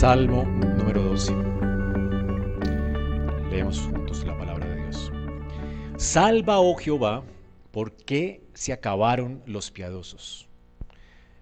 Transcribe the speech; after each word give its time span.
Salmo 0.00 0.44
número 0.44 1.02
12. 1.02 1.30
Leemos 3.50 3.80
juntos 3.80 4.24
la 4.24 4.34
palabra 4.38 4.66
de 4.66 4.76
Dios. 4.76 5.12
Salva, 5.98 6.58
oh 6.58 6.74
Jehová, 6.74 7.22
porque 7.70 8.42
se 8.54 8.72
acabaron 8.72 9.42
los 9.44 9.70
piadosos, 9.70 10.48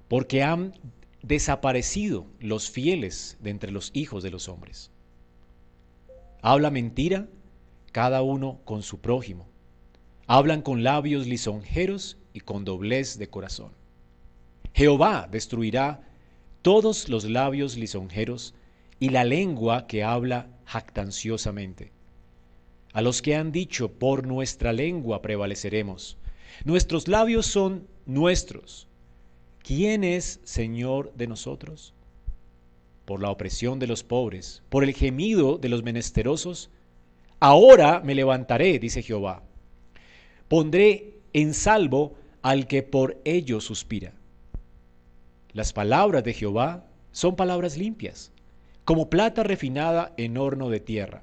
porque 0.09 0.43
han 0.43 0.75
desaparecido 1.23 2.27
los 2.41 2.68
fieles 2.68 3.36
de 3.39 3.50
entre 3.50 3.71
los 3.71 3.93
hijos 3.95 4.25
de 4.25 4.32
los 4.32 4.49
hombres. 4.49 4.90
Habla 6.43 6.72
mentira 6.72 7.29
cada 7.93 8.22
uno 8.22 8.59
con 8.64 8.82
su 8.82 9.00
prójimo. 9.00 9.46
Hablan 10.27 10.63
con 10.63 10.82
labios 10.82 11.29
lisonjeros 11.29 12.18
y 12.32 12.40
con 12.40 12.64
doblez 12.64 13.18
de 13.21 13.31
corazón. 13.31 13.71
Jehová 14.75 15.29
destruirá 15.31 16.07
todos 16.62 17.08
los 17.08 17.25
labios 17.25 17.76
lisonjeros 17.76 18.54
y 19.00 19.11
la 19.11 19.25
lengua 19.25 19.86
que 19.86 20.03
habla 20.03 20.49
jactanciosamente. 20.64 21.93
A 22.93 23.03
los 23.03 23.22
que 23.22 23.36
han 23.36 23.53
dicho, 23.53 23.93
por 23.93 24.26
nuestra 24.26 24.72
lengua 24.72 25.22
prevaleceremos. 25.22 26.16
Nuestros 26.64 27.07
labios 27.07 27.46
son 27.46 27.86
nuestros. 28.07 28.89
¿Quién 29.63 30.02
es 30.02 30.40
Señor 30.44 31.13
de 31.14 31.26
nosotros? 31.26 31.94
Por 33.05 33.22
la 33.22 33.30
opresión 33.30 33.78
de 33.78 33.86
los 33.86 34.02
pobres, 34.02 34.62
por 34.69 34.84
el 34.84 34.94
gemido 34.94 35.58
de 35.58 35.69
los 35.69 35.83
menesterosos. 35.83 36.70
Ahora 37.41 38.00
me 38.00 38.14
levantaré, 38.14 38.78
dice 38.78 39.02
Jehová. 39.02 39.42
Pondré 40.48 41.14
en 41.33 41.55
salvo 41.55 42.16
al 42.42 42.66
que 42.66 42.83
por 42.83 43.20
ello 43.24 43.61
suspira. 43.61 44.17
Las 45.52 45.72
palabras 45.72 46.24
de 46.24 46.34
Jehová 46.34 46.84
son 47.10 47.36
palabras 47.36 47.77
limpias, 47.77 48.32
como 48.84 49.08
plata 49.08 49.42
refinada 49.42 50.12
en 50.16 50.36
horno 50.36 50.68
de 50.68 50.80
tierra, 50.80 51.22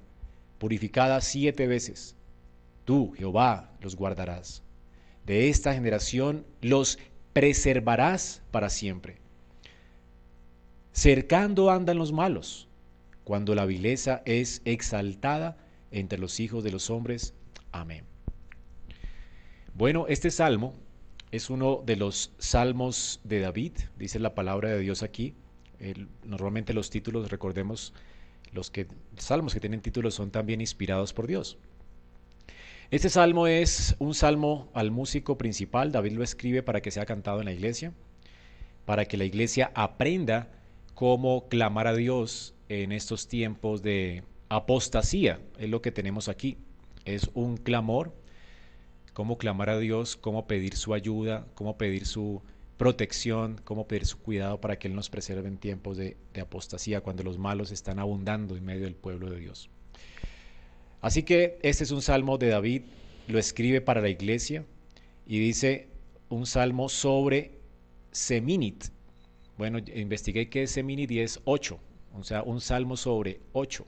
purificada 0.58 1.22
siete 1.22 1.68
veces. 1.68 2.16
Tú, 2.86 3.14
Jehová, 3.18 3.72
los 3.82 3.96
guardarás. 3.96 4.64
De 5.26 5.50
esta 5.50 5.74
generación 5.74 6.46
los 6.62 7.00
preservarás 7.34 8.42
para 8.52 8.70
siempre. 8.70 9.18
Cercando 10.92 11.72
andan 11.72 11.98
los 11.98 12.12
malos, 12.12 12.68
cuando 13.24 13.54
la 13.56 13.66
vileza 13.66 14.22
es 14.26 14.62
exaltada 14.66 15.58
entre 15.92 16.20
los 16.20 16.40
hijos 16.40 16.64
de 16.64 16.72
los 16.72 16.90
hombres. 16.90 17.34
Amén. 17.72 18.06
Bueno, 19.74 20.06
este 20.08 20.32
salmo 20.32 20.74
es 21.32 21.50
uno 21.50 21.84
de 21.86 21.96
los 21.96 22.32
salmos 22.38 23.20
de 23.24 23.40
David, 23.40 23.74
dice 23.98 24.20
la 24.20 24.36
palabra 24.36 24.70
de 24.70 24.80
Dios 24.80 25.04
aquí. 25.04 25.34
normalmente 26.24 26.74
los 26.74 26.90
títulos, 26.90 27.30
recordemos, 27.30 27.94
los 28.54 28.72
que, 28.72 28.88
salmos 29.18 29.54
que 29.54 29.60
tienen 29.60 29.82
títulos 29.82 30.14
son 30.14 30.32
también 30.32 30.62
inspirados 30.62 31.14
por 31.14 31.28
Dios. 31.28 31.58
Este 32.92 33.10
salmo 33.10 33.48
es 33.48 33.96
un 34.00 34.14
salmo 34.14 34.70
al 34.74 34.92
músico 34.92 35.38
principal, 35.38 35.92
David 35.92 36.14
lo 36.14 36.24
escribe 36.24 36.64
para 36.64 36.82
que 36.82 36.92
sea 36.92 37.06
cantado 37.06 37.40
en 37.40 37.46
la 37.46 37.52
iglesia, 37.52 37.94
para 38.86 39.06
que 39.06 39.18
la 39.18 39.26
iglesia 39.26 39.72
aprenda 39.74 40.50
cómo 40.94 41.50
clamar 41.50 41.88
a 41.88 41.96
Dios 41.96 42.54
en 42.70 42.92
estos 42.92 43.28
tiempos 43.28 43.82
de 43.82 44.24
apostasía, 44.50 45.40
es 45.58 45.70
lo 45.70 45.82
que 45.82 45.92
tenemos 45.92 46.30
aquí. 46.30 46.58
Es 47.04 47.30
un 47.34 47.58
clamor 47.58 48.14
cómo 49.16 49.38
clamar 49.38 49.70
a 49.70 49.80
Dios, 49.80 50.18
cómo 50.18 50.46
pedir 50.46 50.76
su 50.76 50.94
ayuda, 50.94 51.48
cómo 51.56 51.78
pedir 51.78 52.06
su 52.06 52.42
protección, 52.76 53.62
cómo 53.64 53.88
pedir 53.88 54.06
su 54.06 54.20
cuidado 54.20 54.60
para 54.60 54.78
que 54.78 54.90
Él 54.90 54.94
nos 54.94 55.10
preserve 55.10 55.48
en 55.48 55.58
tiempos 55.58 55.96
de, 55.96 56.18
apostasía, 56.40 57.00
cuando 57.00 57.24
los 57.24 57.38
malos 57.38 57.72
están 57.72 57.98
abundando 57.98 58.58
en 58.58 58.66
medio 58.66 58.84
del 58.84 58.94
pueblo 58.94 59.30
de 59.30 59.40
Dios. 59.40 59.70
Así 61.00 61.24
que 61.24 61.58
este 61.62 61.86
es 61.86 61.92
un 61.92 62.02
salmo 62.02 62.38
de 62.38 62.50
David, 62.50 62.82
lo 63.30 63.40
escribe 63.40 63.80
para 63.80 64.02
la 64.02 64.10
iglesia 64.10 64.66
y 65.26 65.40
dice 65.40 65.88
un 66.28 66.46
salmo 66.46 66.90
sobre 66.90 67.52
Seminit. 68.12 68.84
Bueno, 69.58 69.80
investigué 69.96 70.50
qué 70.50 70.64
es 70.64 70.72
Seminit 70.72 71.10
y 71.12 71.22
es 71.22 71.40
8, 71.46 71.80
o 72.16 72.24
sea, 72.26 72.44
un 72.44 72.60
salmo 72.60 72.98
sobre 72.98 73.40
8. 73.54 73.88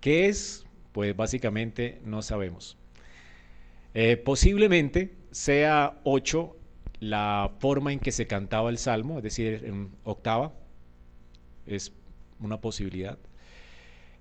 ¿Qué 0.00 0.28
es? 0.28 0.64
Pues 0.92 1.14
básicamente 1.14 2.00
no 2.06 2.22
sabemos. 2.22 2.78
Eh, 3.94 4.16
posiblemente 4.16 5.14
sea 5.30 6.00
8 6.04 6.56
la 7.00 7.52
forma 7.60 7.92
en 7.92 8.00
que 8.00 8.12
se 8.12 8.26
cantaba 8.26 8.70
el 8.70 8.78
salmo, 8.78 9.18
es 9.18 9.22
decir, 9.22 9.62
en 9.64 9.90
octava, 10.04 10.52
es 11.66 11.92
una 12.40 12.60
posibilidad. 12.60 13.18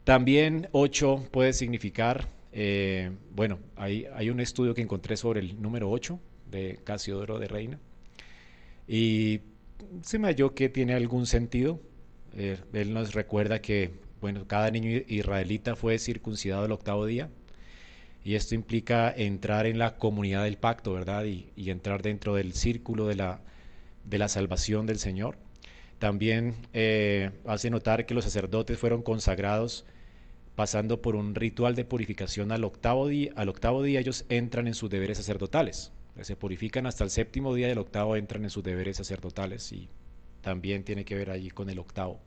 También 0.03 0.67
8 0.73 1.29
puede 1.31 1.53
significar, 1.53 2.28
eh, 2.51 3.12
bueno, 3.31 3.59
hay, 3.75 4.29
un 4.29 4.39
estudio 4.39 4.73
que 4.73 4.81
encontré 4.81 5.17
sobre 5.17 5.39
el 5.39 5.62
número 5.62 5.89
8 5.89 6.19
de 6.51 6.79
Casiodoro 6.83 7.39
de 7.39 7.47
Reina 7.47 7.79
y 8.88 9.41
se 10.01 10.19
me 10.19 10.28
halló 10.28 10.53
que 10.53 10.69
tiene 10.69 10.94
algún 10.94 11.25
sentido. 11.25 11.79
Eh, 12.35 12.57
él 12.73 12.94
nos 12.94 13.13
recuerda 13.13 13.62
que, 13.62 13.91
bueno, 14.19 14.45
cada 14.45 14.69
niño 14.72 15.01
israelita 15.07 15.75
fue 15.75 15.97
circuncidado 16.00 16.66
el 16.66 16.72
octavo 16.73 17.06
día, 17.06 17.29
y 18.23 18.35
esto 18.35 18.56
implica 18.56 19.13
entrar 19.16 19.66
en 19.66 19.78
la 19.78 19.97
comunidad 19.97 20.44
del 20.44 20.57
pacto, 20.57 20.94
¿verdad? 20.94 21.25
Y, 21.25 21.51
entrar 21.69 22.01
dentro 22.01 22.35
del 22.35 22.53
círculo 22.53 23.07
de 23.07 23.16
la, 23.16 23.41
de 24.06 24.17
la 24.17 24.29
salvación 24.29 24.85
del 24.85 25.00
Señor. 25.00 25.38
También 26.00 26.56
eh, 26.73 27.31
hace 27.45 27.69
notar 27.69 28.06
que 28.06 28.13
los 28.13 28.23
sacerdotes 28.23 28.78
fueron 28.78 29.01
consagrados 29.03 29.85
pasando 30.56 31.01
por 31.01 31.16
un 31.16 31.35
ritual 31.35 31.75
de 31.75 31.85
purificación 31.85 32.51
al 32.51 32.63
octavo 32.63 33.07
día. 33.07 33.31
Al 33.35 33.50
octavo 33.50 33.83
día 33.83 34.00
ellos 34.00 34.25
entran 34.29 34.67
en 34.67 34.75
sus 34.75 34.89
deberes 34.89 35.17
sacerdotales. 35.17 35.91
Se 36.22 36.35
purifican 36.35 36.85
hasta 36.85 37.03
el 37.03 37.09
séptimo 37.09 37.56
día 37.56 37.67
del 37.67 37.79
octavo 37.79 38.16
entran 38.16 38.44
en 38.44 38.51
sus 38.51 38.63
deberes 38.63 38.97
sacerdotales 38.97 39.72
y 39.72 39.89
también 40.41 40.83
tiene 40.83 41.06
que 41.06 41.16
ver 41.16 41.31
allí 41.31 41.50
con 41.50 41.69
el 41.69 41.79
octavo. 41.79 42.19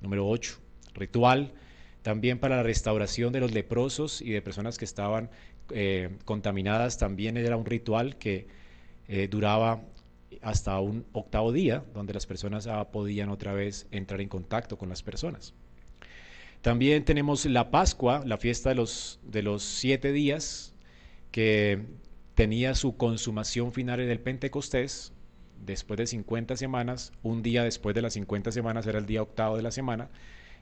Número 0.00 0.26
8. 0.26 0.58
Ritual 0.94 1.52
también 2.02 2.38
para 2.38 2.56
la 2.56 2.62
restauración 2.62 3.32
de 3.32 3.40
los 3.40 3.52
leprosos 3.52 4.20
y 4.20 4.30
de 4.30 4.42
personas 4.42 4.78
que 4.78 4.84
estaban 4.84 5.30
eh, 5.70 6.10
contaminadas, 6.24 6.98
también 6.98 7.36
era 7.36 7.56
un 7.56 7.64
ritual 7.64 8.16
que 8.16 8.46
eh, 9.08 9.28
duraba 9.28 9.82
hasta 10.40 10.78
un 10.80 11.06
octavo 11.12 11.52
día, 11.52 11.84
donde 11.94 12.14
las 12.14 12.26
personas 12.26 12.66
ah, 12.66 12.90
podían 12.90 13.28
otra 13.28 13.52
vez 13.52 13.86
entrar 13.90 14.20
en 14.20 14.28
contacto 14.28 14.78
con 14.78 14.88
las 14.88 15.02
personas. 15.02 15.54
También 16.60 17.04
tenemos 17.04 17.44
la 17.46 17.70
Pascua, 17.70 18.22
la 18.24 18.38
fiesta 18.38 18.70
de 18.70 18.76
los, 18.76 19.20
de 19.24 19.42
los 19.42 19.62
siete 19.62 20.12
días, 20.12 20.74
que 21.30 21.84
tenía 22.34 22.74
su 22.74 22.96
consumación 22.96 23.72
final 23.72 24.00
en 24.00 24.10
el 24.10 24.20
Pentecostés, 24.20 25.12
después 25.64 25.98
de 25.98 26.06
50 26.06 26.56
semanas, 26.56 27.12
un 27.22 27.42
día 27.42 27.62
después 27.64 27.94
de 27.94 28.02
las 28.02 28.14
50 28.14 28.52
semanas 28.52 28.86
era 28.86 28.98
el 28.98 29.06
día 29.06 29.22
octavo 29.22 29.56
de 29.56 29.62
la 29.62 29.70
semana, 29.70 30.10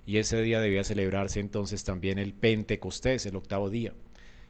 y 0.06 0.16
ese 0.19 0.41
día 0.43 0.61
debía 0.61 0.84
celebrarse 0.84 1.41
entonces 1.41 1.84
también 1.84 2.19
el 2.19 2.33
Pentecostés, 2.33 3.27
el 3.27 3.37
octavo 3.37 3.71
día, 3.71 3.93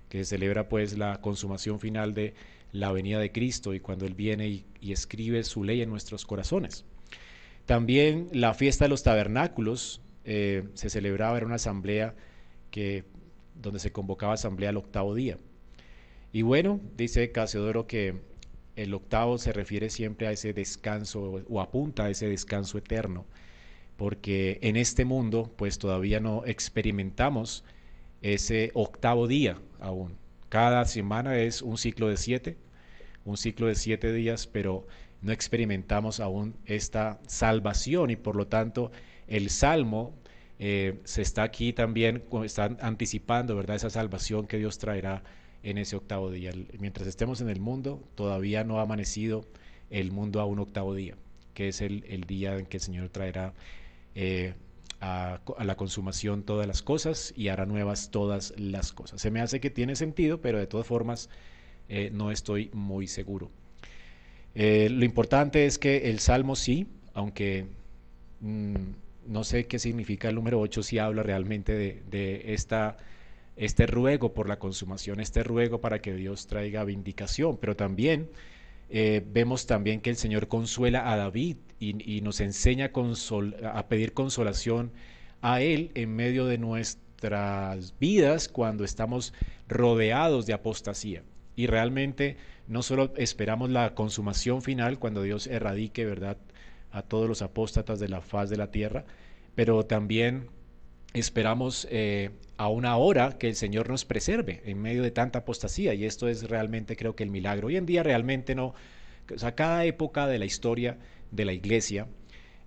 que 0.09 0.19
se 0.19 0.25
celebra 0.25 0.69
pues 0.69 0.97
la 0.97 1.21
consumación 1.21 1.81
final 1.81 2.15
de 2.15 2.34
la 2.72 2.93
venida 2.93 3.19
de 3.19 3.33
Cristo 3.33 3.75
y 3.75 3.81
cuando 3.81 4.06
Él 4.06 4.15
viene 4.15 4.49
y, 4.49 4.93
escribe 4.93 5.43
su 5.44 5.65
ley 5.65 5.83
en 5.83 5.91
nuestros 5.91 6.25
corazones. 6.25 6.84
También 7.66 8.28
la 8.33 8.55
fiesta 8.55 8.84
de 8.84 8.88
los 8.88 9.03
tabernáculos 9.03 10.00
eh, 10.25 10.69
se 10.75 10.91
celebraba, 10.91 11.37
era 11.37 11.47
una 11.47 11.56
asamblea 11.56 12.15
que, 12.70 13.05
donde 13.55 13.81
se 13.81 13.93
convocaba 13.93 14.35
asamblea 14.35 14.70
el 14.70 14.76
octavo 14.76 15.14
día. 15.14 15.37
Y 16.32 16.43
bueno, 16.43 16.81
dice 16.96 17.32
Casiodoro 17.32 17.87
que 17.87 18.14
el 18.76 18.94
octavo 18.94 19.37
se 19.38 19.53
refiere 19.53 19.91
siempre 19.91 20.29
a 20.29 20.32
ese 20.32 20.53
descanso 20.53 21.43
o 21.49 21.61
apunta 21.61 22.05
a 22.05 22.11
ese 22.11 22.29
descanso 22.29 22.79
eterno 22.79 23.26
porque 24.00 24.58
en 24.62 24.76
este 24.76 25.05
mundo 25.05 25.52
pues 25.56 25.79
todavía 25.79 26.20
no 26.20 26.47
experimentamos 26.47 27.64
ese 28.23 28.70
octavo 28.73 29.26
día 29.26 29.58
aún. 29.79 30.17
Cada 30.49 30.87
semana 30.87 31.37
es 31.37 31.61
un 31.61 31.76
ciclo 31.76 32.08
de 32.08 32.17
siete, 32.17 32.56
un 33.26 33.37
ciclo 33.37 33.67
de 33.67 33.75
siete 33.75 34.11
días, 34.14 34.47
pero 34.47 34.87
no 35.20 35.32
experimentamos 35.32 36.19
aún 36.19 36.55
esta 36.64 37.20
salvación 37.26 38.08
y 38.08 38.17
por 38.17 38.37
lo 38.37 38.47
tanto 38.47 38.91
el 39.29 39.50
Salmo 39.50 40.14
eh, 40.58 40.99
se 41.05 41.20
está 41.20 41.43
aquí 41.43 41.75
también, 41.75 42.25
está 42.43 42.75
anticipando, 42.81 43.55
¿verdad? 43.55 43.76
Esa 43.76 43.91
salvación 43.91 44.46
que 44.46 44.56
Dios 44.56 44.79
traerá 44.79 45.23
en 45.62 45.76
ese 45.76 45.96
octavo 45.96 46.31
día. 46.31 46.53
Mientras 46.79 47.06
estemos 47.06 47.43
en 47.43 47.50
el 47.50 47.61
mundo, 47.61 48.03
todavía 48.14 48.64
no 48.64 48.79
ha 48.79 48.82
amanecido 48.85 49.44
el 49.91 50.11
mundo 50.11 50.41
a 50.41 50.46
un 50.46 50.58
octavo 50.58 50.94
día, 50.94 51.17
que 51.53 51.69
es 51.69 51.82
el, 51.82 52.03
el 52.08 52.25
día 52.25 52.56
en 52.56 52.64
que 52.64 52.79
el 52.79 52.82
Señor 52.82 53.11
traerá 53.11 53.53
eh, 54.14 54.54
a, 55.00 55.40
la 55.64 55.76
consumación 55.76 56.42
todas 56.42 56.66
las 56.66 56.82
cosas 56.82 57.32
y 57.36 57.48
hará 57.48 57.64
nuevas 57.64 58.10
todas 58.10 58.52
las 58.58 58.92
cosas. 58.92 59.20
Se 59.20 59.30
me 59.30 59.40
hace 59.40 59.60
que 59.60 59.70
tiene 59.70 59.96
sentido, 59.96 60.40
pero 60.40 60.58
de 60.58 60.66
todas 60.66 60.86
formas 60.86 61.30
eh, 61.88 62.10
no 62.12 62.30
estoy 62.30 62.70
muy 62.74 63.06
seguro. 63.06 63.50
Eh, 64.54 64.88
lo 64.90 65.04
importante 65.04 65.64
es 65.64 65.78
que 65.78 66.10
el 66.10 66.18
Salmo 66.18 66.56
sí, 66.56 66.86
aunque 67.14 67.66
mm, 68.40 68.74
no 69.26 69.44
sé 69.44 69.66
qué 69.66 69.78
significa 69.78 70.28
el 70.28 70.34
número 70.34 70.60
8 70.60 70.82
si 70.82 70.98
habla 70.98 71.22
realmente 71.22 71.74
de, 71.74 72.54
este 73.56 73.86
ruego 73.86 74.34
por 74.34 74.48
la 74.48 74.58
consumación, 74.58 75.20
este 75.20 75.42
ruego 75.44 75.80
para 75.80 76.00
que 76.00 76.12
Dios 76.14 76.46
traiga 76.46 76.84
vindicación, 76.84 77.56
pero 77.58 77.76
también 77.76 78.28
vemos 78.90 79.66
también 79.66 80.00
que 80.00 80.10
el 80.10 80.16
Señor 80.16 80.48
consuela 80.48 81.12
a 81.12 81.16
David 81.16 81.56
y, 81.81 82.21
nos 82.21 82.41
enseña 82.41 82.93
a 83.73 83.88
pedir 83.88 84.12
consolación 84.12 84.93
a 85.41 85.62
Él 85.62 85.91
en 85.94 86.15
medio 86.15 86.44
de 86.44 86.59
nuestras 86.59 87.99
vidas 87.99 88.49
cuando 88.49 88.85
estamos 88.85 89.32
rodeados 89.67 90.47
de 90.47 90.53
apostasía. 90.53 91.23
Y 91.56 91.67
realmente 91.67 92.37
no 92.69 92.82
solo 92.82 93.12
esperamos 93.17 93.71
la 93.71 93.94
consumación 93.94 94.62
final 94.62 94.99
cuando 94.99 95.23
Dios 95.23 95.47
erradique, 95.47 96.05
¿verdad?, 96.05 96.37
a 96.93 97.03
todos 97.03 97.29
los 97.29 97.43
apóstatas 97.43 98.00
de 98.00 98.09
la 98.09 98.21
faz 98.21 98.50
de 98.50 98.56
la 98.56 98.71
tierra, 98.71 99.05
pero 99.55 99.87
también 99.87 100.49
esperamos 101.15 101.87
eh, 101.91 102.31
a 102.56 102.69
una 102.69 102.97
hora 102.97 103.38
que 103.38 103.49
el 103.49 103.55
Señor 103.55 103.88
nos 103.88 104.05
preserve 104.05 104.62
en 104.65 104.81
medio 104.81 105.03
de 105.03 105.11
tanta 105.11 105.41
apostasía 105.41 105.94
y 105.94 106.05
esto 106.05 106.29
es 106.29 106.49
realmente 106.49 106.97
creo 106.97 107.17
que 107.17 107.23
el 107.23 107.31
milagro. 107.31 107.69
Hoy 107.69 107.77
en 107.77 107.87
día 107.87 108.03
realmente 108.03 108.55
no, 108.55 108.75
o 109.32 109.38
sea, 109.38 109.55
cada 109.55 109.85
época 109.85 110.27
de 110.27 110.38
la 110.38 110.44
historia 110.44 110.99
de 111.31 111.44
la 111.44 111.53
iglesia 111.53 112.09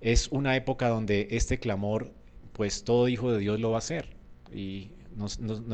es 0.02 0.28
una 0.30 0.56
época 0.56 0.90
donde 0.90 1.28
este 1.32 1.60
clamor, 1.60 2.12
pues 2.52 2.84
todo 2.84 3.08
hijo 3.08 3.32
de 3.32 3.40
Dios 3.40 3.60
lo 3.60 3.72
va 3.72 3.78
a 3.78 3.80
hacer. 3.80 4.16
Y 4.54 4.92
no, 5.16 5.28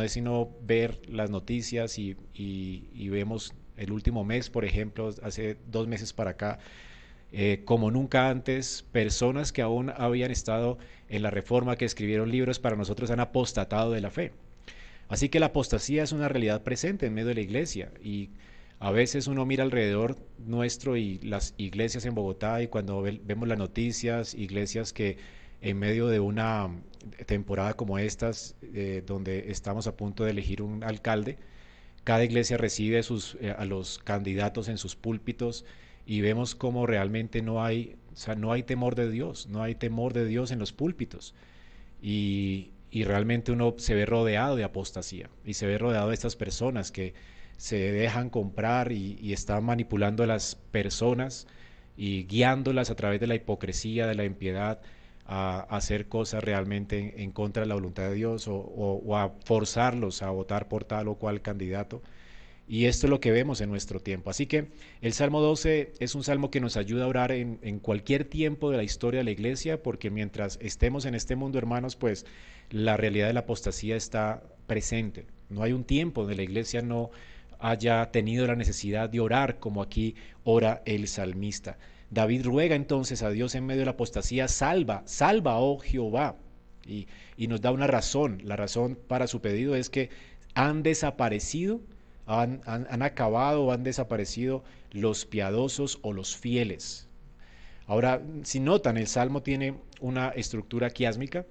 es 0.04 0.12
sino 0.12 0.50
ver 0.62 1.02
las 1.10 1.30
noticias 1.30 1.98
y, 1.98 2.16
y 2.34 3.10
vemos 3.10 3.54
el 3.80 3.92
último 3.92 4.24
mes, 4.26 4.50
por 4.50 4.66
ejemplo, 4.66 5.10
hace 5.24 5.58
dos 5.68 5.88
meses 5.88 6.12
para 6.12 6.32
acá, 6.32 6.60
eh, 7.32 7.62
como 7.64 7.92
nunca 7.92 8.30
antes, 8.30 8.86
personas 8.92 9.54
que 9.54 9.62
aún 9.62 9.92
habían 9.96 10.32
estado 10.32 10.78
en 11.08 11.24
la 11.24 11.32
reforma, 11.32 11.78
que 11.78 11.86
escribieron 11.86 12.30
libros, 12.30 12.60
para 12.60 12.76
nosotros 12.76 13.10
han 13.10 13.22
apostatado 13.22 13.92
de 13.92 14.02
la 14.02 14.12
fe. 14.12 14.34
Así 15.08 15.30
que 15.30 15.40
la 15.40 15.48
apostasía 15.48 16.04
es 16.04 16.12
una 16.12 16.28
realidad 16.28 16.62
presente 16.64 17.06
en 17.06 17.14
medio 17.14 17.30
de 17.30 17.36
la 17.36 17.42
iglesia 17.42 17.92
y 18.04 18.32
a 18.80 18.92
veces 18.92 19.28
uno 19.28 19.46
mira 19.46 19.64
alrededor 19.64 20.16
nuestro 20.38 20.96
y 20.96 21.20
las 21.20 21.54
iglesias 21.58 22.06
en 22.06 22.16
Bogotá 22.16 22.62
y 22.62 22.68
cuando 22.68 23.02
vemos 23.02 23.48
las 23.48 23.58
noticias, 23.58 24.34
iglesias 24.34 24.94
que 24.94 25.18
en 25.62 25.78
medio 25.78 26.08
de 26.08 26.22
una 26.22 26.70
temporada 27.26 27.74
como 27.74 28.00
estas, 28.00 28.56
eh, 28.74 29.04
donde 29.06 29.52
estamos 29.52 29.88
a 29.88 29.98
punto 29.98 30.24
de 30.24 30.32
elegir 30.32 30.62
un 30.62 30.84
alcalde, 30.84 31.38
cada 32.06 32.24
iglesia 32.24 32.58
recibe 32.58 33.02
eh, 33.42 33.56
a 33.58 33.66
los 33.66 34.00
candidatos 34.00 34.70
en 34.70 34.78
sus 34.78 34.96
púlpitos 34.96 35.66
y 36.06 36.22
vemos 36.22 36.56
cómo 36.56 36.88
realmente 36.88 37.42
no 37.42 37.64
hay, 37.64 37.98
o 38.14 38.16
sea, 38.16 38.36
no 38.36 38.54
hay 38.54 38.64
temor 38.64 38.96
de 38.96 39.10
Dios, 39.12 39.48
no 39.48 39.62
hay 39.62 39.76
temor 39.76 40.14
de 40.14 40.26
Dios 40.26 40.52
en 40.52 40.60
los 40.60 40.72
púlpitos. 40.72 41.36
Y, 42.02 42.72
y 42.92 43.04
realmente 43.04 43.52
uno 43.52 43.76
se 43.78 43.94
ve 43.94 44.06
rodeado 44.06 44.56
de 44.56 44.64
apostasía 44.64 45.30
y 45.46 45.56
se 45.56 45.68
ve 45.68 45.78
rodeado 45.78 46.08
de 46.08 46.14
estas 46.14 46.38
personas 46.38 46.92
que 46.92 47.14
se 47.60 47.92
dejan 47.92 48.30
comprar 48.30 48.94
y, 48.94 49.34
están 49.34 49.66
manipulando 49.66 50.24
a 50.24 50.28
las 50.28 50.56
personas 50.56 51.46
y 51.98 52.24
guiándolas 52.24 52.90
a 52.90 52.96
través 52.96 53.20
de 53.20 53.28
la 53.28 53.36
hipocresía, 53.36 54.08
de 54.08 54.16
la 54.16 54.24
impiedad, 54.24 54.80
a, 55.26 55.60
hacer 55.70 56.08
cosas 56.08 56.42
realmente 56.42 57.22
en, 57.22 57.32
contra 57.32 57.64
de 57.64 57.68
la 57.68 57.76
voluntad 57.76 58.04
de 58.04 58.14
Dios 58.16 58.48
o, 58.48 58.56
o, 58.56 59.18
a 59.18 59.34
forzarlos 59.44 60.22
a 60.22 60.30
votar 60.30 60.70
por 60.70 60.86
tal 60.86 61.10
o 61.10 61.16
cual 61.16 61.42
candidato. 61.42 62.02
Y 62.66 62.86
esto 62.86 63.08
es 63.08 63.10
lo 63.10 63.20
que 63.20 63.32
vemos 63.32 63.60
en 63.60 63.70
nuestro 63.70 64.00
tiempo. 64.00 64.30
Así 64.30 64.46
que 64.46 64.70
el 65.02 65.12
Salmo 65.12 65.42
12 65.42 65.96
es 66.00 66.16
un 66.16 66.24
salmo 66.24 66.52
que 66.52 66.62
nos 66.62 66.78
ayuda 66.78 67.04
a 67.04 67.08
orar 67.08 67.34
en, 67.34 67.80
cualquier 67.80 68.24
tiempo 68.24 68.72
de 68.72 68.78
la 68.78 68.84
historia 68.84 69.20
de 69.20 69.26
la 69.26 69.32
iglesia, 69.32 69.84
porque 69.84 70.10
mientras 70.10 70.58
estemos 70.62 71.04
en 71.04 71.14
este 71.14 71.36
mundo, 71.36 71.58
hermanos, 71.58 71.98
pues 71.98 72.26
la 72.70 72.96
realidad 72.96 73.28
de 73.28 73.34
la 73.34 73.42
apostasía 73.42 73.98
está 73.98 74.44
presente. 74.66 75.26
No 75.50 75.64
hay 75.64 75.74
un 75.74 75.84
tiempo 75.84 76.22
donde 76.22 76.38
la 76.38 76.44
iglesia 76.44 76.82
no 76.82 77.10
haya 77.60 78.12
tenido 78.12 78.48
la 78.48 78.56
necesidad 78.56 79.10
de 79.10 79.20
orar 79.20 79.60
como 79.60 79.82
aquí 79.82 80.16
ora 80.44 80.82
el 80.86 81.08
salmista. 81.08 81.78
David 82.10 82.46
ruega 82.46 82.76
entonces 82.76 83.22
a 83.22 83.30
Dios 83.30 83.54
en 83.56 83.66
medio 83.66 83.82
de 83.82 83.86
la 83.86 83.92
apostasía, 83.92 84.48
salva, 84.48 85.04
salva, 85.06 85.60
oh 85.60 85.78
Jehová. 85.80 86.36
Y, 86.86 87.08
y 87.38 87.48
nos 87.48 87.62
da 87.62 87.72
una 87.72 87.86
razón. 87.86 88.42
La 88.44 88.56
razón 88.56 88.98
para 89.08 89.28
su 89.28 89.42
pedido 89.42 89.76
es 89.76 89.90
que 89.90 90.10
han 90.56 90.82
desaparecido 90.82 91.82
han, 92.30 93.02
acabado 93.02 93.66
o 93.66 93.72
han 93.72 93.84
desaparecido 93.84 94.64
los 94.92 95.26
piadosos 95.26 95.98
o 96.04 96.14
los 96.14 96.38
fieles. 96.38 97.08
Ahora, 97.88 98.22
si 98.44 98.60
notan, 98.60 98.98
el 98.98 99.08
Salmo 99.08 99.42
tiene 99.42 99.74
una 100.00 100.30
estructura 100.30 100.92
quiásmica. 100.92 101.48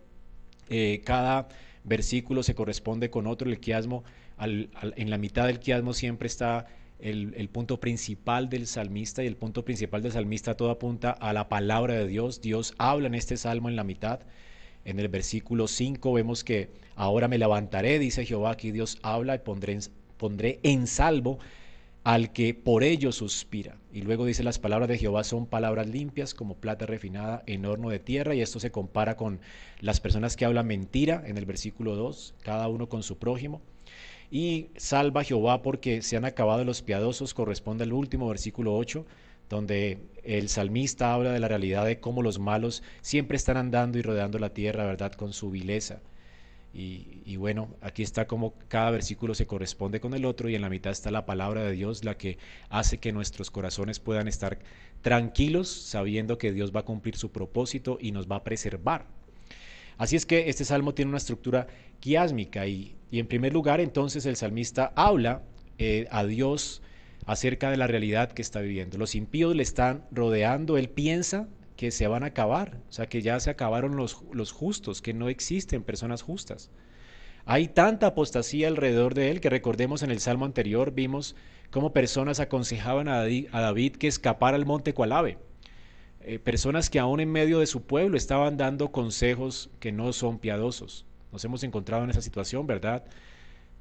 Eh, 0.69 1.02
cada 1.04 1.49
versículo 1.82 2.44
se 2.44 2.54
corresponde 2.54 3.11
con 3.11 3.26
otro. 3.26 3.50
El 3.50 3.58
quiasmo, 3.58 4.04
en 4.40 5.11
la 5.11 5.19
mitad 5.19 5.46
del 5.46 5.61
quiasmo 5.61 5.93
siempre 5.93 6.26
está 6.26 6.67
el, 6.99 7.49
punto 7.50 7.79
principal 7.81 8.49
del 8.49 8.67
salmista 8.67 9.23
y 9.23 9.26
el 9.26 9.37
punto 9.37 9.64
principal 9.64 10.02
del 10.02 10.12
salmista 10.12 10.56
todo 10.56 10.70
apunta 10.70 11.11
a 11.11 11.32
la 11.32 11.49
palabra 11.49 11.94
de 11.94 12.06
Dios. 12.06 12.40
Dios 12.40 12.75
habla 12.79 13.06
en 13.06 13.14
este 13.14 13.37
salmo 13.37 13.69
en 13.69 13.76
la 13.76 13.85
mitad. 13.85 14.20
En 14.85 14.99
el 14.99 15.08
versículo 15.08 15.69
5 15.69 16.12
vemos 16.12 16.44
que 16.44 16.70
ahora 16.96 17.29
me 17.29 17.38
levantaré, 17.38 17.99
dice 17.99 18.25
Jehová, 18.25 18.52
aquí 18.52 18.70
Dios 18.70 18.99
habla 19.02 19.35
y 19.35 19.38
pondré 19.38 19.75
en, 19.75 19.81
pondré 20.17 20.61
en 20.62 20.87
salvo 20.87 21.38
al 22.05 22.32
que 22.32 22.55
por 22.55 22.82
ello 22.82 23.12
suspira. 23.12 23.76
Y 23.93 24.02
luego 24.02 24.25
dice 24.25 24.43
las 24.43 24.58
palabras 24.58 24.88
de 24.88 24.99
Jehová 24.99 25.25
son 25.25 25.46
palabras 25.46 25.87
limpias 25.87 26.32
como 26.32 26.56
plata 26.56 26.87
refinada 26.87 27.43
en 27.46 27.67
horno 27.67 27.90
de 27.90 27.99
tierra. 27.99 28.35
Y 28.35 28.40
esto 28.40 28.61
se 28.61 28.70
compara 28.70 29.17
con 29.17 29.40
las 29.81 30.00
personas 30.00 30.37
que 30.37 30.46
hablan 30.46 30.67
mentira 30.67 31.23
en 31.26 31.37
el 31.37 31.44
versículo 31.44 31.94
2, 31.96 32.35
cada 32.43 32.69
uno 32.69 32.88
con 32.88 33.02
su 33.02 33.19
prójimo. 33.19 33.61
Y 34.30 34.69
salva 34.76 35.25
Jehová 35.25 35.62
porque 35.62 36.02
se 36.02 36.16
han 36.16 36.25
acabado 36.25 36.64
los 36.64 36.82
piadosos, 36.82 37.34
corresponde 37.34 37.84
al 37.84 37.92
último 37.92 38.28
versículo 38.28 38.76
8, 38.76 39.06
donde 39.48 39.98
el 40.22 40.48
salmista 40.50 41.14
habla 41.14 41.32
de 41.32 41.40
la 41.40 41.48
realidad 41.48 41.86
de 41.86 42.00
cómo 42.00 42.22
los 42.22 42.38
malos 42.38 42.82
siempre 43.00 43.36
están 43.36 43.56
andando 43.56 43.98
y 43.98 44.02
rodeando 44.02 44.38
la 44.38 44.52
tierra, 44.52 44.84
¿verdad?, 44.84 45.12
con 45.12 45.32
su 45.32 45.50
vileza. 45.50 46.00
Y, 46.75 47.36
bueno, 47.36 47.75
aquí 47.80 48.02
está 48.02 48.26
como 48.28 48.54
cada 48.69 48.90
versículo 48.90 49.35
se 49.35 49.47
corresponde 49.47 50.00
con 50.00 50.14
el 50.14 50.25
otro 50.25 50.49
y 50.49 50.54
en 50.54 50.62
la 50.62 50.68
mitad 50.68 50.92
está 50.92 51.11
la 51.11 51.26
palabra 51.26 51.64
de 51.64 51.73
Dios, 51.73 52.04
la 52.04 52.16
que 52.16 52.38
hace 52.68 52.99
que 52.99 53.11
nuestros 53.11 53.50
corazones 53.50 53.99
puedan 53.99 54.28
estar 54.28 54.58
tranquilos 55.00 55.68
sabiendo 55.68 56.38
que 56.38 56.52
Dios 56.52 56.70
va 56.75 56.80
a 56.80 56.85
cumplir 56.85 57.16
su 57.16 57.32
propósito 57.32 57.99
y 58.00 58.12
nos 58.12 58.30
va 58.30 58.37
a 58.37 58.44
preservar. 58.44 59.06
Así 59.97 60.14
es 60.14 60.26
que 60.26 60.49
este 60.49 60.64
salmo 60.64 60.94
tiene 60.94 61.08
una 61.08 61.18
estructura 61.18 61.66
y, 62.02 62.95
en 63.19 63.26
primer 63.26 63.52
lugar 63.52 63.81
entonces 63.81 64.26
el 64.26 64.37
salmista 64.37 64.93
habla 64.97 65.43
eh, 65.78 66.07
a 66.11 66.25
Dios 66.25 66.83
acerca 67.26 67.71
de 67.71 67.76
la 67.76 67.87
realidad 67.87 68.33
que 68.33 68.43
está 68.43 68.61
viviendo. 68.61 68.99
Los 68.99 69.14
impíos 69.14 69.55
le 69.55 69.62
están 69.62 70.05
rodeando, 70.11 70.78
él 70.78 70.88
piensa 70.88 71.49
que 71.76 71.90
se 71.90 72.09
van 72.09 72.25
a 72.25 72.28
acabar, 72.28 72.78
o 72.88 72.93
sea, 72.93 73.09
que 73.09 73.23
ya 73.23 73.38
se 73.38 73.50
acabaron 73.50 73.97
los, 73.97 74.25
los 74.33 74.50
justos, 74.50 75.00
que 75.02 75.14
no 75.14 75.28
existen 75.28 75.83
personas 75.83 76.23
justas. 76.23 76.71
Hay 77.45 77.69
tanta 77.69 78.09
apostasía 78.09 78.69
alrededor 78.69 79.14
de 79.14 79.31
él 79.31 79.40
que 79.40 79.49
recordemos 79.49 80.02
en 80.02 80.11
el 80.11 80.21
salmo 80.21 80.45
anterior 80.45 80.93
vimos 80.93 81.35
cómo 81.71 81.93
personas 81.93 82.40
aconsejaban 82.40 83.09
a 83.09 83.23
David, 83.23 83.97
que 83.97 84.09
escapara 84.09 84.57
al 84.57 84.67
monte 84.67 84.93
Cualave. 84.93 85.38
Eh, 86.21 86.38
personas 86.38 86.90
que 86.90 86.99
aún 86.99 87.21
en 87.21 87.31
medio 87.31 87.61
de 87.61 87.67
su 87.67 87.83
pueblo 87.83 88.17
estaban 88.17 88.57
dando 88.57 88.90
consejos 88.90 89.71
que 89.81 89.93
no 89.93 90.12
son 90.12 90.38
piadosos. 90.38 91.07
Nos 91.32 91.44
hemos 91.44 91.62
encontrado 91.62 92.04
en 92.04 92.11
esa 92.11 92.23
situación, 92.23 92.66
¿verdad? 92.66 93.04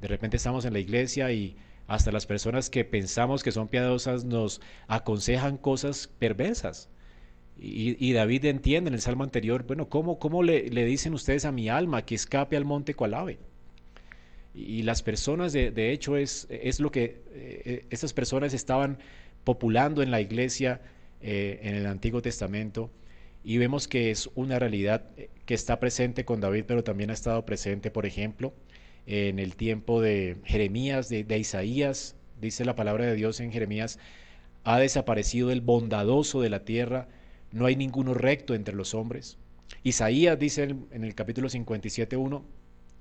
De 0.01 0.07
repente 0.07 0.37
estamos 0.37 0.65
en 0.65 0.73
la 0.73 0.79
iglesia 0.79 1.31
y 1.31 1.55
hasta 1.87 2.11
las 2.11 2.25
personas 2.25 2.69
que 2.69 2.83
pensamos 2.83 3.43
que 3.43 3.51
son 3.51 3.67
piadosas 3.67 4.25
nos 4.25 4.61
aconsejan 4.87 5.57
cosas 5.57 6.07
perversas. 6.19 6.89
Y, 7.59 8.13
David 8.13 8.45
entiende 8.45 8.89
en 8.89 8.93
el 8.93 9.01
salmo 9.01 9.23
anterior, 9.23 9.65
bueno, 9.65 9.89
¿cómo, 9.89 10.19
cómo 10.19 10.43
le, 10.43 10.69
dicen 10.69 11.15
ustedes 11.15 11.43
a 11.43 11.51
mi 11.51 11.69
alma 11.69 12.05
que 12.05 12.13
escape 12.13 12.55
al 12.55 12.65
monte 12.65 12.93
Cualave? 12.93 13.39
Y, 14.53 14.83
las 14.83 15.01
personas, 15.01 15.53
de, 15.53 15.91
hecho, 15.91 16.17
es, 16.17 16.45
es 16.51 16.79
lo 16.79 16.91
que 16.91 17.23
eh, 17.31 17.85
estas 17.89 18.13
personas 18.13 18.53
estaban 18.53 18.99
populando 19.43 20.03
en 20.03 20.11
la 20.11 20.21
iglesia 20.21 20.81
eh, 21.19 21.59
en 21.63 21.73
el 21.73 21.87
Antiguo 21.87 22.21
Testamento. 22.21 22.91
Y 23.47 23.59
vemos 23.59 23.87
que 23.87 24.11
es 24.11 24.29
una 24.35 24.59
realidad 24.59 25.05
eh, 25.15 25.29
que 25.45 25.53
está 25.53 25.79
presente 25.79 26.25
con 26.25 26.41
David, 26.41 26.65
pero 26.67 26.83
también 26.83 27.11
ha 27.11 27.13
estado 27.13 27.45
presente, 27.45 27.89
por 27.89 28.05
ejemplo, 28.05 28.53
en 29.05 29.39
el 29.39 29.55
tiempo 29.55 30.01
de 30.01 30.35
Jeremías, 30.43 31.07
de, 31.07 31.25
Isaías. 31.39 32.17
Dice 32.41 32.65
la 32.65 32.75
palabra 32.75 33.05
de 33.05 33.15
Dios 33.15 33.39
en 33.39 33.53
Jeremías, 33.53 33.99
ha 34.65 34.79
desaparecido 34.79 35.49
el 35.49 35.61
bondadoso 35.61 36.41
de 36.41 36.49
la 36.49 36.65
tierra 36.65 37.07
no 37.53 37.67
hay 37.67 37.77
ninguno 37.77 38.13
recto 38.13 38.53
entre 38.53 38.75
los 38.75 38.93
hombres. 38.93 39.37
Isaías 39.81 40.37
dice 40.37 40.63
en 40.63 41.05
el 41.05 41.15
capítulo 41.15 41.47
57.1, 41.47 42.43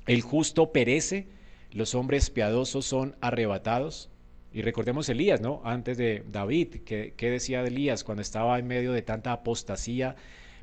el 0.07 0.21
justo 0.21 0.71
perece, 0.71 1.26
los 1.73 1.97
hombres 1.97 2.31
piadosos 2.31 2.87
son 2.87 3.17
arrebatados. 3.21 4.11
Y 4.53 4.62
recordemos 4.62 5.09
Elías, 5.09 5.41
¿no? 5.41 5.61
Antes 5.65 5.99
de 5.99 6.25
David, 6.31 6.76
¿qué, 6.85 7.15
decía 7.19 7.62
de 7.62 7.69
Elías 7.69 8.05
cuando 8.05 8.23
estaba 8.23 8.59
en 8.59 8.67
medio 8.67 8.93
de 8.93 9.03
tanta 9.03 9.33
apostasía? 9.33 10.17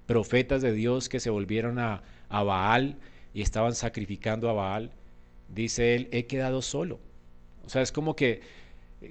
profetas 0.05 0.61
de 0.61 0.73
Dios 0.73 1.09
que 1.09 1.19
se 1.19 1.29
volvieron 1.29 1.79
a, 1.79 2.03
a 2.29 2.43
Baal 2.43 2.97
y 3.33 3.41
estaban 3.41 3.73
sacrificando 3.73 4.49
a 4.49 4.53
Baal, 4.53 4.91
dice 5.49 5.95
él, 5.95 6.07
he 6.11 6.25
quedado 6.25 6.61
solo. 6.61 6.99
O 7.65 7.69
sea, 7.69 7.81
es 7.81 7.91
como 7.91 8.15
que, 8.15 8.41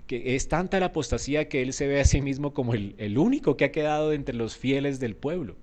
que 0.07 0.35
es 0.37 0.49
tanta 0.49 0.81
la 0.81 0.87
apostasía 0.87 1.49
que 1.49 1.63
él 1.63 1.73
se 1.73 1.87
ve 1.87 2.01
a 2.01 2.05
sí 2.05 2.21
mismo 2.21 2.53
como 2.53 2.75
el, 2.75 2.95
el 2.99 3.19
único 3.19 3.57
que 3.57 3.65
ha 3.65 3.73
quedado 3.73 4.13
entre 4.13 4.35
los 4.35 4.57
fieles 4.57 5.01
del 5.01 5.17
pueblo. 5.17 5.57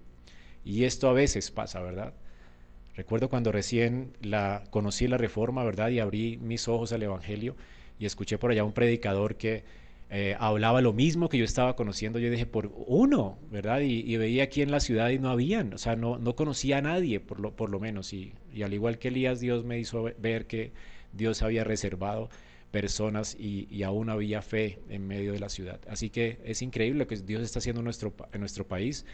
Y 0.66 0.84
esto 0.84 1.10
a 1.10 1.14
veces 1.14 1.52
pasa, 1.52 1.82
¿verdad? 1.82 2.14
Recuerdo 2.96 3.30
cuando 3.30 3.52
recién 3.52 4.14
la, 4.22 4.64
conocí 4.72 5.08
la 5.08 5.18
reforma, 5.18 5.64
¿verdad? 5.64 5.90
Y 5.90 6.00
abrí 6.00 6.38
mis 6.38 6.68
ojos 6.68 6.92
al 6.92 7.04
Evangelio 7.04 7.56
y 8.00 8.06
escuché 8.06 8.38
por 8.38 8.52
allá 8.52 8.64
un 8.64 8.74
predicador 8.74 9.36
que 9.36 9.64
eh, 10.12 10.36
hablaba 10.40 10.82
lo 10.82 10.92
mismo 10.92 11.30
que 11.30 11.38
yo 11.38 11.46
estaba 11.46 11.76
conociendo. 11.76 12.18
Yo 12.18 12.32
dije, 12.32 12.48
por 12.48 12.72
uno, 12.88 13.38
¿verdad? 13.52 13.82
Y, 13.82 14.18
veía 14.18 14.44
aquí 14.44 14.62
en 14.64 14.72
la 14.72 14.80
ciudad 14.80 15.10
y 15.10 15.20
no 15.20 15.30
habían, 15.30 15.74
o 15.74 15.78
sea, 15.78 15.96
no, 15.96 16.18
no 16.18 16.36
conocía 16.36 16.80
a 16.80 16.82
nadie, 16.82 17.20
por 17.20 17.40
lo, 17.40 17.56
por 17.56 17.70
lo 17.70 17.80
menos. 17.80 18.12
Y, 18.14 18.34
al 18.64 18.74
igual 18.74 18.98
que 18.98 19.10
Elías, 19.10 19.40
Dios 19.40 19.66
me 19.66 19.78
hizo 19.80 20.04
ver 20.18 20.48
que 20.48 20.72
Dios 21.14 21.44
había 21.44 21.64
reservado 21.64 22.30
personas 22.72 23.36
y, 23.40 23.68
y, 23.70 23.84
aún 23.84 24.10
había 24.10 24.42
fe 24.42 24.80
en 24.90 25.08
medio 25.08 25.34
de 25.34 25.40
la 25.40 25.50
ciudad. 25.50 25.80
Así 25.88 26.10
que 26.10 26.40
es 26.44 26.62
increíble 26.64 27.00
lo 27.00 27.08
que 27.08 27.18
Dios 27.18 27.44
está 27.44 27.60
haciendo 27.60 27.82
en 27.82 27.86
nuestro, 27.86 28.14
en 28.34 28.40
nuestro 28.40 28.68
país, 28.68 29.06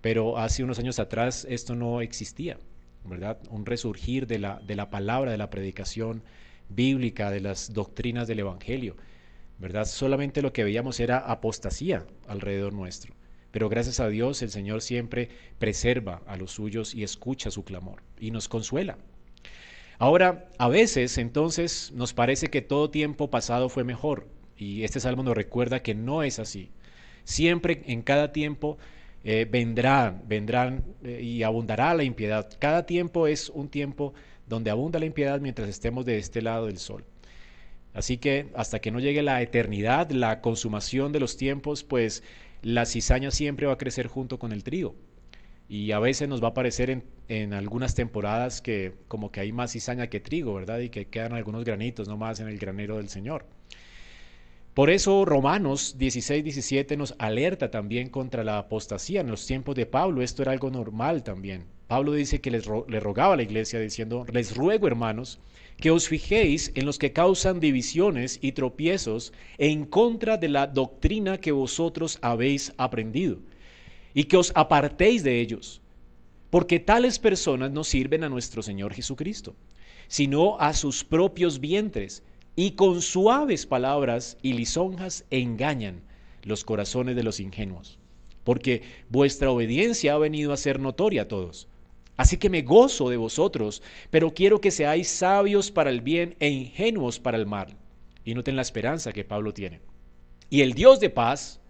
pero 0.00 0.38
hace 0.38 0.64
unos 0.64 0.78
años 0.80 0.98
atrás 0.98 1.46
esto 1.48 1.76
no 1.76 2.00
existía, 2.00 2.58
¿verdad? 3.04 3.38
Un 3.50 3.66
resurgir 3.66 4.26
de 4.26 4.38
la, 4.40 4.60
de 4.66 4.74
la 4.74 4.90
palabra, 4.90 5.30
de 5.30 5.38
la 5.38 5.50
predicación 5.50 6.22
bíblica, 6.70 7.30
de 7.30 7.40
las 7.40 7.72
doctrinas 7.72 8.26
del 8.28 8.40
Evangelio. 8.40 8.96
¿verdad? 9.60 9.84
Solamente 9.84 10.40
lo 10.40 10.52
que 10.52 10.64
veíamos 10.64 11.00
era 11.00 11.18
apostasía 11.18 12.06
alrededor 12.26 12.72
nuestro. 12.72 13.14
Pero 13.50 13.68
gracias 13.68 14.00
a 14.00 14.08
Dios 14.08 14.42
el 14.42 14.50
Señor 14.50 14.80
siempre 14.80 15.28
preserva 15.58 16.22
a 16.26 16.36
los 16.36 16.52
suyos 16.52 16.94
y 16.94 17.04
escucha 17.04 17.50
su 17.50 17.62
clamor 17.62 18.02
y 18.18 18.30
nos 18.30 18.48
consuela. 18.48 18.96
Ahora, 19.98 20.48
a 20.56 20.68
veces 20.68 21.18
entonces 21.18 21.92
nos 21.94 22.14
parece 22.14 22.48
que 22.48 22.62
todo 22.62 22.90
tiempo 22.90 23.28
pasado 23.28 23.68
fue 23.68 23.84
mejor 23.84 24.28
y 24.56 24.82
este 24.84 24.98
salmo 24.98 25.22
nos 25.22 25.36
recuerda 25.36 25.82
que 25.82 25.94
no 25.94 26.22
es 26.22 26.38
así. 26.38 26.70
Siempre 27.24 27.82
en 27.86 28.00
cada 28.00 28.32
tiempo 28.32 28.78
eh, 29.24 29.46
vendrán, 29.50 30.22
vendrán 30.26 30.84
eh, 31.04 31.20
y 31.22 31.42
abundará 31.42 31.92
la 31.92 32.04
impiedad. 32.04 32.48
Cada 32.58 32.86
tiempo 32.86 33.26
es 33.26 33.50
un 33.50 33.68
tiempo 33.68 34.14
donde 34.50 34.70
abunda 34.70 34.98
la 34.98 35.06
impiedad 35.06 35.40
mientras 35.40 35.68
estemos 35.68 36.04
de 36.04 36.18
este 36.18 36.42
lado 36.42 36.66
del 36.66 36.78
sol. 36.78 37.04
Así 37.94 38.18
que 38.18 38.48
hasta 38.54 38.80
que 38.80 38.90
no 38.90 38.98
llegue 38.98 39.22
la 39.22 39.40
eternidad, 39.40 40.10
la 40.10 40.40
consumación 40.40 41.12
de 41.12 41.20
los 41.20 41.36
tiempos, 41.36 41.84
pues 41.84 42.24
la 42.62 42.84
cizaña 42.84 43.30
siempre 43.30 43.66
va 43.68 43.74
a 43.74 43.78
crecer 43.78 44.08
junto 44.08 44.38
con 44.40 44.52
el 44.52 44.64
trigo. 44.64 44.96
Y 45.68 45.92
a 45.92 46.00
veces 46.00 46.28
nos 46.28 46.42
va 46.42 46.48
a 46.48 46.54
parecer 46.54 47.04
en, 47.28 47.52
algunas 47.54 47.94
temporadas 47.94 48.60
que 48.60 48.94
como 49.06 49.30
que 49.30 49.38
hay 49.38 49.52
más 49.52 49.70
cizaña 49.70 50.08
que 50.08 50.18
trigo, 50.18 50.52
¿verdad? 50.52 50.80
Y 50.80 50.88
que 50.88 51.06
quedan 51.06 51.32
algunos 51.32 51.64
granitos 51.64 52.08
nomás 52.08 52.40
en 52.40 52.48
el 52.48 52.58
granero 52.58 52.96
del 52.96 53.08
Señor. 53.08 53.46
Por 54.74 54.88
eso 54.88 55.24
Romanos 55.24 55.96
16, 55.98 56.44
17 56.44 56.96
nos 56.96 57.14
alerta 57.18 57.72
también 57.72 58.08
contra 58.08 58.44
la 58.44 58.58
apostasía. 58.58 59.20
En 59.20 59.28
los 59.28 59.44
tiempos 59.44 59.74
de 59.74 59.84
Pablo 59.84 60.22
esto 60.22 60.42
era 60.42 60.52
algo 60.52 60.70
normal 60.70 61.24
también. 61.24 61.64
Pablo 61.88 62.12
dice 62.12 62.40
que 62.40 62.52
les 62.52 62.68
le 62.86 63.00
rogaba 63.00 63.34
a 63.34 63.36
la 63.36 63.42
iglesia 63.42 63.80
diciendo, 63.80 64.24
les 64.32 64.56
ruego 64.56 64.86
hermanos, 64.86 65.40
que 65.76 65.90
os 65.90 66.06
fijéis 66.06 66.70
en 66.76 66.86
los 66.86 66.98
que 66.98 67.12
causan 67.12 67.58
divisiones 67.58 68.38
y 68.40 68.52
tropiezos 68.52 69.32
en 69.58 69.86
contra 69.86 70.36
de 70.36 70.48
la 70.48 70.68
doctrina 70.68 71.38
que 71.38 71.50
vosotros 71.50 72.18
habéis 72.22 72.72
aprendido, 72.76 73.38
y 74.14 74.24
que 74.24 74.36
os 74.36 74.52
apartéis 74.54 75.24
de 75.24 75.40
ellos, 75.40 75.80
porque 76.50 76.78
tales 76.78 77.18
personas 77.18 77.72
no 77.72 77.82
sirven 77.82 78.22
a 78.22 78.28
nuestro 78.28 78.62
Señor 78.62 78.92
Jesucristo, 78.92 79.56
sino 80.06 80.60
a 80.60 80.74
sus 80.74 81.02
propios 81.02 81.58
vientres, 81.58 82.22
y 82.56 82.72
con 82.72 83.00
suaves 83.00 83.66
palabras 83.66 84.36
y 84.42 84.52
lisonjas 84.52 85.24
engañan 85.30 86.02
los 86.42 86.64
corazones 86.64 87.16
de 87.16 87.22
los 87.22 87.40
ingenuos, 87.40 87.98
porque 88.44 88.82
vuestra 89.08 89.50
obediencia 89.50 90.14
ha 90.14 90.18
venido 90.18 90.52
a 90.52 90.56
ser 90.56 90.80
notoria 90.80 91.22
a 91.22 91.28
todos. 91.28 91.68
Así 92.16 92.36
que 92.36 92.50
me 92.50 92.62
gozo 92.62 93.08
de 93.08 93.16
vosotros, 93.16 93.82
pero 94.10 94.34
quiero 94.34 94.60
que 94.60 94.70
seáis 94.70 95.08
sabios 95.08 95.70
para 95.70 95.88
el 95.88 96.02
bien 96.02 96.36
e 96.38 96.50
ingenuos 96.50 97.18
para 97.18 97.38
el 97.38 97.46
mal. 97.46 97.76
Y 98.24 98.34
noten 98.34 98.56
la 98.56 98.62
esperanza 98.62 99.12
que 99.12 99.24
Pablo 99.24 99.54
tiene. 99.54 99.80
Y 100.50 100.60
el 100.60 100.74
Dios 100.74 101.00
de 101.00 101.08
paz 101.08 101.60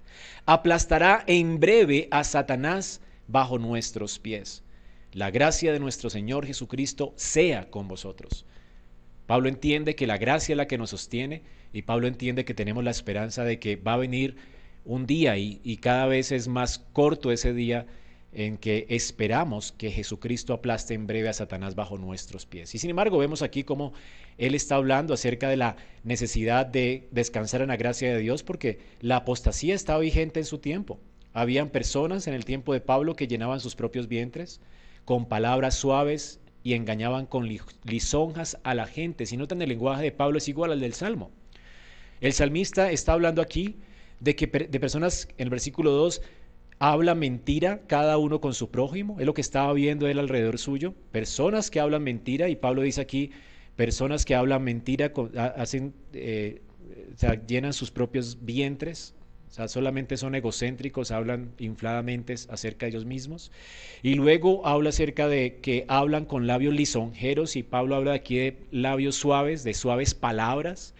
aplastará 0.46 1.22
en 1.28 1.60
breve 1.60 2.08
a 2.10 2.24
Satanás 2.24 3.00
bajo 3.28 3.58
nuestros 3.58 4.18
pies. 4.18 4.64
La 5.12 5.30
gracia 5.30 5.72
de 5.72 5.78
nuestro 5.78 6.10
Señor 6.10 6.46
Jesucristo 6.46 7.12
sea 7.14 7.70
con 7.70 7.86
vosotros. 7.86 8.44
Pablo 9.30 9.48
entiende 9.48 9.94
que 9.94 10.08
la 10.08 10.18
gracia 10.18 10.54
es 10.54 10.56
la 10.56 10.66
que 10.66 10.76
nos 10.76 10.90
sostiene 10.90 11.42
y 11.72 11.82
Pablo 11.82 12.08
entiende 12.08 12.44
que 12.44 12.52
tenemos 12.52 12.82
la 12.82 12.90
esperanza 12.90 13.44
de 13.44 13.60
que 13.60 13.76
va 13.76 13.92
a 13.92 13.96
venir 13.96 14.34
un 14.84 15.06
día 15.06 15.38
y, 15.38 15.60
y 15.62 15.76
cada 15.76 16.06
vez 16.06 16.32
es 16.32 16.48
más 16.48 16.80
corto 16.92 17.30
ese 17.30 17.54
día 17.54 17.86
en 18.32 18.56
que 18.56 18.86
esperamos 18.88 19.70
que 19.70 19.92
Jesucristo 19.92 20.52
aplaste 20.52 20.94
en 20.94 21.06
breve 21.06 21.28
a 21.28 21.32
Satanás 21.32 21.76
bajo 21.76 21.96
nuestros 21.96 22.44
pies. 22.44 22.74
Y 22.74 22.78
sin 22.78 22.90
embargo 22.90 23.18
vemos 23.18 23.42
aquí 23.42 23.62
cómo 23.62 23.92
Él 24.36 24.56
está 24.56 24.74
hablando 24.74 25.14
acerca 25.14 25.48
de 25.48 25.58
la 25.58 25.76
necesidad 26.02 26.66
de 26.66 27.06
descansar 27.12 27.62
en 27.62 27.68
la 27.68 27.76
gracia 27.76 28.12
de 28.12 28.18
Dios 28.18 28.42
porque 28.42 28.80
la 29.00 29.18
apostasía 29.18 29.76
estaba 29.76 30.00
vigente 30.00 30.40
en 30.40 30.46
su 30.46 30.58
tiempo. 30.58 30.98
Habían 31.34 31.68
personas 31.68 32.26
en 32.26 32.34
el 32.34 32.44
tiempo 32.44 32.72
de 32.72 32.80
Pablo 32.80 33.14
que 33.14 33.28
llenaban 33.28 33.60
sus 33.60 33.76
propios 33.76 34.08
vientres 34.08 34.60
con 35.04 35.26
palabras 35.26 35.76
suaves 35.76 36.39
y 36.62 36.74
engañaban 36.74 37.26
con 37.26 37.48
lisonjas 37.84 38.58
a 38.62 38.74
la 38.74 38.86
gente. 38.86 39.26
Si 39.26 39.36
notan 39.36 39.62
el 39.62 39.68
lenguaje 39.68 40.02
de 40.02 40.12
Pablo 40.12 40.38
es 40.38 40.48
igual 40.48 40.72
al 40.72 40.80
del 40.80 40.94
Salmo. 40.94 41.30
El 42.20 42.32
salmista 42.32 42.90
está 42.90 43.14
hablando 43.14 43.40
aquí 43.40 43.76
de 44.20 44.36
que 44.36 44.46
de 44.46 44.80
personas 44.80 45.28
en 45.38 45.44
el 45.44 45.50
versículo 45.50 45.92
2 45.92 46.20
habla 46.78 47.14
mentira 47.14 47.82
cada 47.86 48.16
uno 48.18 48.40
con 48.40 48.54
su 48.54 48.70
prójimo, 48.70 49.20
es 49.20 49.26
lo 49.26 49.34
que 49.34 49.42
estaba 49.42 49.72
viendo 49.74 50.08
él 50.08 50.18
alrededor 50.18 50.58
suyo, 50.58 50.94
personas 51.12 51.70
que 51.70 51.78
hablan 51.78 52.02
mentira, 52.02 52.48
y 52.48 52.56
Pablo 52.56 52.82
dice 52.82 53.02
aquí, 53.02 53.30
personas 53.76 54.24
que 54.24 54.34
hablan 54.34 54.64
mentira, 54.64 55.12
hacen, 55.56 55.94
eh, 56.14 56.62
llenan 57.46 57.74
sus 57.74 57.90
propios 57.90 58.38
vientres, 58.42 59.14
o 59.50 59.52
sea, 59.52 59.66
solamente 59.66 60.16
son 60.16 60.36
egocéntricos, 60.36 61.10
hablan 61.10 61.50
infladamente 61.58 62.34
acerca 62.48 62.86
de 62.86 62.90
ellos 62.90 63.04
mismos. 63.04 63.50
Y 64.00 64.14
luego 64.14 64.64
habla 64.64 64.90
acerca 64.90 65.26
de 65.26 65.58
que 65.60 65.84
hablan 65.88 66.24
con 66.24 66.46
labios 66.46 66.72
lisonjeros, 66.72 67.56
y 67.56 67.64
Pablo 67.64 67.96
habla 67.96 68.12
aquí 68.12 68.36
de 68.36 68.58
labios 68.70 69.16
suaves, 69.16 69.64
de 69.64 69.74
suaves 69.74 70.14
palabras. 70.14 70.94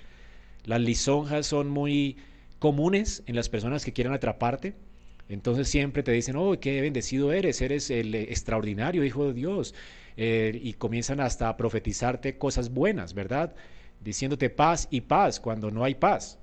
Las 0.65 0.81
lisonjas 0.81 1.47
son 1.47 1.69
muy 1.69 2.17
comunes 2.59 3.23
en 3.27 3.37
las 3.37 3.49
personas 3.49 3.85
que 3.85 3.93
quieren 3.93 4.13
atraparte. 4.13 4.75
Entonces 5.29 5.69
siempre 5.69 6.03
te 6.03 6.11
dicen, 6.11 6.35
oh, 6.35 6.59
qué 6.59 6.81
bendecido 6.81 7.33
eres, 7.33 7.61
eres 7.63 7.89
el 7.89 8.17
extraordinario 8.17 9.05
Hijo 9.05 9.29
de 9.29 9.35
Dios. 9.35 9.77
Eh, 10.17 10.59
y 10.61 10.73
comienzan 10.73 11.21
hasta 11.21 11.49
a 11.49 11.57
profetizarte 11.57 12.37
cosas 12.37 12.71
buenas, 12.71 13.15
¿verdad? 13.15 13.55
Diciéndote 14.01 14.51
paz 14.51 14.89
y 14.91 15.03
paz 15.03 15.39
cuando 15.39 15.71
no 15.71 15.85
hay 15.85 15.95
paz. 15.95 16.40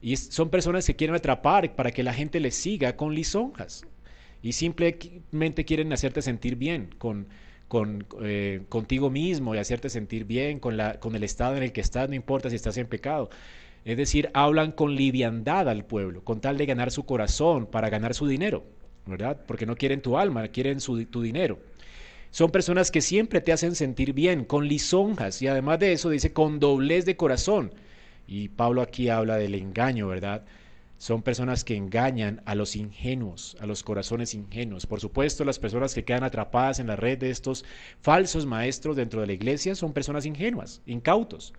Y 0.00 0.16
son 0.16 0.50
personas 0.50 0.86
que 0.86 0.96
quieren 0.96 1.16
atrapar 1.16 1.74
para 1.74 1.90
que 1.90 2.02
la 2.02 2.12
gente 2.12 2.40
les 2.40 2.54
siga 2.54 2.96
con 2.96 3.14
lisonjas. 3.14 3.86
Y 4.42 4.52
simplemente 4.52 5.64
quieren 5.64 5.92
hacerte 5.92 6.22
sentir 6.22 6.56
bien 6.56 6.90
con, 6.98 7.26
con, 7.68 8.06
eh, 8.22 8.62
contigo 8.68 9.10
mismo 9.10 9.54
y 9.54 9.58
hacerte 9.58 9.88
sentir 9.88 10.24
bien 10.24 10.60
con, 10.60 10.76
la, 10.76 11.00
con 11.00 11.16
el 11.16 11.24
estado 11.24 11.56
en 11.56 11.62
el 11.62 11.72
que 11.72 11.80
estás, 11.80 12.08
no 12.08 12.14
importa 12.14 12.50
si 12.50 12.56
estás 12.56 12.76
en 12.76 12.86
pecado. 12.86 13.30
Es 13.84 13.96
decir, 13.96 14.30
hablan 14.34 14.72
con 14.72 14.94
liviandad 14.94 15.68
al 15.68 15.84
pueblo, 15.84 16.22
con 16.24 16.40
tal 16.40 16.58
de 16.58 16.66
ganar 16.66 16.90
su 16.90 17.04
corazón, 17.04 17.66
para 17.66 17.88
ganar 17.88 18.14
su 18.14 18.26
dinero, 18.26 18.64
¿verdad? 19.06 19.40
Porque 19.46 19.66
no 19.66 19.76
quieren 19.76 20.02
tu 20.02 20.18
alma, 20.18 20.48
quieren 20.48 20.78
tu 20.78 21.22
dinero. 21.22 21.58
Son 22.30 22.50
personas 22.50 22.90
que 22.90 23.00
siempre 23.00 23.40
te 23.40 23.52
hacen 23.52 23.74
sentir 23.74 24.12
bien, 24.12 24.44
con 24.44 24.66
lisonjas, 24.66 25.40
y 25.40 25.46
además 25.46 25.78
de 25.78 25.92
eso 25.92 26.10
dice 26.10 26.32
con 26.32 26.58
doblez 26.58 27.06
de 27.06 27.16
corazón. 27.16 27.72
Y 28.26 28.48
Pablo 28.48 28.82
aquí 28.82 29.08
habla 29.08 29.36
del 29.36 29.54
engaño, 29.54 30.08
¿verdad? 30.08 30.44
Son 30.98 31.22
personas 31.22 31.62
que 31.62 31.76
engañan 31.76 32.42
a 32.46 32.54
los 32.54 32.74
ingenuos, 32.74 33.56
a 33.60 33.66
los 33.66 33.82
corazones 33.82 34.34
ingenuos. 34.34 34.86
Por 34.86 35.00
supuesto, 35.00 35.44
las 35.44 35.58
personas 35.58 35.94
que 35.94 36.04
quedan 36.04 36.24
atrapadas 36.24 36.78
en 36.78 36.86
la 36.86 36.96
red 36.96 37.18
de 37.18 37.30
estos 37.30 37.64
falsos 38.00 38.46
maestros 38.46 38.96
dentro 38.96 39.20
de 39.20 39.26
la 39.26 39.34
iglesia 39.34 39.74
son 39.74 39.92
personas 39.92 40.24
ingenuas, 40.24 40.80
incautos 40.86 41.52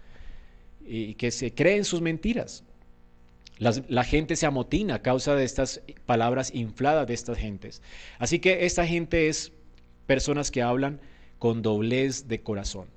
y 0.88 1.14
que 1.16 1.32
se 1.32 1.54
creen 1.54 1.84
sus 1.84 2.02
mentiras. 2.02 2.64
la 3.60 4.04
gente 4.04 4.36
se 4.36 4.46
amotina 4.46 4.96
a 4.96 5.02
causa 5.02 5.36
de 5.36 5.44
estas 5.44 5.82
palabras 6.06 6.54
infladas 6.54 7.08
de 7.08 7.14
estas 7.14 7.38
gentes. 7.38 7.82
Así 8.20 8.40
que 8.40 8.66
esta 8.66 8.86
gente 8.86 9.30
es 9.30 9.52
personas 10.06 10.52
que 10.52 10.62
hablan 10.62 11.00
con 11.40 11.62
doblez 11.62 12.28
de 12.28 12.42
corazón. 12.42 12.97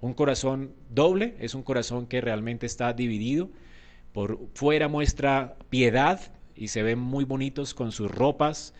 Un 0.00 0.14
corazón 0.14 0.72
doble 0.88 1.34
es 1.40 1.54
un 1.54 1.62
corazón 1.62 2.06
que 2.06 2.20
realmente 2.20 2.66
está 2.66 2.92
dividido. 2.92 3.50
Por 4.12 4.38
fuera 4.54 4.88
muestra 4.88 5.56
piedad 5.68 6.32
y 6.56 6.68
se 6.68 6.82
ven 6.82 6.98
muy 6.98 7.24
bonitos 7.24 7.74
con 7.74 7.92
sus 7.92 8.10
ropas 8.10 8.74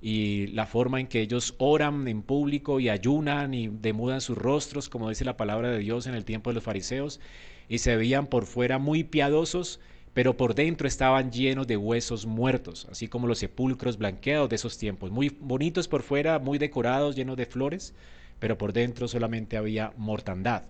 y 0.00 0.48
la 0.48 0.66
forma 0.66 0.98
en 0.98 1.06
que 1.06 1.20
ellos 1.20 1.54
oran 1.58 2.08
en 2.08 2.22
público 2.22 2.80
y 2.80 2.88
ayunan 2.88 3.54
y 3.54 3.68
demudan 3.68 4.20
sus 4.20 4.36
rostros, 4.36 4.88
como 4.88 5.08
dice 5.08 5.24
la 5.24 5.36
palabra 5.36 5.70
de 5.70 5.78
Dios 5.78 6.06
en 6.08 6.14
el 6.14 6.24
tiempo 6.24 6.50
de 6.50 6.54
los 6.54 6.64
fariseos, 6.64 7.20
y 7.68 7.78
se 7.78 7.94
veían 7.94 8.26
por 8.26 8.46
fuera 8.46 8.78
muy 8.78 9.04
piadosos, 9.04 9.78
pero 10.12 10.36
por 10.36 10.56
dentro 10.56 10.88
estaban 10.88 11.30
llenos 11.30 11.68
de 11.68 11.76
huesos 11.76 12.26
muertos, 12.26 12.88
así 12.90 13.06
como 13.06 13.28
los 13.28 13.38
sepulcros 13.38 13.96
blanqueados 13.96 14.48
de 14.48 14.56
esos 14.56 14.76
tiempos, 14.76 15.12
muy 15.12 15.28
bonitos 15.28 15.86
por 15.86 16.02
fuera, 16.02 16.40
muy 16.40 16.58
decorados, 16.58 17.14
llenos 17.14 17.36
de 17.36 17.46
flores, 17.46 17.94
pero 18.42 18.58
por 18.58 18.72
dentro 18.72 19.06
solamente 19.06 19.56
había 19.56 19.92
mortandad. 19.96 20.64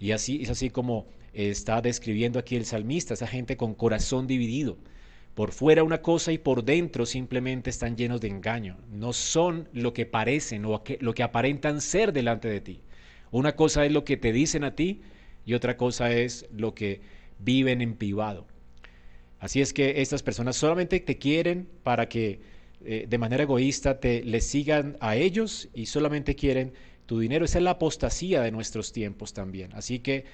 Y 0.00 0.12
así 0.12 0.40
es 0.42 0.48
así 0.48 0.70
como 0.70 1.06
está 1.34 1.82
describiendo 1.82 2.38
aquí 2.38 2.56
el 2.56 2.64
salmista, 2.64 3.12
esa 3.12 3.26
gente 3.26 3.58
con 3.58 3.74
corazón 3.74 4.26
dividido. 4.26 4.78
Por 5.34 5.52
fuera 5.52 5.84
una 5.84 6.00
cosa 6.00 6.32
y 6.32 6.38
por 6.38 6.64
dentro 6.64 7.04
simplemente 7.04 7.68
están 7.68 7.98
llenos 7.98 8.22
de 8.22 8.28
engaño. 8.28 8.78
No 8.90 9.12
son 9.12 9.68
lo 9.74 9.92
que 9.92 10.06
parecen 10.06 10.64
o 10.64 10.82
lo 11.00 11.12
que 11.12 11.22
aparentan 11.22 11.82
ser 11.82 12.14
delante 12.14 12.48
de 12.48 12.62
ti. 12.62 12.80
Una 13.30 13.56
cosa 13.56 13.84
es 13.84 13.92
lo 13.92 14.04
que 14.04 14.16
te 14.16 14.32
dicen 14.32 14.64
a 14.64 14.74
ti 14.74 15.02
y 15.44 15.52
otra 15.52 15.76
cosa 15.76 16.10
es 16.12 16.46
lo 16.50 16.74
que 16.74 17.02
viven 17.38 17.82
en 17.82 17.94
privado. 17.94 18.46
Así 19.38 19.60
es 19.60 19.74
que 19.74 20.00
estas 20.00 20.22
personas 20.22 20.56
solamente 20.56 20.98
te 20.98 21.18
quieren 21.18 21.68
para 21.82 22.08
que 22.08 22.40
eh, 22.84 23.06
de 23.08 23.18
manera 23.18 23.44
egoísta 23.44 24.00
te 24.00 24.24
les 24.24 24.44
sigan 24.46 24.96
a 25.00 25.14
ellos 25.14 25.68
y 25.72 25.86
solamente 25.86 26.34
quieren 26.34 26.72
tu 27.12 27.20
dinero. 27.20 27.44
Esa 27.44 27.58
es 27.58 27.64
la 27.64 27.72
apostasía 27.72 28.40
de 28.40 28.50
nuestros 28.50 28.90
tiempos 28.90 29.34
también. 29.34 29.70
Así 29.74 29.98
que 29.98 30.24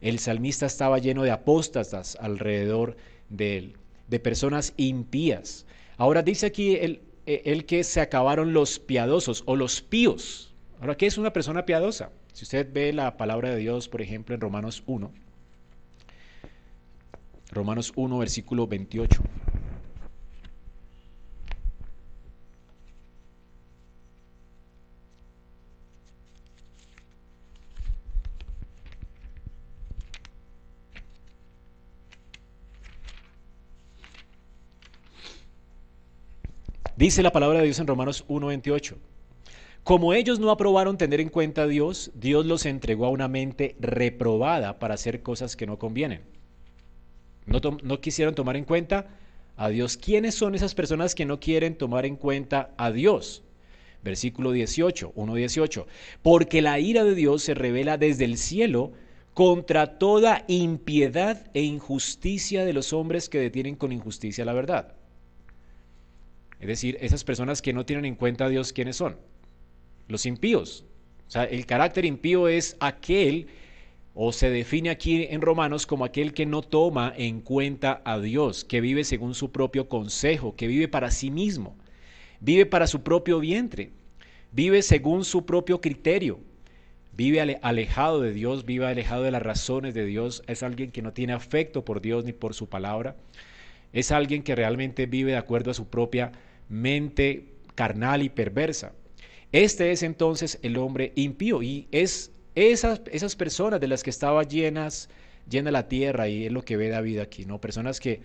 el 0.00 0.18
salmista 0.18 0.66
estaba 0.66 0.98
lleno 0.98 1.22
de 1.22 1.30
apóstatas 1.30 2.18
alrededor 2.20 2.96
de 3.28 3.58
él, 3.58 3.76
de 4.08 4.18
personas 4.18 4.74
impías. 4.76 5.66
Ahora 5.96 6.24
dice 6.24 6.46
aquí 6.46 6.74
el, 6.74 7.00
el 7.26 7.64
que 7.64 7.84
se 7.84 8.00
acabaron 8.00 8.52
los 8.54 8.80
piadosos 8.80 9.44
o 9.46 9.54
los 9.54 9.80
píos. 9.82 10.52
Ahora, 10.80 10.96
¿qué 10.96 11.06
es 11.06 11.16
una 11.16 11.32
persona 11.32 11.64
piadosa? 11.64 12.10
Si 12.32 12.42
usted 12.42 12.68
ve 12.72 12.92
la 12.92 13.16
palabra 13.16 13.50
de 13.50 13.58
Dios, 13.58 13.88
por 13.88 14.02
ejemplo, 14.02 14.34
en 14.34 14.40
Romanos 14.40 14.82
1, 14.84 15.12
Romanos 17.52 17.92
1, 17.94 18.18
versículo 18.18 18.66
28. 18.66 19.22
Dice 37.06 37.22
la 37.22 37.30
palabra 37.30 37.60
de 37.60 37.66
Dios 37.66 37.78
en 37.78 37.86
Romanos 37.86 38.24
1:28. 38.26 38.96
Como 39.84 40.12
ellos 40.12 40.40
no 40.40 40.50
aprobaron 40.50 40.98
tener 40.98 41.20
en 41.20 41.28
cuenta 41.28 41.62
a 41.62 41.66
Dios, 41.68 42.10
Dios 42.16 42.44
los 42.46 42.66
entregó 42.66 43.06
a 43.06 43.10
una 43.10 43.28
mente 43.28 43.76
reprobada 43.78 44.80
para 44.80 44.94
hacer 44.94 45.22
cosas 45.22 45.54
que 45.54 45.66
no 45.66 45.78
convienen. 45.78 46.22
No, 47.46 48.00
quisieron 48.00 48.34
tomar 48.34 48.56
en 48.56 48.64
cuenta 48.64 49.06
a 49.56 49.68
Dios. 49.68 49.96
¿Quiénes 49.96 50.34
son 50.34 50.56
esas 50.56 50.74
personas 50.74 51.14
que 51.14 51.26
no 51.26 51.38
quieren 51.38 51.78
tomar 51.78 52.06
en 52.06 52.16
cuenta 52.16 52.74
a 52.76 52.90
Dios? 52.90 53.44
Versículo 54.02 54.50
18, 54.50 55.12
1.18. 55.14 55.86
Porque 56.22 56.60
la 56.60 56.80
ira 56.80 57.04
de 57.04 57.14
Dios 57.14 57.44
se 57.44 57.54
revela 57.54 57.98
desde 57.98 58.24
el 58.24 58.36
cielo 58.36 58.90
contra 59.32 60.00
toda 60.00 60.44
impiedad 60.48 61.52
e 61.54 61.62
injusticia 61.62 62.64
de 62.64 62.72
los 62.72 62.92
hombres 62.92 63.28
que 63.28 63.38
detienen 63.38 63.76
con 63.76 63.92
injusticia 63.92 64.44
la 64.44 64.54
verdad. 64.54 64.96
Es 66.60 66.68
decir, 66.68 66.96
esas 67.00 67.24
personas 67.24 67.62
que 67.62 67.72
no 67.72 67.84
tienen 67.84 68.04
en 68.04 68.14
cuenta 68.14 68.46
a 68.46 68.48
Dios, 68.48 68.72
¿quiénes 68.72 68.96
son? 68.96 69.16
Los 70.08 70.26
impíos. 70.26 70.84
O 71.28 71.30
sea, 71.30 71.44
el 71.44 71.66
carácter 71.66 72.04
impío 72.04 72.48
es 72.48 72.76
aquel 72.80 73.48
o 74.14 74.32
se 74.32 74.48
define 74.48 74.88
aquí 74.88 75.26
en 75.28 75.42
Romanos 75.42 75.86
como 75.86 76.04
aquel 76.06 76.32
que 76.32 76.46
no 76.46 76.62
toma 76.62 77.12
en 77.16 77.42
cuenta 77.42 78.00
a 78.04 78.18
Dios, 78.18 78.64
que 78.64 78.80
vive 78.80 79.04
según 79.04 79.34
su 79.34 79.52
propio 79.52 79.90
consejo, 79.90 80.56
que 80.56 80.68
vive 80.68 80.88
para 80.88 81.10
sí 81.10 81.30
mismo, 81.30 81.76
vive 82.40 82.64
para 82.64 82.86
su 82.86 83.02
propio 83.02 83.40
vientre, 83.40 83.90
vive 84.52 84.80
según 84.80 85.26
su 85.26 85.44
propio 85.44 85.82
criterio, 85.82 86.40
vive 87.12 87.58
alejado 87.60 88.22
de 88.22 88.32
Dios, 88.32 88.64
vive 88.64 88.86
alejado 88.86 89.22
de 89.22 89.32
las 89.32 89.42
razones 89.42 89.92
de 89.92 90.06
Dios, 90.06 90.42
es 90.46 90.62
alguien 90.62 90.92
que 90.92 91.02
no 91.02 91.12
tiene 91.12 91.34
afecto 91.34 91.84
por 91.84 92.00
Dios 92.00 92.24
ni 92.24 92.32
por 92.32 92.54
su 92.54 92.70
palabra, 92.70 93.16
es 93.92 94.12
alguien 94.12 94.42
que 94.42 94.54
realmente 94.54 95.04
vive 95.04 95.32
de 95.32 95.38
acuerdo 95.38 95.70
a 95.70 95.74
su 95.74 95.88
propia 95.88 96.32
mente 96.68 97.54
carnal 97.74 98.22
y 98.22 98.28
perversa. 98.28 98.92
Este 99.52 99.92
es 99.92 100.02
entonces 100.02 100.58
el 100.62 100.76
hombre 100.76 101.12
impío 101.14 101.62
y 101.62 101.88
es 101.92 102.32
esas, 102.54 103.02
esas 103.12 103.36
personas 103.36 103.80
de 103.80 103.88
las 103.88 104.02
que 104.02 104.10
estaba 104.10 104.42
llenas, 104.42 105.08
llena 105.48 105.70
la 105.70 105.88
tierra, 105.88 106.28
y 106.28 106.46
es 106.46 106.52
lo 106.52 106.62
que 106.62 106.76
ve 106.76 106.88
David 106.88 107.18
aquí, 107.18 107.44
¿no? 107.44 107.60
Personas 107.60 108.00
que, 108.00 108.22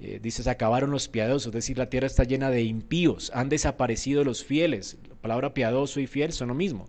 eh, 0.00 0.18
dices, 0.20 0.46
acabaron 0.46 0.90
los 0.90 1.08
piadosos, 1.08 1.46
es 1.46 1.52
decir, 1.52 1.78
la 1.78 1.88
tierra 1.88 2.06
está 2.06 2.24
llena 2.24 2.50
de 2.50 2.62
impíos, 2.62 3.30
han 3.34 3.48
desaparecido 3.48 4.24
los 4.24 4.44
fieles. 4.44 4.98
La 5.08 5.14
palabra 5.14 5.54
piadoso 5.54 6.00
y 6.00 6.06
fiel 6.06 6.32
son 6.32 6.48
lo 6.48 6.54
mismo. 6.54 6.88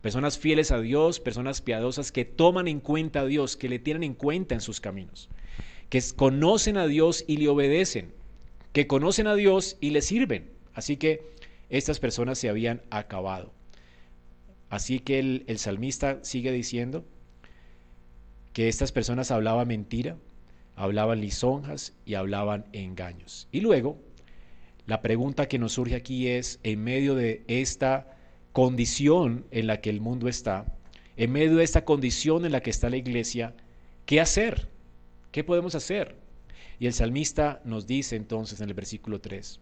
Personas 0.00 0.38
fieles 0.38 0.70
a 0.70 0.80
Dios, 0.80 1.20
personas 1.20 1.62
piadosas 1.62 2.12
que 2.12 2.24
toman 2.24 2.68
en 2.68 2.80
cuenta 2.80 3.20
a 3.20 3.26
Dios, 3.26 3.56
que 3.56 3.68
le 3.68 3.78
tienen 3.78 4.02
en 4.02 4.14
cuenta 4.14 4.54
en 4.54 4.60
sus 4.60 4.80
caminos, 4.80 5.30
que 5.88 6.02
conocen 6.16 6.76
a 6.76 6.86
Dios 6.86 7.24
y 7.26 7.38
le 7.38 7.48
obedecen, 7.48 8.12
que 8.74 8.88
conocen 8.88 9.28
a 9.28 9.36
Dios 9.36 9.78
y 9.80 9.90
le 9.90 10.02
sirven. 10.02 10.50
Así 10.74 10.96
que 10.96 11.22
estas 11.70 12.00
personas 12.00 12.38
se 12.38 12.48
habían 12.48 12.82
acabado. 12.90 13.54
Así 14.68 14.98
que 14.98 15.20
el, 15.20 15.58
salmista 15.58 16.18
sigue 16.24 16.50
diciendo 16.50 17.04
que 18.52 18.68
estas 18.68 18.90
personas 18.90 19.30
hablaban 19.30 19.68
mentira, 19.68 20.18
hablaban 20.74 21.20
lisonjas 21.20 21.94
y 22.04 22.14
hablaban 22.14 22.66
engaños. 22.72 23.46
Y 23.52 23.60
luego, 23.60 23.96
la 24.86 25.02
pregunta 25.02 25.46
que 25.46 25.60
nos 25.60 25.74
surge 25.74 25.94
aquí 25.94 26.26
es, 26.26 26.58
en 26.64 26.82
medio 26.82 27.14
de 27.14 27.44
esta 27.46 28.16
condición 28.52 29.46
en 29.52 29.68
la 29.68 29.80
que 29.80 29.90
el 29.90 30.00
mundo 30.00 30.26
está, 30.26 30.66
en 31.16 31.30
medio 31.30 31.54
de 31.54 31.64
esta 31.64 31.84
condición 31.84 32.44
en 32.44 32.50
la 32.50 32.60
que 32.60 32.70
está 32.70 32.90
la 32.90 32.96
iglesia, 32.96 33.54
¿qué 34.04 34.20
hacer? 34.20 34.68
¿Qué 35.30 35.44
podemos 35.44 35.76
hacer? 35.76 36.23
Y 36.78 36.86
el 36.86 36.92
salmista 36.92 37.60
nos 37.64 37.86
dice 37.86 38.16
entonces 38.16 38.60
en 38.60 38.68
el 38.68 38.74
versículo 38.74 39.20
3, 39.20 39.60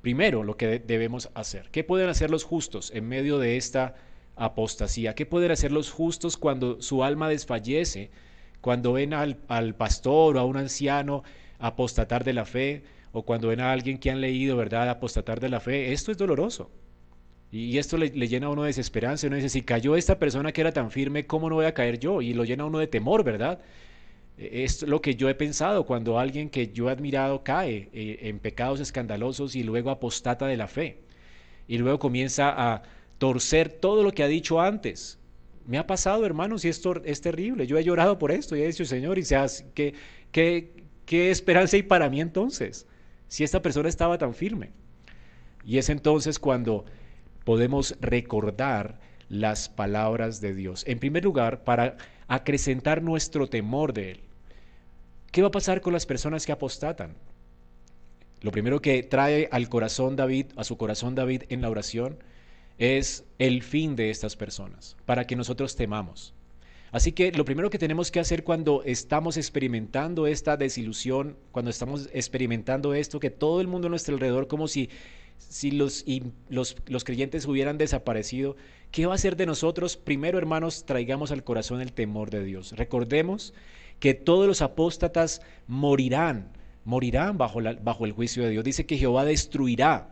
primero 0.00 0.42
lo 0.42 0.56
que 0.56 0.78
debemos 0.78 1.30
hacer. 1.34 1.68
¿Qué 1.70 1.84
pueden 1.84 2.08
hacer 2.08 2.30
los 2.30 2.44
justos 2.44 2.90
en 2.94 3.08
medio 3.08 3.38
de 3.38 3.56
esta 3.56 3.94
apostasía. 4.36 5.14
¿Qué 5.14 5.26
pueden 5.26 5.50
hacer 5.50 5.72
los 5.72 5.90
justos 5.90 6.36
cuando 6.36 6.80
su 6.80 7.04
alma 7.04 7.28
desfallece? 7.28 8.10
Cuando 8.60 8.92
ven 8.92 9.12
al, 9.14 9.36
pastor 9.74 10.36
o 10.36 10.40
a 10.40 10.44
un 10.44 10.56
anciano 10.56 11.22
apostatar 11.58 12.24
de 12.24 12.32
la 12.32 12.44
fe, 12.44 12.82
o 13.12 13.22
cuando 13.22 13.48
ven 13.48 13.60
a 13.60 13.72
alguien 13.72 13.98
que 13.98 14.10
han 14.10 14.20
leído, 14.20 14.56
¿verdad?, 14.56 14.88
apostatar 14.88 15.38
de 15.40 15.48
la 15.48 15.60
fe. 15.60 15.92
Esto 15.92 16.10
es 16.10 16.18
doloroso. 16.18 16.70
Y 17.50 17.76
esto 17.76 17.98
le, 17.98 18.08
llena 18.08 18.46
a 18.46 18.50
uno 18.50 18.62
de 18.62 18.68
desesperanza. 18.68 19.26
Uno 19.26 19.36
dice, 19.36 19.50
si 19.50 19.62
cayó 19.62 19.94
esta 19.96 20.18
persona 20.18 20.52
que 20.52 20.62
era 20.62 20.72
tan 20.72 20.90
firme, 20.90 21.26
¿cómo 21.26 21.50
no 21.50 21.56
voy 21.56 21.66
a 21.66 21.74
caer 21.74 21.98
yo? 21.98 22.22
Y 22.22 22.32
lo 22.32 22.44
llena 22.44 22.64
a 22.64 22.66
uno 22.66 22.78
de 22.78 22.86
temor, 22.86 23.24
¿verdad? 23.24 23.60
Es 24.52 24.82
lo 24.82 25.00
que 25.00 25.14
yo 25.14 25.28
he 25.28 25.34
pensado 25.34 25.86
cuando 25.86 26.18
alguien 26.18 26.50
que 26.50 26.72
yo 26.72 26.88
he 26.88 26.92
admirado 26.92 27.44
cae 27.44 27.88
eh, 27.92 28.18
en 28.22 28.38
pecados 28.38 28.80
escandalosos 28.80 29.54
y 29.54 29.62
luego 29.62 29.90
apostata 29.90 30.46
de 30.46 30.56
la 30.56 30.68
fe. 30.68 30.98
Y 31.68 31.78
luego 31.78 31.98
comienza 31.98 32.52
a, 32.56 32.82
torcer 33.22 33.68
todo 33.68 34.02
lo 34.02 34.10
que 34.10 34.24
ha 34.24 34.26
dicho 34.26 34.60
antes. 34.60 35.16
Me 35.64 35.78
ha 35.78 35.86
pasado, 35.86 36.26
hermanos, 36.26 36.64
y 36.64 36.68
esto 36.68 37.00
es 37.04 37.20
terrible. 37.20 37.68
Yo 37.68 37.78
he 37.78 37.84
llorado 37.84 38.18
por 38.18 38.32
esto 38.32 38.56
y 38.56 38.62
he 38.62 38.66
dicho, 38.66 38.84
Señor, 38.84 39.16
y 39.16 39.22
seas, 39.22 39.64
¿qué, 39.74 39.94
qué, 40.32 40.72
qué 41.06 41.30
esperanza 41.30 41.76
hay 41.76 41.84
para 41.84 42.10
mí 42.10 42.20
entonces? 42.20 42.84
Si 43.28 43.44
esta 43.44 43.62
persona 43.62 43.88
estaba 43.88 44.18
tan 44.18 44.34
firme. 44.34 44.72
Y 45.64 45.78
es 45.78 45.88
entonces 45.88 46.40
cuando 46.40 46.84
podemos 47.44 47.96
recordar 48.00 48.98
las 49.28 49.68
palabras 49.68 50.40
de 50.40 50.56
Dios. 50.56 50.82
En 50.88 50.98
primer 50.98 51.22
lugar, 51.22 51.62
para 51.62 51.96
acrecentar 52.26 53.02
nuestro 53.02 53.48
temor 53.48 53.92
de 53.92 54.10
Él. 54.10 54.20
¿Qué 55.32 55.40
va 55.40 55.48
a 55.48 55.50
pasar 55.50 55.80
con 55.80 55.94
las 55.94 56.04
personas 56.04 56.44
que 56.44 56.52
apostatan? 56.52 57.14
Lo 58.42 58.50
primero 58.50 58.82
que 58.82 59.02
trae 59.02 59.48
al 59.50 59.70
corazón 59.70 60.14
David, 60.14 60.48
a 60.56 60.64
su 60.64 60.76
corazón 60.76 61.14
David 61.14 61.44
en 61.48 61.62
la 61.62 61.70
oración, 61.70 62.18
es 62.76 63.24
el 63.38 63.62
fin 63.62 63.96
de 63.96 64.10
estas 64.10 64.36
personas, 64.36 64.94
para 65.06 65.26
que 65.26 65.34
nosotros 65.34 65.74
temamos. 65.74 66.34
Así 66.90 67.12
que 67.12 67.32
lo 67.32 67.46
primero 67.46 67.70
que 67.70 67.78
tenemos 67.78 68.10
que 68.10 68.20
hacer 68.20 68.44
cuando 68.44 68.82
estamos 68.84 69.38
experimentando 69.38 70.26
esta 70.26 70.58
desilusión, 70.58 71.38
cuando 71.50 71.70
estamos 71.70 72.10
experimentando 72.12 72.92
esto, 72.92 73.18
que 73.18 73.30
todo 73.30 73.62
el 73.62 73.68
mundo 73.68 73.86
a 73.86 73.90
nuestro 73.90 74.14
alrededor, 74.14 74.48
como 74.48 74.68
si, 74.68 74.90
si 75.38 75.70
los, 75.70 76.04
los, 76.50 76.76
los 76.88 77.04
creyentes 77.04 77.46
hubieran 77.46 77.78
desaparecido, 77.78 78.56
¿qué 78.90 79.06
va 79.06 79.12
a 79.12 79.14
hacer 79.14 79.36
de 79.36 79.46
nosotros? 79.46 79.96
Primero, 79.96 80.36
hermanos, 80.36 80.84
traigamos 80.84 81.32
al 81.32 81.42
corazón 81.42 81.80
el 81.80 81.94
temor 81.94 82.28
de 82.28 82.44
Dios. 82.44 82.72
Recordemos 82.72 83.54
que 84.02 84.14
todos 84.14 84.48
los 84.48 84.62
apóstatas 84.62 85.42
morirán, 85.68 86.48
morirán 86.84 87.38
bajo, 87.38 87.60
bajo 87.84 88.04
el 88.04 88.10
juicio 88.10 88.42
de 88.42 88.50
Dios. 88.50 88.64
Dice 88.64 88.84
que 88.84 88.98
Jehová 88.98 89.24
destruirá 89.24 90.08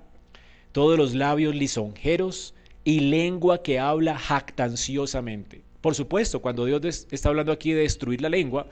todos 0.70 0.96
los 0.96 1.12
labios 1.12 1.56
lisonjeros 1.56 2.54
y 2.84 3.00
lengua 3.00 3.64
que 3.64 3.80
habla 3.80 4.16
jactanciosamente. 4.16 5.62
Por 5.80 5.96
supuesto, 5.96 6.40
cuando 6.40 6.66
Dios 6.66 7.08
está 7.10 7.30
hablando 7.30 7.50
aquí 7.50 7.72
de 7.72 7.80
destruir 7.80 8.20
la 8.20 8.28
lengua, 8.28 8.68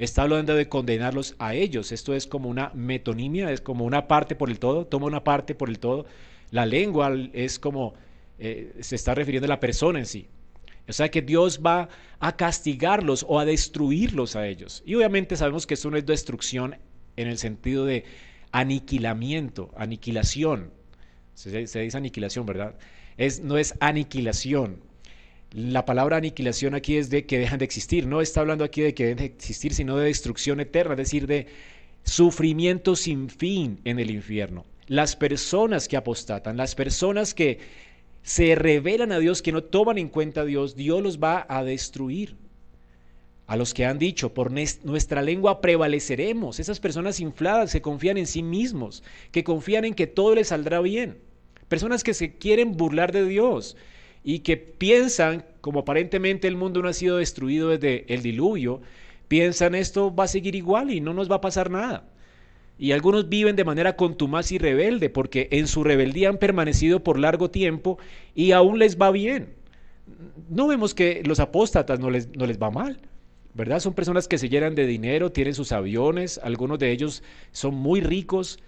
está 0.00 0.22
hablando 0.22 0.56
de 0.56 0.68
condenarlos 0.68 1.36
a 1.38 1.54
ellos. 1.54 1.92
Esto 1.92 2.12
es 2.12 2.26
como 2.26 2.48
una 2.48 2.72
metonimia, 2.74 3.52
es 3.52 3.60
como 3.60 3.84
una 3.84 4.08
parte 4.08 4.34
por 4.34 4.50
el 4.50 4.58
todo, 4.58 4.84
toma 4.84 5.06
una 5.06 5.22
parte 5.22 5.54
por 5.54 5.68
el 5.68 5.78
todo. 5.78 6.06
La 6.50 6.66
lengua 6.66 7.16
es 7.34 7.60
como, 7.60 7.94
eh, 8.40 8.74
se 8.80 8.96
está 8.96 9.14
refiriendo 9.14 9.44
a 9.44 9.48
la 9.48 9.60
persona 9.60 10.00
en 10.00 10.06
sí. 10.06 10.26
O 10.88 10.92
sea 10.92 11.10
que 11.10 11.22
Dios 11.22 11.60
va 11.64 11.88
a 12.20 12.36
castigarlos 12.36 13.24
o 13.28 13.38
a 13.40 13.44
destruirlos 13.44 14.36
a 14.36 14.46
ellos. 14.46 14.82
Y 14.86 14.94
obviamente 14.94 15.36
sabemos 15.36 15.66
que 15.66 15.74
esto 15.74 15.90
no 15.90 15.96
es 15.96 16.06
destrucción 16.06 16.76
en 17.16 17.28
el 17.28 17.38
sentido 17.38 17.84
de 17.84 18.04
aniquilamiento, 18.52 19.70
aniquilación. 19.76 20.70
Se, 21.34 21.50
dice 21.58 21.90
aniquilación, 21.94 22.46
¿verdad? 22.46 22.76
Es, 23.16 23.40
no 23.40 23.58
es 23.58 23.74
aniquilación. 23.80 24.80
La 25.52 25.84
palabra 25.84 26.18
aniquilación 26.18 26.74
aquí 26.74 26.96
es 26.96 27.10
de 27.10 27.26
que 27.26 27.38
dejan 27.38 27.58
de 27.58 27.64
existir. 27.64 28.06
No 28.06 28.20
está 28.20 28.40
hablando 28.40 28.64
aquí 28.64 28.82
de 28.82 28.94
que 28.94 29.04
dejen 29.04 29.18
de 29.18 29.24
existir, 29.26 29.74
sino 29.74 29.96
de 29.96 30.06
destrucción 30.06 30.60
eterna, 30.60 30.94
es 30.94 30.98
decir, 30.98 31.26
de 31.26 31.46
sufrimiento 32.04 32.96
sin 32.96 33.28
fin 33.28 33.80
en 33.84 33.98
el 33.98 34.10
infierno. 34.10 34.64
Las 34.86 35.16
personas 35.16 35.88
que 35.88 35.96
apostatan, 35.96 36.56
las 36.56 36.74
personas 36.74 37.34
que 37.34 37.58
se 38.26 38.56
revelan 38.56 39.12
a 39.12 39.20
Dios, 39.20 39.40
que 39.40 39.52
no 39.52 39.62
toman 39.62 39.98
en 39.98 40.08
cuenta 40.08 40.40
a 40.40 40.44
Dios, 40.44 40.74
Dios 40.74 41.00
los 41.00 41.22
va 41.22 41.46
a 41.48 41.62
destruir. 41.62 42.34
A 43.46 43.56
los 43.56 43.72
que 43.72 43.84
han 43.84 44.00
dicho, 44.00 44.34
por 44.34 44.50
nuestra 44.50 45.22
lengua 45.22 45.60
prevaleceremos. 45.60 46.58
Esas 46.58 46.80
personas 46.80 47.20
infladas 47.20 47.70
que 47.70 47.80
confían 47.80 48.16
en 48.18 48.26
sí 48.26 48.42
mismos, 48.42 49.04
que 49.30 49.44
confían 49.44 49.84
en 49.84 49.94
que 49.94 50.08
todo 50.08 50.34
les 50.34 50.48
saldrá 50.48 50.80
bien. 50.80 51.18
Personas 51.68 52.02
que 52.02 52.14
se 52.14 52.36
quieren 52.36 52.76
burlar 52.76 53.12
de 53.12 53.24
Dios 53.28 53.76
y 54.24 54.40
que 54.40 54.56
piensan, 54.56 55.44
como 55.60 55.78
aparentemente 55.78 56.48
el 56.48 56.56
mundo 56.56 56.82
no 56.82 56.88
ha 56.88 56.94
sido 56.94 57.18
destruido 57.18 57.68
desde 57.68 58.12
el 58.12 58.22
diluvio, 58.22 58.80
piensan 59.28 59.76
esto 59.76 60.12
va 60.12 60.24
a 60.24 60.28
seguir 60.28 60.56
igual 60.56 60.90
y 60.90 61.00
no 61.00 61.14
nos 61.14 61.30
va 61.30 61.36
a 61.36 61.40
pasar 61.40 61.70
nada. 61.70 62.08
Y 62.78 62.92
algunos 62.92 63.28
viven 63.28 63.56
de 63.56 63.64
manera 63.64 63.96
contumaz 63.96 64.52
y 64.52 64.58
rebelde 64.58 65.08
porque 65.08 65.48
en 65.50 65.66
su 65.66 65.82
rebeldía 65.82 66.28
han 66.28 66.38
permanecido 66.38 67.02
por 67.02 67.18
largo 67.18 67.50
tiempo 67.50 67.98
y 68.34 68.52
aún 68.52 68.78
les 68.78 68.98
va 68.98 69.10
bien. 69.10 69.54
No 70.50 70.66
vemos 70.66 70.94
que 70.94 71.22
los 71.24 71.40
apóstatas 71.40 71.98
no 71.98 72.10
les, 72.10 72.28
no 72.36 72.46
les 72.46 72.60
va 72.60 72.70
mal, 72.70 73.00
¿verdad? 73.54 73.80
Son 73.80 73.94
personas 73.94 74.28
que 74.28 74.38
se 74.38 74.48
llenan 74.48 74.74
de 74.74 74.86
dinero, 74.86 75.32
tienen 75.32 75.54
sus 75.54 75.72
aviones, 75.72 76.38
algunos 76.42 76.78
de 76.78 76.92
ellos 76.92 77.22
son 77.50 77.74
muy 77.74 78.00
ricos 78.00 78.58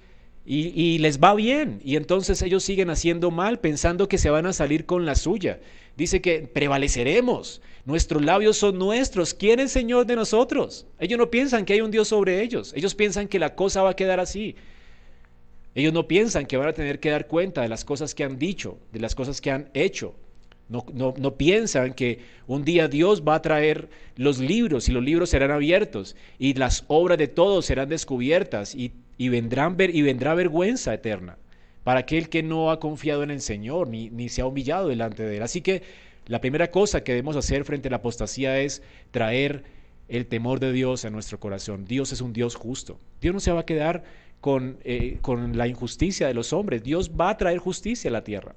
y, 0.46 0.68
y 0.68 0.98
les 0.98 1.20
va 1.20 1.34
bien. 1.34 1.80
Y 1.84 1.96
entonces 1.96 2.40
ellos 2.40 2.64
siguen 2.64 2.88
haciendo 2.88 3.30
mal 3.30 3.60
pensando 3.60 4.08
que 4.08 4.18
se 4.18 4.30
van 4.30 4.46
a 4.46 4.54
salir 4.54 4.86
con 4.86 5.04
la 5.04 5.14
suya. 5.14 5.60
Dice 5.98 6.20
que 6.20 6.42
prevaleceremos. 6.42 7.60
Nuestros 7.84 8.24
labios 8.24 8.56
son 8.56 8.78
nuestros. 8.78 9.34
¿Quién 9.34 9.58
es 9.58 9.72
Señor 9.72 10.06
de 10.06 10.14
nosotros? 10.14 10.86
Ellos 11.00 11.18
no 11.18 11.28
piensan 11.28 11.64
que 11.64 11.72
hay 11.72 11.80
un 11.80 11.90
Dios 11.90 12.06
sobre 12.06 12.40
ellos. 12.40 12.72
Ellos 12.76 12.94
piensan 12.94 13.26
que 13.26 13.40
la 13.40 13.56
cosa 13.56 13.82
va 13.82 13.90
a 13.90 13.96
quedar 13.96 14.20
así. 14.20 14.54
Ellos 15.74 15.92
no 15.92 16.06
piensan 16.06 16.46
que 16.46 16.56
van 16.56 16.68
a 16.68 16.72
tener 16.72 17.00
que 17.00 17.10
dar 17.10 17.26
cuenta 17.26 17.62
de 17.62 17.68
las 17.68 17.84
cosas 17.84 18.14
que 18.14 18.22
han 18.22 18.38
dicho, 18.38 18.78
de 18.92 19.00
las 19.00 19.16
cosas 19.16 19.40
que 19.40 19.50
han 19.50 19.70
hecho. 19.74 20.14
No, 20.68 20.84
no, 20.94 21.34
piensan 21.36 21.94
que 21.94 22.20
un 22.46 22.64
día 22.64 22.86
Dios 22.86 23.24
va 23.26 23.34
a 23.34 23.42
traer 23.42 23.88
los 24.14 24.38
libros 24.38 24.88
y 24.88 24.92
los 24.92 25.02
libros 25.02 25.30
serán 25.30 25.50
abiertos 25.50 26.14
y 26.38 26.54
las 26.54 26.84
obras 26.86 27.18
de 27.18 27.26
todos 27.26 27.66
serán 27.66 27.88
descubiertas 27.88 28.72
y, 28.76 28.92
vendrán 29.18 29.76
ver, 29.76 29.92
y 29.92 30.02
vendrá 30.02 30.34
vergüenza 30.34 30.94
eterna 30.94 31.38
para 31.88 32.00
aquel 32.00 32.28
que 32.28 32.42
no 32.42 32.70
ha 32.70 32.80
confiado 32.80 33.22
en 33.22 33.30
el 33.30 33.40
Señor 33.40 33.88
ni, 33.88 34.10
ni 34.10 34.28
se 34.28 34.42
ha 34.42 34.46
humillado 34.46 34.88
delante 34.88 35.22
de 35.22 35.38
Él. 35.38 35.42
Así 35.42 35.62
que 35.62 35.80
la 36.26 36.38
primera 36.38 36.70
cosa 36.70 37.02
que 37.02 37.12
debemos 37.12 37.34
hacer 37.34 37.64
frente 37.64 37.88
a 37.88 37.92
la 37.92 37.96
apostasía 37.96 38.60
es 38.60 38.82
traer 39.10 39.64
el 40.06 40.26
temor 40.26 40.60
de 40.60 40.70
Dios 40.70 41.06
a 41.06 41.08
nuestro 41.08 41.40
corazón. 41.40 41.86
Dios 41.86 42.12
es 42.12 42.20
un 42.20 42.34
Dios 42.34 42.56
justo. 42.56 43.00
Dios 43.22 43.32
no 43.32 43.40
se 43.40 43.52
va 43.52 43.60
a 43.60 43.64
quedar 43.64 44.04
con, 44.42 44.76
eh, 44.84 45.16
con 45.22 45.56
la 45.56 45.66
injusticia 45.66 46.26
de 46.26 46.34
los 46.34 46.52
hombres. 46.52 46.82
Dios 46.82 47.12
va 47.18 47.30
a 47.30 47.38
traer 47.38 47.56
justicia 47.56 48.10
a 48.10 48.12
la 48.12 48.22
tierra. 48.22 48.54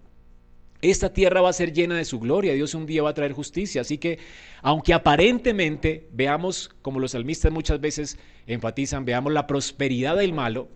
Esta 0.82 1.14
tierra 1.14 1.40
va 1.40 1.52
a 1.52 1.54
ser 1.54 1.72
llena 1.72 1.96
de 1.96 2.04
su 2.04 2.20
gloria. 2.20 2.52
Dios 2.54 2.76
un 2.76 2.86
día 2.86 3.02
va 3.02 3.12
a 3.12 3.14
traer 3.14 3.32
justicia. 3.32 3.80
Así 3.80 3.98
que, 3.98 4.20
aunque 4.62 4.94
aparentemente 4.94 6.10
veamos, 6.12 6.70
como 6.82 7.00
los 7.00 7.12
salmistas 7.12 7.50
muchas 7.50 7.80
veces 7.80 8.20
enfatizan, 8.46 9.06
veamos 9.06 9.32
la 9.32 9.48
prosperidad 9.48 10.18
del 10.18 10.34
malo, 10.34 10.68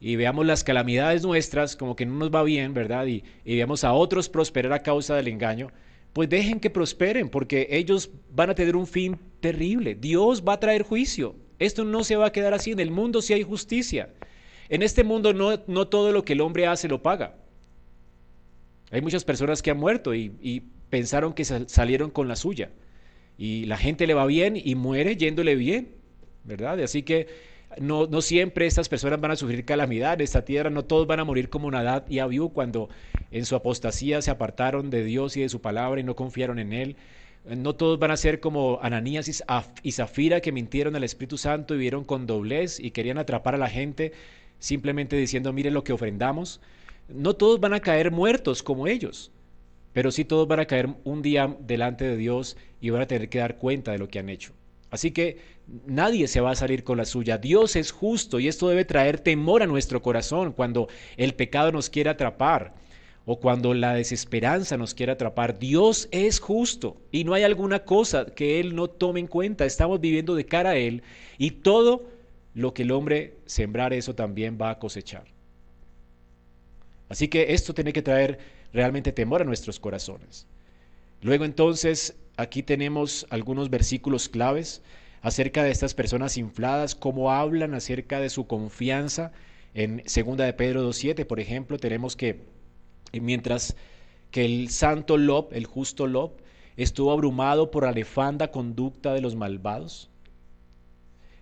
y 0.00 0.16
veamos 0.16 0.46
las 0.46 0.64
calamidades 0.64 1.22
nuestras 1.22 1.76
como 1.76 1.94
que 1.94 2.06
no 2.06 2.14
nos 2.14 2.30
va 2.30 2.42
bien, 2.42 2.72
¿verdad? 2.72 3.06
Y, 3.06 3.22
veamos 3.44 3.84
a 3.84 3.92
otros 3.92 4.30
prosperar 4.30 4.72
a 4.72 4.82
causa 4.82 5.14
del 5.14 5.28
engaño, 5.28 5.70
pues 6.14 6.28
dejen 6.28 6.58
que 6.58 6.70
prosperen, 6.70 7.28
porque 7.28 7.68
ellos 7.70 8.10
van 8.30 8.50
a 8.50 8.54
tener 8.54 8.76
un 8.76 8.86
fin 8.86 9.18
terrible. 9.40 9.94
Dios 9.94 10.42
va 10.42 10.54
a 10.54 10.60
traer 10.60 10.82
juicio. 10.82 11.36
Esto 11.58 11.84
no 11.84 12.02
se 12.02 12.16
va 12.16 12.26
a 12.26 12.32
quedar 12.32 12.54
así. 12.54 12.72
En 12.72 12.80
el 12.80 12.90
mundo 12.90 13.20
sí 13.20 13.34
hay 13.34 13.42
justicia. 13.42 14.08
En 14.70 14.82
este 14.82 15.04
mundo 15.04 15.34
no, 15.34 15.60
no 15.66 15.86
todo 15.86 16.10
lo 16.10 16.24
que 16.24 16.32
el 16.32 16.40
hombre 16.40 16.66
hace 16.66 16.88
lo 16.88 17.02
paga. 17.02 17.36
Hay 18.90 19.02
muchas 19.02 19.24
personas 19.24 19.60
que 19.60 19.70
han 19.70 19.76
muerto 19.76 20.14
y, 20.14 20.32
y 20.40 20.62
pensaron 20.88 21.34
que 21.34 21.44
salieron 21.44 22.10
con 22.10 22.26
la 22.26 22.36
suya. 22.36 22.70
Y 23.36 23.66
la 23.66 23.76
gente 23.76 24.06
le 24.06 24.14
va 24.14 24.26
bien 24.26 24.56
y 24.56 24.74
muere 24.74 25.16
yéndole 25.16 25.54
bien, 25.54 25.94
¿verdad? 26.44 26.80
Así 26.80 27.02
que 27.02 27.28
no, 27.78 28.20
siempre 28.20 28.66
estas 28.66 28.88
personas 28.88 29.20
van 29.20 29.30
a 29.30 29.36
sufrir 29.36 29.64
calamidad 29.64 30.14
en 30.14 30.22
esta 30.22 30.44
tierra, 30.44 30.70
no 30.70 30.84
todos 30.84 31.06
van 31.06 31.20
a 31.20 31.24
morir 31.24 31.48
como 31.48 31.70
Nadad 31.70 32.04
y 32.08 32.18
Abiú 32.18 32.52
cuando 32.52 32.88
en 33.30 33.44
su 33.44 33.54
apostasía 33.54 34.22
se 34.22 34.30
apartaron 34.30 34.90
de 34.90 35.04
Dios 35.04 35.36
y 35.36 35.42
de 35.42 35.48
su 35.48 35.60
palabra 35.60 36.00
y 36.00 36.04
no 36.04 36.16
confiaron 36.16 36.58
en 36.58 36.72
Él. 36.72 36.96
No 37.44 37.74
todos 37.74 37.98
van 37.98 38.10
a 38.10 38.16
ser 38.16 38.40
como 38.40 38.80
Ananías 38.82 39.42
y 39.82 39.92
Zafira 39.92 40.40
que 40.40 40.52
mintieron 40.52 40.96
al 40.96 41.04
Espíritu 41.04 41.38
Santo 41.38 41.74
y 41.74 41.78
vieron 41.78 42.04
con 42.04 42.26
doblez 42.26 42.80
y 42.80 42.90
querían 42.90 43.18
atrapar 43.18 43.54
a 43.54 43.58
la 43.58 43.70
gente 43.70 44.12
simplemente 44.58 45.16
diciendo, 45.16 45.52
miren 45.52 45.72
lo 45.72 45.84
que 45.84 45.92
ofrendamos. 45.92 46.60
No 47.08 47.34
todos 47.34 47.60
van 47.60 47.72
a 47.72 47.80
caer 47.80 48.10
muertos 48.10 48.62
como 48.62 48.86
ellos, 48.86 49.32
pero 49.92 50.10
sí 50.10 50.24
todos 50.24 50.46
van 50.48 50.60
a 50.60 50.66
caer 50.66 50.88
un 51.04 51.22
día 51.22 51.56
delante 51.60 52.04
de 52.04 52.16
Dios 52.16 52.56
y 52.80 52.90
van 52.90 53.02
a 53.02 53.06
tener 53.06 53.28
que 53.28 53.38
dar 53.38 53.56
cuenta 53.56 53.92
de 53.92 53.98
lo 53.98 54.08
que 54.08 54.18
han 54.18 54.28
hecho. 54.28 54.52
Así 54.90 55.12
que 55.12 55.38
nadie 55.86 56.28
se 56.28 56.40
va 56.40 56.50
a 56.50 56.56
salir 56.56 56.84
con 56.84 56.98
la 56.98 57.04
suya. 57.04 57.38
Dios 57.38 57.76
es 57.76 57.92
justo 57.92 58.40
y 58.40 58.48
esto 58.48 58.68
debe 58.68 58.84
traer 58.84 59.20
temor 59.20 59.62
a 59.62 59.66
nuestro 59.66 60.02
corazón 60.02 60.52
cuando 60.52 60.88
el 61.16 61.34
pecado 61.34 61.72
nos 61.72 61.90
quiere 61.90 62.10
atrapar 62.10 62.74
o 63.26 63.38
cuando 63.38 63.74
la 63.74 63.94
desesperanza 63.94 64.76
nos 64.76 64.94
quiere 64.94 65.12
atrapar. 65.12 65.58
Dios 65.58 66.08
es 66.10 66.40
justo 66.40 66.96
y 67.12 67.24
no 67.24 67.34
hay 67.34 67.44
alguna 67.44 67.84
cosa 67.84 68.26
que 68.26 68.60
Él 68.60 68.74
no 68.74 68.88
tome 68.88 69.20
en 69.20 69.26
cuenta. 69.26 69.64
Estamos 69.64 70.00
viviendo 70.00 70.34
de 70.34 70.46
cara 70.46 70.70
a 70.70 70.76
Él 70.76 71.02
y 71.38 71.50
todo 71.52 72.08
lo 72.54 72.74
que 72.74 72.82
el 72.82 72.90
hombre 72.90 73.36
sembrar 73.46 73.92
eso 73.92 74.14
también 74.14 74.58
va 74.60 74.70
a 74.70 74.78
cosechar. 74.78 75.24
Así 77.08 77.28
que 77.28 77.52
esto 77.52 77.74
tiene 77.74 77.92
que 77.92 78.02
traer 78.02 78.38
realmente 78.72 79.12
temor 79.12 79.42
a 79.42 79.44
nuestros 79.44 79.78
corazones. 79.78 80.46
Luego 81.22 81.44
entonces 81.44 82.16
aquí 82.36 82.62
tenemos 82.62 83.26
algunos 83.30 83.68
versículos 83.68 84.28
claves 84.28 84.82
acerca 85.22 85.62
de 85.62 85.70
estas 85.70 85.94
personas 85.94 86.36
infladas, 86.36 86.94
cómo 86.94 87.32
hablan 87.32 87.74
acerca 87.74 88.20
de 88.20 88.30
su 88.30 88.46
confianza. 88.46 89.32
En 89.74 90.02
segunda 90.06 90.44
de 90.44 90.52
Pedro 90.52 90.88
2.7, 90.88 91.26
por 91.26 91.40
ejemplo, 91.40 91.78
tenemos 91.78 92.16
que 92.16 92.40
mientras 93.12 93.76
que 94.30 94.44
el 94.44 94.70
santo 94.70 95.16
Lob, 95.16 95.48
el 95.52 95.66
justo 95.66 96.06
Lob, 96.06 96.32
estuvo 96.76 97.12
abrumado 97.12 97.70
por 97.70 97.84
la 97.84 97.92
nefanda 97.92 98.50
conducta 98.50 99.12
de 99.12 99.20
los 99.20 99.34
malvados, 99.34 100.08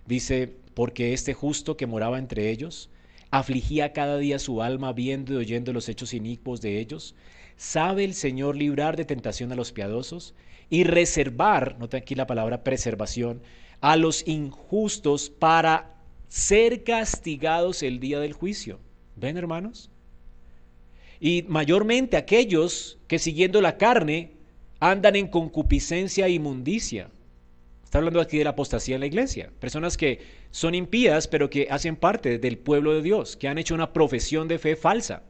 dice, 0.05 0.53
porque 0.73 1.13
este 1.13 1.33
justo 1.33 1.77
que 1.77 1.87
moraba 1.87 2.17
entre 2.17 2.49
ellos, 2.49 2.89
afligía 3.31 3.93
cada 3.93 4.17
día 4.17 4.39
su 4.39 4.61
alma 4.61 4.91
viendo 4.91 5.33
y 5.33 5.37
oyendo 5.37 5.71
los 5.71 5.87
hechos 5.87 6.13
inicuos 6.13 6.61
de 6.61 6.79
ellos, 6.79 7.15
sabe 7.57 8.03
el 8.03 8.13
Señor 8.13 8.55
librar 8.55 8.97
de 8.97 9.05
tentación 9.05 9.51
a 9.51 9.55
los 9.55 9.71
piadosos 9.71 10.33
y 10.69 10.83
reservar, 10.83 11.77
nota 11.79 11.97
aquí 11.97 12.15
la 12.15 12.27
palabra 12.27 12.63
preservación, 12.63 13.41
a 13.81 13.95
los 13.95 14.27
injustos 14.27 15.29
para 15.29 15.95
ser 16.27 16.83
castigados 16.83 17.83
el 17.83 17.99
día 17.99 18.19
del 18.19 18.33
juicio. 18.33 18.79
¿Ven, 19.15 19.37
hermanos? 19.37 19.89
Y 21.19 21.43
mayormente 21.47 22.17
aquellos 22.17 22.97
que 23.07 23.19
siguiendo 23.19 23.61
la 23.61 23.77
carne 23.77 24.31
andan 24.79 25.15
en 25.15 25.27
concupiscencia 25.27 26.27
e 26.27 26.31
inmundicia. 26.31 27.09
Está 27.83 27.97
hablando 27.97 28.21
aquí 28.21 28.37
de 28.37 28.43
la 28.43 28.51
apostasía 28.51 28.95
en 28.95 29.01
la 29.01 29.07
iglesia. 29.07 29.51
Personas 29.59 29.97
que 29.97 30.19
son 30.51 30.75
impías, 30.75 31.27
pero 31.27 31.49
que 31.49 31.67
hacen 31.69 31.95
parte 31.95 32.37
del 32.37 32.57
pueblo 32.57 32.93
de 32.93 33.01
Dios, 33.01 33.35
que 33.35 33.47
han 33.47 33.57
hecho 33.57 33.73
una 33.73 33.91
profesión 33.91 34.47
de 34.47 34.59
fe 34.59 34.75
falsa. 34.75 35.23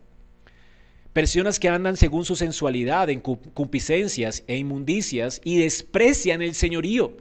Personas 1.14 1.60
que 1.60 1.70
andan 1.70 1.98
según 1.98 2.26
su 2.26 2.36
sensualidad 2.36 3.10
en 3.10 3.22
concupiscencias 3.22 4.44
e 4.46 4.58
inmundicias 4.58 5.42
y 5.44 5.58
desprecian 5.58 6.42
el 6.42 6.54
señorío 6.54 7.16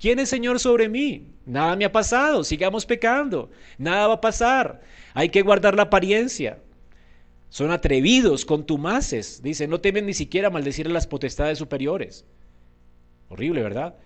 ¿Quién 0.00 0.18
es 0.18 0.30
Señor 0.30 0.58
sobre 0.58 0.88
mí? 0.88 1.26
Nada 1.44 1.76
me 1.76 1.84
ha 1.84 1.92
pasado, 1.92 2.42
sigamos 2.42 2.86
pecando, 2.86 3.50
nada 3.76 4.06
va 4.06 4.14
a 4.14 4.20
pasar. 4.20 4.80
Hay 5.12 5.28
que 5.28 5.42
guardar 5.42 5.76
la 5.76 5.84
apariencia. 5.84 6.58
Son 7.50 7.70
atrevidos, 7.70 8.46
contumaces. 8.46 9.42
Dice, 9.42 9.68
no 9.68 9.80
temen 9.80 10.06
ni 10.06 10.14
siquiera 10.14 10.48
maldecir 10.48 10.86
a 10.86 10.90
las 10.90 11.06
potestades 11.06 11.58
superiores. 11.58 12.24
Horrible, 13.28 13.62
¿verdad? 13.62 13.96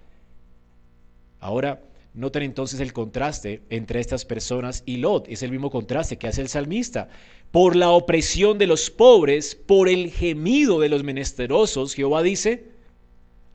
Ahora, 1.38 1.80
noten 2.12 2.42
entonces 2.42 2.80
el 2.80 2.92
contraste 2.92 3.62
entre 3.70 4.00
estas 4.00 4.24
personas 4.24 4.82
y 4.86 4.96
Lot. 4.96 5.28
Es 5.28 5.44
el 5.44 5.52
mismo 5.52 5.70
contraste 5.70 6.18
que 6.18 6.26
hace 6.26 6.40
el 6.40 6.48
salmista. 6.48 7.08
Por 7.52 7.76
la 7.76 7.90
opresión 7.90 8.58
de 8.58 8.66
los 8.66 8.90
pobres, 8.90 9.54
por 9.54 9.88
el 9.88 10.10
gemido 10.10 10.80
de 10.80 10.88
los 10.88 11.04
menesterosos, 11.04 11.94
Jehová 11.94 12.22
dice, 12.22 12.72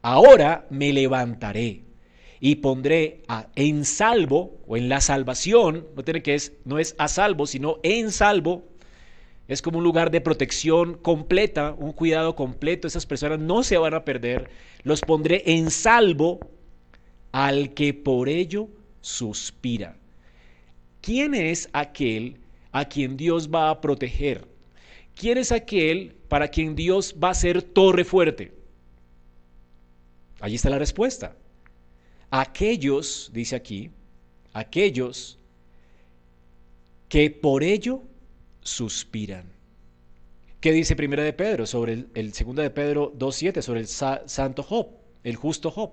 ahora 0.02 0.68
me 0.70 0.94
levantaré 0.94 1.89
y 2.40 2.56
pondré 2.56 3.22
en 3.56 3.86
salvo 3.86 4.60
o 4.66 4.78
en 4.78 4.90
la 4.90 5.02
salvación, 5.02 5.88
no 5.96 6.04
tiene 6.04 6.24
que 6.24 6.36
es 6.36 6.54
no 6.66 6.80
es 6.80 6.96
a 6.98 7.08
salvo, 7.08 7.48
sino 7.48 7.78
en 7.84 8.12
salvo. 8.12 8.64
Es 9.48 9.62
como 9.62 9.80
un 9.80 9.84
lugar 9.84 10.12
de 10.12 10.22
protección 10.22 10.94
completa, 10.96 11.74
un 11.78 11.92
cuidado 11.92 12.36
completo. 12.36 12.88
Esas 12.88 13.08
personas 13.08 13.40
no 13.40 13.64
se 13.64 13.78
van 13.78 13.96
a 13.96 14.06
perder. 14.06 14.52
Los 14.84 15.02
pondré 15.02 15.42
en 15.48 15.72
salvo 15.72 16.40
al 17.32 17.74
que 17.74 17.94
por 17.96 18.30
ello 18.30 18.70
suspira. 19.02 19.98
¿Quién 21.02 21.34
es 21.34 21.68
aquel 21.74 22.38
a 22.72 22.86
quien 22.86 23.18
Dios 23.18 23.50
va 23.50 23.72
a 23.72 23.82
proteger? 23.82 24.48
¿Quién 25.16 25.40
es 25.40 25.52
aquel 25.52 26.16
para 26.28 26.50
quien 26.50 26.76
Dios 26.76 27.16
va 27.22 27.32
a 27.32 27.34
ser 27.34 27.64
torre 27.64 28.04
fuerte? 28.04 28.54
Allí 30.40 30.56
está 30.56 30.70
la 30.70 30.80
respuesta. 30.80 31.36
Aquellos, 32.32 33.32
dice 33.34 33.56
aquí, 33.56 33.92
aquellos 34.54 35.40
que 37.08 37.32
por 37.32 37.64
ello 37.64 38.04
suspiran. 38.62 39.52
¿Qué 40.60 40.72
dice 40.72 40.96
Primera 40.96 41.24
de 41.24 41.34
Pedro 41.34 41.66
sobre 41.66 41.94
el, 41.94 42.10
el 42.14 42.32
de 42.32 42.70
Pedro 42.70 43.14
2.7 43.14 43.62
sobre 43.62 43.80
el 43.80 43.88
santo 43.88 44.62
Job, 44.62 44.90
el 45.24 45.36
justo 45.36 45.72
Job? 45.72 45.92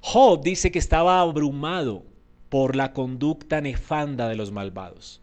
Job 0.00 0.42
dice 0.42 0.70
que 0.70 0.78
estaba 0.78 1.20
abrumado 1.20 2.04
por 2.48 2.76
la 2.76 2.92
conducta 2.92 3.60
nefanda 3.60 4.28
de 4.28 4.36
los 4.36 4.50
malvados. 4.50 5.22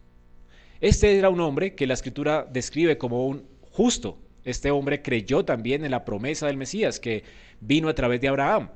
Este 0.80 1.16
era 1.16 1.30
un 1.30 1.40
hombre 1.40 1.74
que 1.76 1.86
la 1.86 1.94
escritura 1.94 2.48
describe 2.50 2.98
como 2.98 3.26
un 3.26 3.46
justo. 3.70 4.18
Este 4.44 4.72
hombre 4.72 5.00
creyó 5.00 5.44
también 5.44 5.84
en 5.84 5.92
la 5.92 6.04
promesa 6.04 6.48
del 6.48 6.56
Mesías 6.56 6.98
que 6.98 7.22
vino 7.60 7.88
a 7.88 7.94
través 7.94 8.20
de 8.20 8.28
Abraham. 8.28 8.70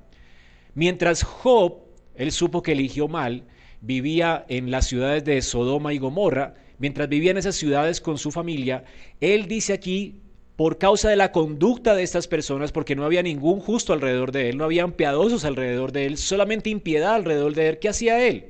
Mientras 0.76 1.22
Job, 1.22 1.78
él 2.16 2.30
supo 2.32 2.62
que 2.62 2.72
eligió 2.72 3.08
mal, 3.08 3.44
vivía 3.80 4.44
en 4.46 4.70
las 4.70 4.86
ciudades 4.86 5.24
de 5.24 5.40
Sodoma 5.40 5.94
y 5.94 5.98
Gomorra, 5.98 6.54
mientras 6.78 7.08
vivía 7.08 7.30
en 7.30 7.38
esas 7.38 7.56
ciudades 7.56 8.02
con 8.02 8.18
su 8.18 8.30
familia, 8.30 8.84
él 9.22 9.48
dice 9.48 9.72
aquí, 9.72 10.20
por 10.54 10.76
causa 10.76 11.08
de 11.08 11.16
la 11.16 11.32
conducta 11.32 11.94
de 11.94 12.02
estas 12.02 12.28
personas, 12.28 12.72
porque 12.72 12.94
no 12.94 13.06
había 13.06 13.22
ningún 13.22 13.58
justo 13.60 13.94
alrededor 13.94 14.32
de 14.32 14.50
él, 14.50 14.58
no 14.58 14.64
habían 14.64 14.92
piadosos 14.92 15.46
alrededor 15.46 15.92
de 15.92 16.04
él, 16.04 16.18
solamente 16.18 16.68
impiedad 16.68 17.14
alrededor 17.14 17.54
de 17.54 17.68
él, 17.70 17.78
¿qué 17.78 17.88
hacía 17.88 18.22
él? 18.26 18.44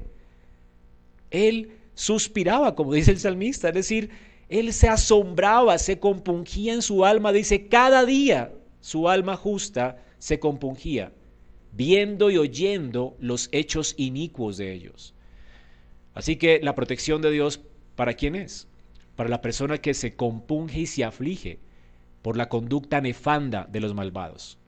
Él 1.30 1.70
suspiraba, 1.94 2.74
como 2.74 2.92
dice 2.92 3.12
el 3.12 3.20
salmista, 3.20 3.68
es 3.68 3.74
decir, 3.74 4.10
él 4.48 4.72
se 4.72 4.88
asombraba, 4.88 5.78
se 5.78 6.00
compungía 6.00 6.74
en 6.74 6.82
su 6.82 7.04
alma, 7.04 7.30
dice, 7.30 7.68
cada 7.68 8.04
día 8.04 8.50
su 8.80 9.08
alma 9.08 9.36
justa 9.36 10.02
se 10.18 10.40
compungía 10.40 11.12
viendo 11.76 12.30
y 12.30 12.38
oyendo 12.38 13.16
los 13.20 13.48
hechos 13.52 13.94
inicuos 13.98 14.56
de 14.56 14.72
ellos. 14.72 15.14
Así 16.14 16.36
que 16.36 16.60
la 16.62 16.74
protección 16.74 17.20
de 17.20 17.30
Dios, 17.30 17.60
¿para 17.94 18.14
quién 18.14 18.34
es? 18.34 18.66
Para 19.14 19.28
la 19.28 19.42
persona 19.42 19.78
que 19.78 19.92
se 19.92 20.16
compunge 20.16 20.80
y 20.80 20.86
se 20.86 21.04
aflige 21.04 21.58
por 22.22 22.36
la 22.36 22.48
conducta 22.48 23.00
nefanda 23.00 23.68
de 23.70 23.80
los 23.80 23.94
malvados. 23.94 24.58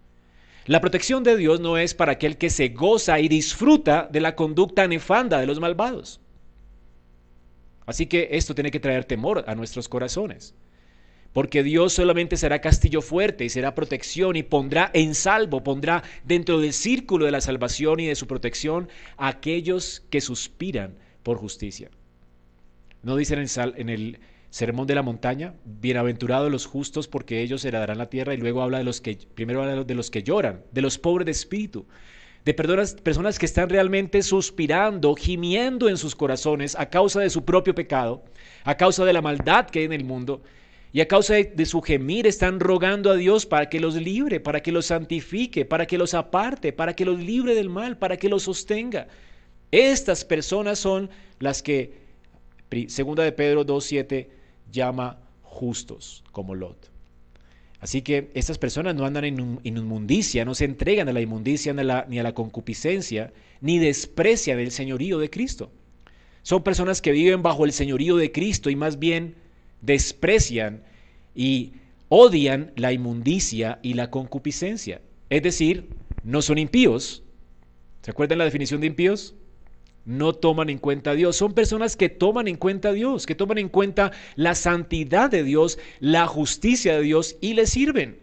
La 0.67 0.83
protección 0.83 1.25
de 1.25 1.37
Dios 1.39 1.61
no 1.61 1.79
es 1.79 1.95
para 1.95 2.13
aquel 2.13 2.37
que 2.37 2.51
se 2.51 2.69
goza 2.69 3.19
y 3.21 3.29
disfruta 3.29 4.07
de 4.13 4.21
la 4.21 4.37
conducta 4.37 4.87
nefanda 4.87 5.39
de 5.39 5.47
los 5.47 5.61
malvados. 5.61 6.21
Así 7.87 8.05
que 8.05 8.29
esto 8.33 8.55
tiene 8.55 8.71
que 8.71 8.81
traer 8.81 9.07
temor 9.07 9.45
a 9.47 9.55
nuestros 9.55 9.89
corazones 9.89 10.55
porque 11.33 11.63
Dios 11.63 11.93
solamente 11.93 12.37
será 12.37 12.61
castillo 12.61 13.03
fuerte 13.03 13.45
y 13.45 13.49
será 13.49 13.75
protección 13.75 14.37
y 14.37 14.43
pondrá 14.43 14.91
en 14.95 15.15
salvo, 15.15 15.63
pondrá 15.63 16.03
dentro 16.25 16.59
del 16.61 16.73
círculo 16.73 17.27
de 17.27 17.31
la 17.31 17.41
salvación 17.41 18.01
y 18.01 18.07
de 18.07 18.15
su 18.15 18.27
protección 18.27 18.89
a 19.17 19.29
aquellos 19.29 20.05
que 20.11 20.21
suspiran 20.21 20.95
por 21.23 21.39
justicia. 21.39 21.91
¿No 23.03 23.17
dicen 23.17 23.47
en 23.77 23.89
el 23.89 24.19
Sermón 24.51 24.87
de 24.87 24.95
la 24.95 25.03
Montaña? 25.03 25.55
Bienaventurados 25.65 26.51
los 26.51 26.67
justos 26.67 27.07
porque 27.07 27.43
ellos 27.43 27.65
heredarán 27.65 27.99
la 27.99 28.09
tierra 28.09 28.35
y 28.35 28.39
luego 28.39 28.63
habla 28.63 28.79
de 28.79 28.85
los 28.85 29.01
que, 29.01 29.19
primero 29.35 29.63
habla 29.63 29.85
de 29.85 29.95
los 29.95 30.11
que 30.11 30.23
lloran, 30.23 30.63
de 30.73 30.83
los 30.83 30.99
pobres 30.99 31.27
de 31.27 31.33
espíritu, 31.33 31.87
de 32.45 32.55
personas, 32.55 32.95
personas 32.95 33.39
que 33.39 33.47
están 33.47 33.69
realmente 33.69 34.23
suspirando, 34.23 35.15
gimiendo 35.15 35.89
en 35.89 35.99
sus 35.99 36.17
corazones 36.17 36.75
a 36.77 36.89
causa 36.89 37.21
de 37.21 37.31
su 37.31 37.45
propio 37.45 37.75
pecado, 37.75 38.25
a 38.65 38.77
causa 38.77 39.05
de 39.05 39.13
la 39.13 39.21
maldad 39.21 39.67
que 39.67 39.81
hay 39.81 39.85
en 39.85 39.93
el 39.93 40.05
mundo 40.05 40.43
y 40.93 41.01
a 41.01 41.09
causa 41.09 41.35
de, 41.35 41.67
su 41.67 41.83
gemir 41.83 42.27
están 42.27 42.61
rogando 42.61 43.11
a 43.11 43.17
Dios 43.17 43.45
para 43.45 43.69
que 43.69 43.79
los 43.79 43.95
libre, 43.95 44.41
para 44.41 44.63
que 44.63 44.73
los 44.73 44.87
santifique, 44.87 45.65
para 45.65 45.87
que 45.87 45.99
los 45.99 46.15
aparte, 46.15 46.73
para 46.73 46.95
que 46.95 47.05
los 47.05 47.21
libre 47.21 47.55
del 47.55 47.69
mal, 47.69 47.99
para 47.99 48.17
que 48.17 48.29
los 48.29 48.45
sostenga. 48.45 49.09
Estas 49.71 50.25
personas 50.25 50.79
son 50.79 51.11
las 51.41 51.63
que 51.63 51.93
segunda 52.89 53.23
de 53.23 53.33
Pedro 53.33 53.67
2.7 53.67 54.29
llama 54.73 55.19
justos, 55.43 56.25
como 56.33 56.55
Lot. 56.55 56.91
Así 57.81 58.03
que 58.03 58.31
estas 58.35 58.59
personas 58.59 58.95
no 58.95 59.05
andan 59.05 59.25
en 59.25 59.61
inmundicia, 59.63 60.45
no 60.45 60.55
se 60.55 60.65
entregan 60.65 61.09
a 61.09 61.13
la 61.13 61.21
inmundicia 61.21 61.73
ni 61.75 61.81
a 61.83 61.85
la, 61.85 62.07
ni 62.09 62.19
a 62.19 62.23
la 62.23 62.35
concupiscencia, 62.35 63.33
ni 63.61 63.79
desprecian 63.79 64.59
el 64.59 64.73
señorío 64.73 65.19
de 65.19 65.31
Cristo. 65.31 65.71
Son 66.43 66.63
personas 66.63 67.03
que 67.03 67.13
viven 67.13 67.43
bajo 67.43 67.65
el 67.67 67.73
señorío 67.73 68.17
de 68.17 68.33
Cristo 68.33 68.71
y 68.71 68.75
más 68.75 68.99
bien 68.99 69.37
desprecian 69.81 70.83
y 71.35 71.73
odian 72.09 72.73
la 72.77 72.93
inmundicia 72.93 73.79
y 73.83 73.95
la 73.95 74.11
concupiscencia. 74.11 75.01
Es 75.31 75.43
decir, 75.43 75.89
no 76.23 76.43
son 76.43 76.59
impíos. 76.59 77.23
¿Se 78.03 78.11
acuerdan 78.11 78.39
la 78.39 78.45
definición 78.45 78.81
de 78.81 78.87
impíos? 78.89 79.35
No 80.05 80.33
toman 80.33 80.71
en 80.71 80.79
cuenta 80.79 81.11
a 81.11 81.15
Dios. 81.15 81.37
Son 81.37 81.53
personas 81.53 81.97
que 81.97 82.09
toman 82.09 82.49
en 82.49 82.57
cuenta 82.57 82.89
a 82.89 82.93
Dios, 82.93 83.27
que 83.27 83.35
toman 83.35 83.59
en 83.59 83.69
cuenta 83.69 84.13
la 84.37 84.55
santidad 84.55 85.31
de 85.31 85.45
Dios, 85.45 85.79
la 86.01 86.27
justicia 86.27 86.97
de 86.97 87.03
Dios 87.03 87.37
y 87.41 87.55
le 87.55 87.67
sirven. 87.67 88.19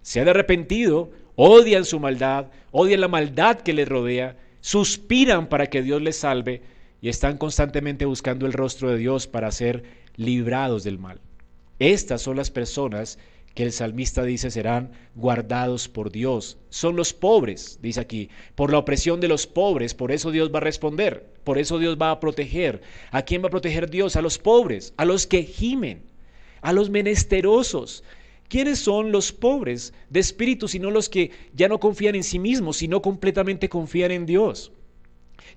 Se 0.00 0.20
han 0.20 0.28
arrepentido, 0.28 1.10
odian 1.34 1.84
su 1.84 2.00
maldad, 2.00 2.46
odian 2.70 3.02
la 3.02 3.08
maldad 3.08 3.60
que 3.60 3.74
les 3.74 3.88
rodea, 3.88 4.36
suspiran 4.60 5.48
para 5.48 5.66
que 5.66 5.82
Dios 5.82 6.00
les 6.00 6.16
salve 6.16 6.62
y 7.02 7.08
están 7.08 7.36
constantemente 7.36 8.06
buscando 8.06 8.46
el 8.46 8.52
rostro 8.52 8.90
de 8.90 8.98
Dios 8.98 9.26
para 9.26 9.50
ser 9.52 9.84
librados 10.16 10.84
del 10.84 10.98
mal. 10.98 11.20
Estas 11.78 12.22
son 12.22 12.36
las 12.36 12.50
personas 12.50 13.18
que 13.56 13.62
el 13.62 13.72
salmista 13.72 14.22
dice 14.22 14.50
serán 14.50 14.92
guardados 15.14 15.88
por 15.88 16.12
Dios. 16.12 16.58
Son 16.68 16.94
los 16.94 17.14
pobres, 17.14 17.78
dice 17.80 18.00
aquí, 18.00 18.28
por 18.54 18.70
la 18.70 18.78
opresión 18.78 19.18
de 19.18 19.28
los 19.28 19.46
pobres, 19.46 19.94
por 19.94 20.12
eso 20.12 20.30
Dios 20.30 20.52
va 20.54 20.58
a 20.58 20.60
responder, 20.60 21.26
por 21.42 21.56
eso 21.56 21.78
Dios 21.78 21.96
va 22.00 22.10
a 22.10 22.20
proteger. 22.20 22.82
¿A 23.10 23.22
quién 23.22 23.42
va 23.42 23.46
a 23.46 23.50
proteger 23.50 23.88
Dios? 23.88 24.14
A 24.16 24.20
los 24.20 24.36
pobres, 24.36 24.92
a 24.98 25.06
los 25.06 25.26
que 25.26 25.42
gimen, 25.42 26.02
a 26.60 26.74
los 26.74 26.90
menesterosos. 26.90 28.04
¿Quiénes 28.48 28.78
son 28.78 29.10
los 29.10 29.32
pobres 29.32 29.94
de 30.10 30.20
espíritu, 30.20 30.68
sino 30.68 30.90
los 30.90 31.08
que 31.08 31.30
ya 31.54 31.66
no 31.66 31.80
confían 31.80 32.14
en 32.14 32.24
sí 32.24 32.38
mismos, 32.38 32.76
sino 32.76 33.00
completamente 33.00 33.70
confían 33.70 34.10
en 34.10 34.26
Dios? 34.26 34.70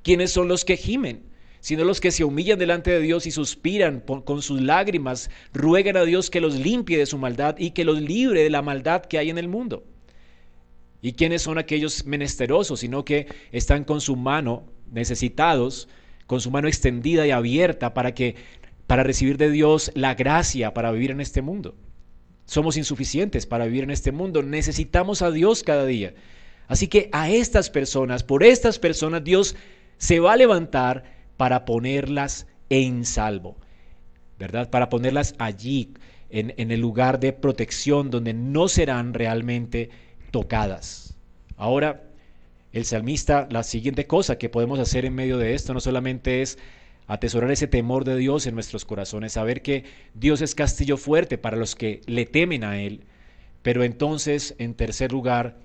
¿Quiénes 0.04 0.32
son 0.32 0.48
los 0.48 0.64
que 0.64 0.78
gimen? 0.78 1.29
Sino 1.60 1.84
los 1.84 2.00
que 2.00 2.12
se 2.12 2.24
humillan 2.24 2.60
delante 2.60 2.92
de 2.92 3.02
Dios 3.02 3.26
y 3.26 3.32
suspiran 3.32 4.02
con 4.02 4.42
sus 4.42 4.62
lágrimas, 4.62 5.30
ruegan 5.54 5.98
a 5.98 6.04
Dios 6.04 6.30
que 6.30 6.42
los 6.42 6.56
limpie 6.56 6.98
de 6.98 7.06
su 7.06 7.18
maldad 7.18 7.56
y 7.58 7.72
que 7.72 7.86
los 7.86 8.02
libre 8.02 8.44
de 8.44 8.50
la 8.50 8.62
maldad 8.62 9.04
que 9.04 9.18
hay 9.18 9.30
en 9.30 9.38
el 9.38 9.48
mundo. 9.48 9.84
¿Y 11.02 11.14
quiénes 11.14 11.42
son 11.42 11.58
aquellos 11.58 12.06
menesterosos, 12.06 12.82
sino 12.82 13.06
que 13.06 13.28
están 13.52 13.84
con 13.84 14.02
su 14.02 14.16
mano 14.16 14.64
necesitados, 14.92 15.88
con 16.28 16.42
su 16.42 16.52
mano 16.52 16.68
extendida 16.68 17.26
y 17.26 17.32
abierta 17.32 17.94
para 17.94 18.14
que 18.14 18.36
para 18.88 19.04
recibir 19.04 19.38
de 19.38 19.52
Dios 19.52 19.92
la 19.94 20.16
gracia 20.16 20.74
para 20.74 20.92
vivir 20.92 21.12
en 21.12 21.22
este 21.22 21.42
mundo? 21.42 21.76
Somos 22.46 22.78
insuficientes 22.78 23.46
para 23.46 23.66
vivir 23.66 23.84
en 23.84 23.92
este 23.92 24.12
mundo, 24.12 24.42
necesitamos 24.44 25.22
a 25.22 25.32
Dios 25.32 25.64
cada 25.64 25.86
día. 25.86 26.16
Así 26.68 26.88
que 26.88 27.10
a 27.12 27.30
estas 27.30 27.70
personas, 27.70 28.24
por 28.24 28.44
estas 28.44 28.80
personas 28.80 29.24
Dios 29.24 29.56
se 29.98 30.20
va 30.20 30.34
a 30.34 30.38
levantar 30.38 31.19
para 31.40 31.64
ponerlas 31.64 32.48
en 32.70 33.06
salvo, 33.06 33.56
¿verdad? 34.38 34.70
Para 34.70 34.90
ponerlas 34.90 35.36
allí, 35.40 35.94
en, 36.30 36.54
en 36.58 36.70
el 36.70 36.82
lugar 36.82 37.22
de 37.22 37.32
protección 37.32 38.12
donde 38.12 38.34
no 38.34 38.68
serán 38.68 39.14
realmente 39.14 39.90
tocadas. 40.32 41.16
Ahora, 41.56 42.04
el 42.74 42.84
salmista, 42.84 43.48
la 43.50 43.64
siguiente 43.64 44.06
cosa 44.06 44.38
que 44.38 44.50
podemos 44.50 44.80
hacer 44.80 45.06
en 45.06 45.16
medio 45.16 45.38
de 45.38 45.54
esto 45.54 45.74
no 45.74 45.80
solamente 45.80 46.42
es 46.42 46.58
atesorar 47.08 47.52
ese 47.52 47.68
temor 47.68 48.04
de 48.04 48.18
Dios 48.18 48.46
en 48.46 48.54
nuestros 48.54 48.84
corazones, 48.84 49.32
saber 49.32 49.62
que 49.62 49.86
Dios 50.16 50.42
es 50.42 50.56
castillo 50.56 50.98
fuerte 50.98 51.38
para 51.38 51.56
los 51.56 51.74
que 51.74 52.02
le 52.06 52.26
temen 52.26 52.66
a 52.66 52.82
Él. 52.82 53.06
Pero 53.62 53.86
entonces, 53.86 54.56
en 54.58 54.74
tercer 54.74 55.14
lugar, 55.14 55.58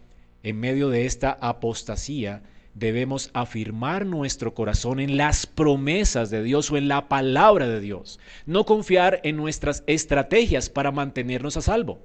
en 0.45 0.61
medio 0.61 0.89
de 0.89 1.05
esta 1.05 1.37
apostasía, 1.41 2.45
debemos 2.75 3.31
afirmar 3.35 4.05
nuestro 4.05 4.55
corazón 4.55 5.01
en 5.01 5.17
las 5.17 5.47
promesas 5.47 6.31
de 6.31 6.43
Dios 6.43 6.71
o 6.71 6.77
en 6.77 6.89
la 6.89 7.09
palabra 7.09 7.69
de 7.69 7.81
Dios, 7.81 8.19
no 8.47 8.65
confiar 8.65 9.21
en 9.23 9.37
nuestras 9.37 9.85
estrategias 9.87 10.69
para 10.69 10.91
mantenernos 10.91 11.57
a 11.57 11.63
salvo. 11.63 12.01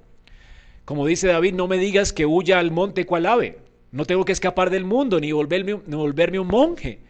Como 0.84 1.06
dice 1.06 1.28
David, 1.28 1.54
no 1.54 1.68
me 1.68 1.76
digas 1.76 2.12
que 2.12 2.26
huya 2.26 2.58
al 2.58 2.70
monte 2.70 3.04
cual 3.04 3.26
ave, 3.26 3.58
no 3.92 4.04
tengo 4.04 4.24
que 4.24 4.32
escapar 4.32 4.70
del 4.70 4.84
mundo 4.84 5.20
ni 5.20 5.32
volverme, 5.32 5.80
ni 5.86 5.96
volverme 5.96 6.38
un 6.38 6.48
monje. 6.48 7.00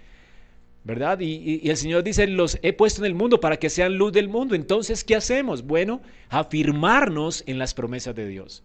¿Verdad? 0.82 1.20
Y, 1.20 1.60
y, 1.62 1.68
el 1.68 1.76
Señor 1.76 2.02
dice, 2.02 2.26
los 2.26 2.58
he 2.62 2.72
puesto 2.72 3.02
en 3.02 3.06
el 3.06 3.14
mundo 3.14 3.38
para 3.38 3.58
que 3.58 3.68
sean 3.68 3.98
luz 3.98 4.12
del 4.12 4.30
mundo. 4.30 4.54
Entonces, 4.54 5.04
¿qué 5.04 5.14
hacemos? 5.14 5.62
Bueno, 5.62 6.00
afirmarnos 6.30 7.44
en 7.46 7.58
las 7.58 7.74
promesas 7.74 8.14
de 8.14 8.26
Dios. 8.26 8.62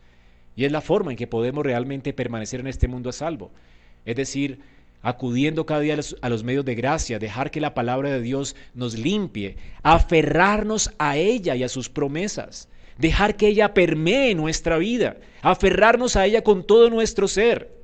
Y 0.56 0.64
es 0.64 0.72
la 0.72 0.80
forma 0.80 1.12
en 1.12 1.18
que 1.18 1.28
podemos 1.28 1.66
realmente 1.66 2.14
permanecer 2.14 2.62
en 2.62 2.68
este 2.68 2.88
mundo 2.88 3.10
a 3.10 3.14
salvo. 3.14 3.52
Es 4.06 4.16
decir, 4.16 4.60
acudiendo 5.06 5.68
cada 5.68 5.82
día 5.82 6.00
a 6.22 6.30
los, 6.30 6.44
medios 6.44 6.66
de 6.66 6.74
gracia, 6.74 7.20
dejar 7.20 7.52
que 7.52 7.62
la 7.62 7.76
palabra 7.76 8.10
de 8.10 8.22
Dios 8.22 8.56
nos 8.74 8.98
limpie, 8.98 9.56
aferrarnos 9.84 10.96
a 10.98 11.16
ella 11.16 11.56
y 11.56 11.64
a 11.64 11.70
sus 11.70 11.90
promesas, 11.90 12.70
dejar 12.98 13.38
que 13.38 13.48
ella 13.48 13.76
permee 13.76 14.34
nuestra 14.34 14.80
vida, 14.80 15.18
aferrarnos 15.44 16.16
a 16.16 16.26
ella 16.26 16.44
con 16.44 16.66
todo 16.66 16.90
nuestro 16.90 17.28
ser. 17.28 17.76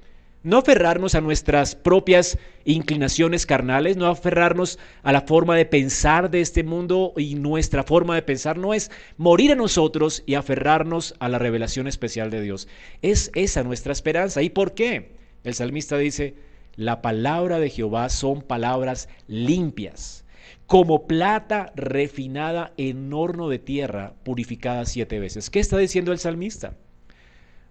No 0.42 0.58
aferrarnos 0.58 1.14
a 1.14 1.22
nuestras 1.22 1.76
propias 1.76 2.40
inclinaciones 2.66 3.46
carnales, 3.46 3.96
no 3.96 4.08
aferrarnos 4.08 4.80
a 5.04 5.12
la 5.12 5.22
forma 5.22 5.56
de 5.56 5.68
pensar 5.68 6.32
de 6.32 6.42
este 6.42 6.64
mundo 6.64 7.14
y 7.16 7.36
nuestra 7.36 7.84
forma 7.84 8.16
de 8.16 8.24
pensar 8.24 8.58
no 8.58 8.74
es 8.74 8.90
morir 9.18 9.52
a 9.52 9.56
nosotros 9.56 10.24
y 10.26 10.34
aferrarnos 10.34 11.14
a 11.20 11.30
la 11.30 11.38
revelación 11.38 11.88
especial 11.88 12.32
de 12.32 12.42
Dios. 12.42 12.68
Es 13.04 13.30
esa 13.36 13.62
nuestra 13.62 13.94
esperanza. 13.94 14.42
¿Y 14.42 14.50
por 14.50 14.74
qué? 14.74 15.12
El 15.44 15.54
salmista 15.54 16.00
dice, 16.00 16.34
la 16.76 17.02
palabra 17.02 17.60
de 17.60 17.70
Jehová 17.70 18.10
son 18.10 18.42
palabras 18.42 19.10
limpias, 19.28 20.26
como 20.68 21.06
plata 21.06 21.72
refinada 21.76 22.74
en 22.78 23.12
horno 23.14 23.50
de 23.50 23.60
tierra, 23.60 24.14
purificada 24.24 24.86
siete 24.86 25.20
veces. 25.20 25.50
¿Qué 25.50 25.60
está 25.60 25.78
diciendo 25.78 26.12
el 26.12 26.20
salmista? 26.20 26.76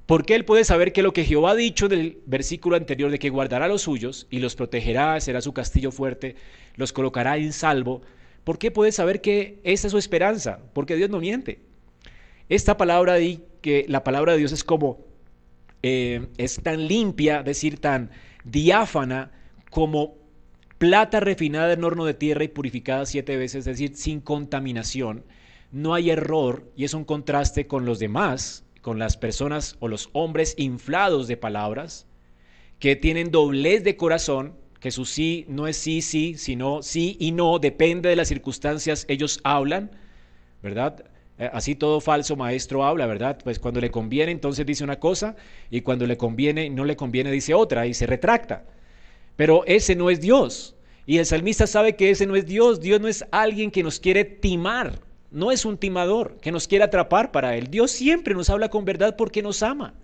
Porque 0.06 0.34
él 0.34 0.44
puede 0.44 0.64
saber 0.64 0.92
que 0.92 1.02
lo 1.02 1.12
que 1.12 1.24
Jehová 1.24 1.52
ha 1.52 1.54
dicho 1.54 1.88
del 1.88 2.18
versículo 2.26 2.76
anterior 2.76 3.10
de 3.10 3.18
que 3.18 3.30
guardará 3.30 3.68
los 3.68 3.82
suyos 3.82 4.26
y 4.28 4.40
los 4.40 4.56
protegerá, 4.56 5.20
será 5.20 5.40
su 5.40 5.52
castillo 5.52 5.92
fuerte, 5.92 6.34
los 6.74 6.92
colocará 6.92 7.36
en 7.36 7.52
salvo. 7.52 8.02
¿Por 8.42 8.58
qué 8.58 8.70
puede 8.70 8.90
saber 8.90 9.20
que 9.20 9.60
esa 9.62 9.86
es 9.86 9.92
su 9.92 9.98
esperanza? 9.98 10.58
Porque 10.72 10.96
Dios 10.96 11.10
no 11.10 11.20
miente. 11.20 11.60
Esta 12.48 12.76
palabra 12.76 13.14
de 13.14 13.38
que 13.60 13.86
la 13.88 14.02
palabra 14.02 14.32
de 14.32 14.38
Dios 14.38 14.50
es 14.50 14.64
como 14.64 14.98
eh, 15.82 16.26
es 16.36 16.60
tan 16.62 16.88
limpia, 16.88 17.42
decir 17.42 17.78
tan 17.78 18.10
diáfana 18.44 19.32
como 19.70 20.16
plata 20.78 21.20
refinada 21.20 21.72
en 21.72 21.84
horno 21.84 22.04
de 22.04 22.14
tierra 22.14 22.44
y 22.44 22.48
purificada 22.48 23.04
siete 23.06 23.36
veces, 23.36 23.60
es 23.60 23.64
decir, 23.66 23.96
sin 23.96 24.20
contaminación. 24.20 25.24
No 25.72 25.94
hay 25.94 26.10
error 26.10 26.70
y 26.74 26.84
es 26.84 26.94
un 26.94 27.04
contraste 27.04 27.66
con 27.66 27.84
los 27.84 27.98
demás, 27.98 28.64
con 28.80 28.98
las 28.98 29.16
personas 29.16 29.76
o 29.80 29.88
los 29.88 30.08
hombres 30.12 30.54
inflados 30.56 31.28
de 31.28 31.36
palabras, 31.36 32.06
que 32.78 32.96
tienen 32.96 33.30
doblez 33.30 33.84
de 33.84 33.96
corazón, 33.96 34.54
que 34.80 34.90
su 34.90 35.04
sí 35.04 35.44
no 35.48 35.66
es 35.66 35.76
sí, 35.76 36.00
sí, 36.00 36.36
sino 36.38 36.82
sí 36.82 37.16
y 37.20 37.32
no, 37.32 37.58
depende 37.58 38.08
de 38.08 38.16
las 38.16 38.28
circunstancias, 38.28 39.04
ellos 39.08 39.40
hablan, 39.44 39.90
¿verdad? 40.62 41.04
Eh, 41.40 41.48
así 41.54 41.74
todo 41.74 42.02
falso 42.02 42.36
maestro 42.36 42.84
habla, 42.84 43.06
¿verdad? 43.06 43.38
Pues 43.42 43.58
cuando 43.58 43.80
le 43.80 43.90
conviene 43.90 44.30
entonces 44.30 44.66
dice 44.66 44.84
una 44.84 45.00
cosa 45.00 45.36
y 45.70 45.80
cuando 45.80 46.06
le 46.06 46.18
conviene 46.18 46.68
no 46.68 46.84
le 46.84 46.96
conviene 46.96 47.32
dice 47.32 47.54
otra 47.54 47.86
y 47.86 47.94
se 47.94 48.06
retracta. 48.06 48.64
Pero 49.36 49.64
ese 49.66 49.96
no 49.96 50.10
es 50.10 50.20
Dios. 50.20 50.76
Y 51.06 51.16
el 51.16 51.24
salmista 51.24 51.66
sabe 51.66 51.96
que 51.96 52.10
ese 52.10 52.26
no 52.26 52.36
es 52.36 52.44
Dios. 52.44 52.80
Dios 52.80 53.00
no 53.00 53.08
es 53.08 53.24
alguien 53.30 53.70
que 53.70 53.82
nos 53.82 53.98
quiere 53.98 54.24
timar. 54.24 55.00
No 55.30 55.50
es 55.50 55.64
un 55.64 55.78
timador 55.78 56.36
que 56.42 56.52
nos 56.52 56.68
quiere 56.68 56.84
atrapar 56.84 57.32
para 57.32 57.56
él. 57.56 57.68
Dios 57.68 57.90
siempre 57.90 58.34
nos 58.34 58.50
habla 58.50 58.68
con 58.68 58.84
verdad 58.84 59.16
porque 59.16 59.42
nos 59.42 59.62
ama. 59.62 59.94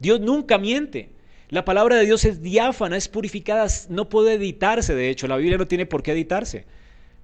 Dios 0.00 0.20
nunca 0.20 0.58
miente. 0.58 1.10
La 1.48 1.64
palabra 1.64 1.94
de 1.94 2.06
Dios 2.06 2.24
es 2.24 2.42
diáfana, 2.42 2.96
es 2.96 3.06
purificada, 3.06 3.68
no 3.88 4.08
puede 4.08 4.34
editarse. 4.34 4.96
De 4.96 5.10
hecho, 5.10 5.28
la 5.28 5.36
Biblia 5.36 5.58
no 5.58 5.68
tiene 5.68 5.86
por 5.86 6.02
qué 6.02 6.10
editarse 6.10 6.64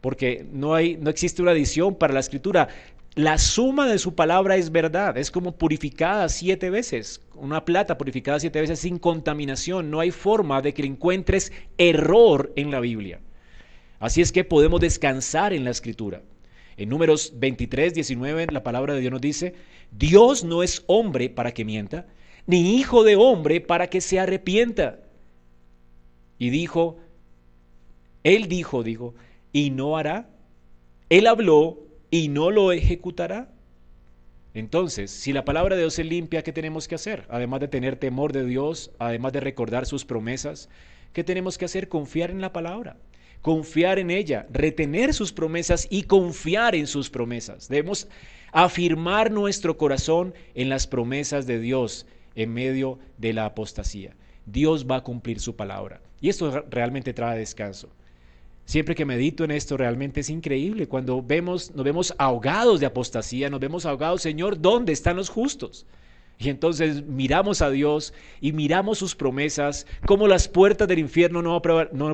porque 0.03 0.45
no, 0.53 0.75
hay, 0.75 0.97
no 0.97 1.09
existe 1.09 1.41
una 1.41 1.53
edición 1.53 1.95
para 1.95 2.13
la 2.13 2.21
escritura. 2.21 2.69
La 3.15 3.37
suma 3.37 3.87
de 3.87 3.99
su 3.99 4.15
palabra 4.15 4.57
es 4.57 4.73
verdad, 4.73 5.19
es 5.19 5.31
como 5.31 5.59
purificada 5.59 6.31
siete 6.31 6.71
veces, 6.71 7.21
una 7.35 7.63
plata 7.67 7.99
purificada 7.99 8.41
siete 8.41 8.59
veces 8.59 8.79
sin 8.79 8.99
contaminación. 8.99 9.91
No 9.91 10.01
hay 10.01 10.11
forma 10.11 10.63
de 10.63 10.73
que 10.73 10.83
encuentres 10.87 11.53
error 11.77 12.55
en 12.57 12.71
la 12.71 12.81
Biblia. 12.81 13.21
Así 14.01 14.23
es 14.23 14.33
que 14.33 14.45
podemos 14.45 14.81
descansar 14.81 15.53
en 15.53 15.65
la 15.65 15.71
escritura. 15.71 16.23
En 16.79 16.89
números 16.89 17.35
23, 17.37 17.93
19, 17.93 18.47
la 18.51 18.63
palabra 18.63 18.95
de 18.95 19.01
Dios 19.01 19.13
nos 19.13 19.21
dice, 19.21 19.55
Dios 19.91 20.43
no 20.43 20.63
es 20.63 20.83
hombre 20.87 21.29
para 21.29 21.53
que 21.53 21.67
mienta, 21.67 22.07
ni 22.47 22.77
hijo 22.77 23.05
de 23.05 23.17
hombre 23.17 23.61
para 23.61 23.89
que 23.89 24.01
se 24.01 24.21
arrepienta. 24.21 25.01
Y 26.39 26.49
dijo, 26.49 26.97
Él 28.25 28.49
dijo, 28.49 28.83
dijo, 28.83 29.15
y 29.53 29.69
no 29.69 29.99
hará. 29.99 30.31
Él 31.11 31.27
habló 31.27 31.92
y 32.13 32.29
no 32.29 32.51
lo 32.51 32.73
ejecutará. 32.73 33.49
Entonces, 34.53 35.11
si 35.11 35.33
la 35.33 35.47
palabra 35.47 35.75
de 35.75 35.83
Dios 35.83 35.99
es 35.99 36.05
limpia, 36.05 36.43
¿qué 36.43 36.53
tenemos 36.53 36.87
que 36.87 36.95
hacer? 36.95 37.25
Además 37.31 37.61
de 37.61 37.69
tener 37.69 37.97
temor 37.97 38.35
de 38.35 38.45
Dios, 38.45 38.91
además 38.99 39.33
de 39.33 39.41
recordar 39.41 39.87
sus 39.87 40.05
promesas, 40.05 40.69
¿qué 41.15 41.25
tenemos 41.25 41.57
que 41.57 41.65
hacer? 41.65 41.89
Confiar 41.89 42.31
en 42.31 42.43
la 42.43 42.53
palabra, 42.53 42.99
confiar 43.41 43.99
en 43.99 44.11
ella, 44.11 44.47
retener 44.53 45.15
sus 45.15 45.33
promesas 45.33 45.87
y 45.89 46.03
confiar 46.03 46.75
en 46.75 46.87
sus 46.87 47.09
promesas. 47.09 47.67
Debemos 47.69 48.09
afirmar 48.53 49.31
nuestro 49.31 49.79
corazón 49.79 50.35
en 50.55 50.69
las 50.69 50.87
promesas 50.87 51.47
de 51.47 51.61
Dios 51.61 52.07
en 52.35 52.53
medio 52.53 52.99
de 53.17 53.33
la 53.33 53.47
apostasía. 53.47 54.15
Dios 54.45 54.87
va 54.87 54.97
a 54.97 55.03
cumplir 55.03 55.41
su 55.41 55.57
palabra. 55.57 56.03
Y 56.21 56.29
esto 56.29 56.63
realmente 56.69 57.15
trae 57.15 57.39
descanso. 57.39 57.89
Siempre 58.65 58.95
que 58.95 59.05
medito 59.05 59.45
en 59.45 59.51
esto 59.51 59.77
realmente 59.77 60.21
es 60.21 60.31
increíble. 60.31 60.87
Cuando 60.87 61.23
vemos, 61.23 61.75
nos 61.75 61.85
vemos 61.85 62.15
ahogados 62.19 62.81
de 62.81 62.87
apostasía, 62.87 63.51
nos 63.51 63.61
vemos 63.61 63.87
ahogados, 63.87 64.23
Señor, 64.23 64.61
¿dónde 64.61 64.93
están 64.93 65.17
los 65.17 65.29
justos? 65.29 65.87
Y 66.39 66.49
entonces 66.49 67.05
miramos 67.07 67.63
a 67.63 67.71
Dios 67.71 68.13
y 68.41 68.53
miramos 68.53 68.99
sus 68.99 69.15
promesas, 69.15 69.87
cómo 70.07 70.27
las 70.27 70.49
puertas 70.49 70.89
del 70.89 70.99
infierno 70.99 71.41
no, 71.41 71.63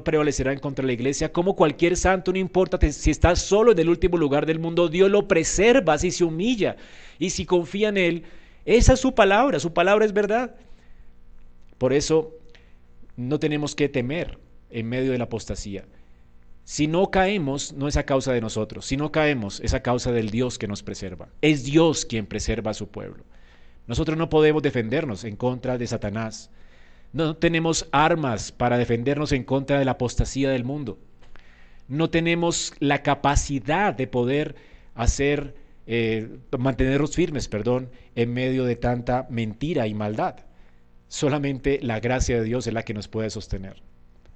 prevalecerán 0.05 0.59
contra 0.59 0.85
la 0.85 0.93
iglesia, 0.93 1.33
como 1.33 1.57
cualquier 1.57 1.97
santo, 1.97 2.33
no 2.33 2.39
importa 2.39 2.79
si 2.91 3.11
está 3.11 3.35
solo 3.37 3.73
en 3.73 3.79
el 3.79 3.89
último 3.89 4.19
lugar 4.19 4.45
del 4.45 4.59
mundo, 4.59 4.89
Dios 4.89 5.11
lo 5.11 5.27
preserva 5.27 5.97
si 5.97 6.11
se 6.11 6.25
humilla 6.25 6.77
y 7.19 7.31
si 7.31 7.47
confía 7.47 7.89
en 7.89 7.97
Él. 7.97 8.23
Esa 8.67 8.95
es 8.95 9.01
su 9.01 9.15
palabra, 9.15 9.61
su 9.61 9.73
palabra 9.73 10.05
es 10.05 10.13
verdad. 10.13 10.57
Por 11.79 11.95
eso 11.95 12.35
no 13.17 13.39
tenemos 13.39 13.75
que 13.75 13.89
temer 13.89 14.39
en 14.69 14.89
medio 14.89 15.13
de 15.13 15.19
la 15.19 15.25
apostasía. 15.25 15.87
Si 16.69 16.87
no 16.87 17.11
caemos, 17.11 17.73
no 17.73 17.89
es 17.89 17.97
a 17.97 18.03
causa 18.03 18.31
de 18.35 18.43
nosotros. 18.43 18.85
Si 18.85 18.99
no 18.99 19.11
caemos, 19.11 19.59
es 19.61 19.73
a 19.73 19.81
causa 19.81 20.13
del 20.13 20.29
Dios 20.29 20.59
que 20.59 20.69
nos 20.69 20.83
preserva. 20.83 21.31
Es 21.41 21.65
Dios 21.65 22.05
quien 22.05 22.27
preserva 22.27 22.73
a 22.73 22.75
su 22.75 22.89
pueblo. 22.89 23.25
Nosotros 23.87 24.19
no 24.19 24.29
podemos 24.29 24.63
defendernos 24.63 25.25
en 25.25 25.37
contra 25.37 25.79
de 25.79 25.87
Satanás. 25.87 26.51
No 27.15 27.39
tenemos 27.39 27.89
armas 27.91 28.53
para 28.53 28.77
defendernos 28.77 29.33
en 29.33 29.45
contra 29.45 29.79
de 29.79 29.87
la 29.87 29.93
apostasía 29.93 30.51
del 30.51 30.65
mundo. 30.65 30.99
No 31.89 32.11
tenemos 32.11 32.75
la 32.81 33.03
capacidad 33.03 33.95
de 33.95 34.07
poder 34.07 34.55
hacer, 34.95 35.55
eh, 35.87 36.37
mantenernos 36.59 37.17
firmes, 37.17 37.49
perdón, 37.49 37.89
en 38.15 38.35
medio 38.35 38.67
de 38.67 38.77
tanta 38.77 39.27
mentira 39.31 39.87
y 39.87 39.95
maldad. 39.95 40.37
Solamente 41.09 41.81
la 41.81 41.99
gracia 42.01 42.37
de 42.37 42.45
Dios 42.45 42.67
es 42.67 42.75
la 42.75 42.83
que 42.83 42.93
nos 42.93 43.09
puede 43.09 43.31
sostener. 43.31 43.81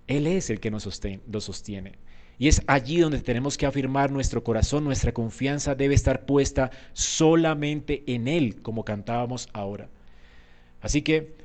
Él 0.06 0.26
es 0.26 0.48
el 0.48 0.60
que 0.60 0.70
nos 0.70 0.84
sostiene. 0.84 1.98
Y 2.42 2.48
es 2.48 2.60
allí 2.66 2.98
donde 2.98 3.20
tenemos 3.20 3.56
que 3.56 3.66
afirmar 3.66 4.10
nuestro 4.10 4.42
corazón, 4.42 4.82
nuestra 4.82 5.12
confianza 5.12 5.76
debe 5.76 5.94
estar 5.94 6.26
puesta 6.26 6.72
solamente 6.92 8.02
en 8.08 8.26
Él, 8.26 8.62
como 8.62 8.84
cantábamos 8.84 9.48
ahora. 9.52 9.88
Así 10.80 11.02
que, 11.02 11.36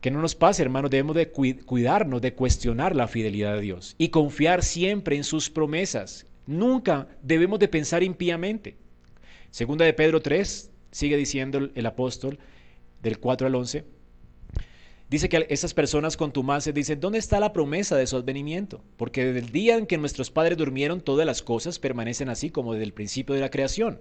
que 0.00 0.10
no 0.10 0.22
nos 0.22 0.34
pase, 0.34 0.62
hermanos, 0.62 0.90
debemos 0.90 1.14
de 1.14 1.28
cuidarnos 1.30 2.22
de 2.22 2.32
cuestionar 2.32 2.96
la 2.96 3.06
fidelidad 3.06 3.54
de 3.56 3.60
Dios 3.60 3.96
y 3.98 4.08
confiar 4.08 4.64
siempre 4.64 5.14
en 5.16 5.24
sus 5.24 5.50
promesas. 5.50 6.24
Nunca 6.46 7.06
debemos 7.20 7.58
de 7.58 7.68
pensar 7.68 8.02
impíamente. 8.02 8.76
Segunda 9.50 9.84
de 9.84 9.92
Pedro 9.92 10.22
3, 10.22 10.70
sigue 10.90 11.18
diciendo 11.18 11.68
el 11.74 11.84
apóstol 11.84 12.38
del 13.02 13.18
4 13.18 13.48
al 13.48 13.54
11, 13.56 13.84
Dice 15.08 15.28
que 15.28 15.46
esas 15.50 15.72
personas 15.72 16.16
contumaces 16.16 16.74
dicen, 16.74 16.98
¿dónde 16.98 17.18
está 17.18 17.38
la 17.38 17.52
promesa 17.52 17.96
de 17.96 18.08
su 18.08 18.16
advenimiento? 18.16 18.82
Porque 18.96 19.24
desde 19.24 19.38
el 19.38 19.52
día 19.52 19.76
en 19.76 19.86
que 19.86 19.98
nuestros 19.98 20.32
padres 20.32 20.58
durmieron, 20.58 21.00
todas 21.00 21.24
las 21.24 21.42
cosas 21.42 21.78
permanecen 21.78 22.28
así 22.28 22.50
como 22.50 22.72
desde 22.72 22.86
el 22.86 22.92
principio 22.92 23.34
de 23.34 23.40
la 23.40 23.50
creación. 23.50 24.00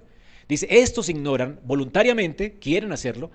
Dice, 0.49 0.67
estos 0.69 1.09
ignoran 1.09 1.59
voluntariamente, 1.63 2.53
quieren 2.53 2.91
hacerlo, 2.91 3.29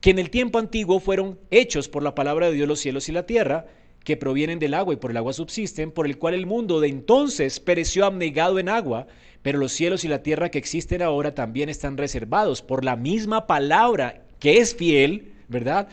que 0.00 0.10
en 0.10 0.18
el 0.18 0.30
tiempo 0.30 0.58
antiguo 0.58 0.98
fueron 0.98 1.38
hechos 1.52 1.88
por 1.88 2.02
la 2.02 2.16
palabra 2.16 2.48
de 2.48 2.54
Dios 2.54 2.66
los 2.66 2.80
cielos 2.80 3.08
y 3.08 3.12
la 3.12 3.26
tierra, 3.26 3.66
que 4.02 4.16
provienen 4.16 4.58
del 4.58 4.74
agua 4.74 4.94
y 4.94 4.98
por 4.98 5.12
el 5.12 5.16
agua 5.16 5.32
subsisten, 5.32 5.92
por 5.92 6.06
el 6.06 6.18
cual 6.18 6.34
el 6.34 6.46
mundo 6.46 6.80
de 6.80 6.88
entonces 6.88 7.60
pereció 7.60 8.04
abnegado 8.04 8.58
en 8.58 8.68
agua, 8.68 9.06
pero 9.40 9.58
los 9.58 9.72
cielos 9.72 10.04
y 10.04 10.08
la 10.08 10.22
tierra 10.22 10.50
que 10.50 10.58
existen 10.58 11.00
ahora 11.00 11.34
también 11.34 11.68
están 11.68 11.96
reservados 11.96 12.60
por 12.60 12.84
la 12.84 12.96
misma 12.96 13.46
palabra 13.46 14.24
que 14.40 14.58
es 14.58 14.74
fiel, 14.74 15.32
¿verdad? 15.48 15.88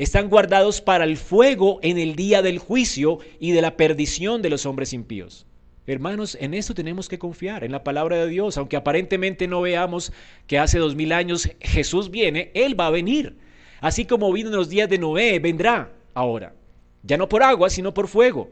Están 0.00 0.30
guardados 0.30 0.80
para 0.80 1.04
el 1.04 1.18
fuego 1.18 1.78
en 1.82 1.98
el 1.98 2.16
día 2.16 2.40
del 2.40 2.58
juicio 2.58 3.18
y 3.38 3.52
de 3.52 3.60
la 3.60 3.76
perdición 3.76 4.40
de 4.40 4.48
los 4.48 4.64
hombres 4.64 4.94
impíos. 4.94 5.44
Hermanos, 5.86 6.38
en 6.40 6.54
esto 6.54 6.72
tenemos 6.72 7.06
que 7.06 7.18
confiar, 7.18 7.64
en 7.64 7.72
la 7.72 7.84
palabra 7.84 8.16
de 8.16 8.26
Dios. 8.26 8.56
Aunque 8.56 8.78
aparentemente 8.78 9.46
no 9.46 9.60
veamos 9.60 10.10
que 10.46 10.58
hace 10.58 10.78
dos 10.78 10.94
mil 10.94 11.12
años 11.12 11.50
Jesús 11.60 12.10
viene, 12.10 12.50
Él 12.54 12.80
va 12.80 12.86
a 12.86 12.90
venir. 12.90 13.36
Así 13.82 14.06
como 14.06 14.32
vino 14.32 14.48
en 14.48 14.56
los 14.56 14.70
días 14.70 14.88
de 14.88 14.96
Noé, 14.96 15.38
vendrá 15.38 15.92
ahora. 16.14 16.54
Ya 17.02 17.18
no 17.18 17.28
por 17.28 17.42
agua, 17.42 17.68
sino 17.68 17.92
por 17.92 18.08
fuego. 18.08 18.48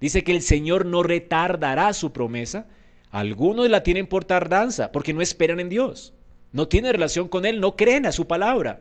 Dice 0.00 0.24
que 0.24 0.32
el 0.32 0.42
Señor 0.42 0.86
no 0.86 1.04
retardará 1.04 1.92
su 1.92 2.12
promesa. 2.12 2.66
Algunos 3.12 3.70
la 3.70 3.84
tienen 3.84 4.08
por 4.08 4.24
tardanza, 4.24 4.90
porque 4.90 5.14
no 5.14 5.22
esperan 5.22 5.60
en 5.60 5.68
Dios. 5.68 6.14
No 6.50 6.66
tienen 6.66 6.90
relación 6.90 7.28
con 7.28 7.46
Él, 7.46 7.60
no 7.60 7.76
creen 7.76 8.06
a 8.06 8.10
su 8.10 8.26
palabra. 8.26 8.80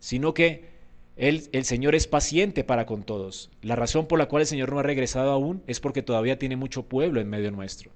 Sino 0.00 0.34
que 0.34 0.77
el, 1.18 1.64
Señor 1.64 1.96
es 1.96 2.06
paciente 2.06 2.62
para 2.62 2.86
con 2.86 3.02
todos. 3.02 3.50
La 3.60 3.74
razón 3.74 4.06
por 4.06 4.20
la 4.20 4.26
cual 4.26 4.42
el 4.42 4.46
Señor 4.46 4.70
no 4.70 4.78
ha 4.78 4.84
regresado 4.84 5.32
aún 5.32 5.62
es 5.66 5.80
porque 5.80 6.00
todavía 6.02 6.38
tiene 6.38 6.54
mucho 6.54 6.84
pueblo 6.84 7.20
en 7.20 7.28
medio 7.28 7.50
nuestro. 7.50 7.90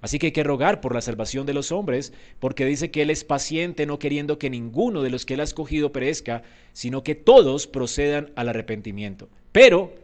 Así 0.00 0.18
que 0.18 0.26
hay 0.26 0.32
que 0.32 0.42
rogar 0.42 0.80
por 0.80 0.94
la 0.94 1.02
salvación 1.02 1.44
de 1.44 1.52
los 1.52 1.70
hombres, 1.70 2.14
porque 2.40 2.64
dice 2.64 2.90
que 2.90 3.02
Él 3.02 3.10
es 3.10 3.24
paciente, 3.24 3.84
no 3.84 3.98
queriendo 3.98 4.38
que 4.38 4.48
ninguno 4.48 5.02
de 5.02 5.10
los 5.10 5.26
que 5.26 5.34
Él 5.34 5.40
ha 5.40 5.44
escogido 5.44 5.92
perezca, 5.92 6.42
sino 6.72 7.02
que 7.02 7.14
todos 7.14 7.66
procedan 7.66 8.30
al 8.36 8.48
arrepentimiento. 8.48 9.28
Pero, 9.52 9.94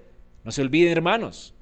no 0.45 0.53
se 0.53 0.61
olviden 0.61 0.93
hermanos, 0.93 1.55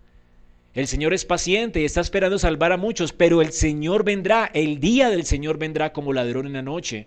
el 0.75 0.89
Señor 0.89 1.15
es 1.15 1.25
paciente 1.25 1.81
y 1.81 1.85
está 1.85 2.01
esperando 2.01 2.39
salvar 2.39 2.73
a 2.73 2.77
muchos, 2.77 3.13
pero 3.13 3.43
el 3.43 3.53
Señor 3.53 4.05
vendrá, 4.05 4.51
el 4.55 4.81
día 4.81 5.09
del 5.11 5.25
Señor 5.25 5.59
vendrá 5.59 5.93
como 5.93 6.13
ladrón 6.13 6.47
en 6.47 6.55
la 6.55 6.63
noche 6.63 7.07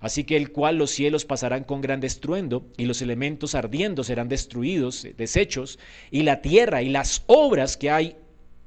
así 0.00 0.24
que 0.24 0.36
el 0.36 0.50
cual 0.50 0.76
los 0.76 0.90
cielos 0.90 1.24
pasarán 1.24 1.64
con 1.64 1.80
gran 1.80 2.02
estruendo, 2.02 2.66
y 2.76 2.86
los 2.86 3.02
elementos 3.02 3.54
ardiendo 3.54 4.02
serán 4.02 4.28
destruidos, 4.28 5.06
deshechos, 5.16 5.78
y 6.10 6.22
la 6.22 6.40
tierra 6.40 6.82
y 6.82 6.88
las 6.88 7.22
obras 7.26 7.76
que 7.76 7.90
hay 7.90 8.16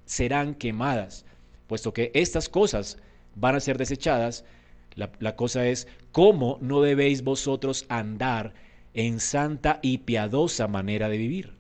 serán 0.06 0.56
quemadas. 0.56 1.26
Puesto 1.68 1.94
que 1.94 2.12
estas 2.14 2.50
cosas 2.50 2.98
van 3.36 3.56
a 3.56 3.60
ser 3.60 3.78
desechadas, 3.78 4.46
la, 4.96 5.12
la 5.20 5.36
cosa 5.36 5.68
es, 5.68 5.88
¿cómo 6.12 6.60
no 6.62 6.82
debéis 6.82 7.24
vosotros 7.24 7.86
andar 7.90 8.54
en 8.94 9.20
santa 9.20 9.80
y 9.82 10.00
piadosa 10.00 10.68
manera 10.68 11.10
de 11.10 11.18
vivir? 11.18 11.54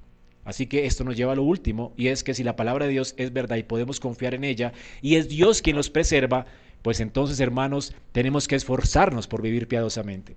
Así 0.45 0.67
que 0.67 0.85
esto 0.85 1.03
nos 1.03 1.15
lleva 1.15 1.33
a 1.33 1.35
lo 1.35 1.43
último, 1.43 1.93
y 1.95 2.07
es 2.07 2.23
que 2.23 2.33
si 2.33 2.43
la 2.43 2.55
palabra 2.55 2.85
de 2.85 2.91
Dios 2.91 3.15
es 3.17 3.31
verdad 3.31 3.55
y 3.55 3.63
podemos 3.63 3.99
confiar 3.99 4.33
en 4.33 4.43
ella, 4.43 4.73
y 5.01 5.15
es 5.15 5.29
Dios 5.29 5.61
quien 5.61 5.77
nos 5.77 5.89
preserva, 5.89 6.45
pues 6.83 6.99
entonces, 6.99 7.39
hermanos, 7.39 7.95
tenemos 8.11 8.47
que 8.47 8.55
esforzarnos 8.55 9.27
por 9.27 9.41
vivir 9.41 9.67
piadosamente. 9.67 10.35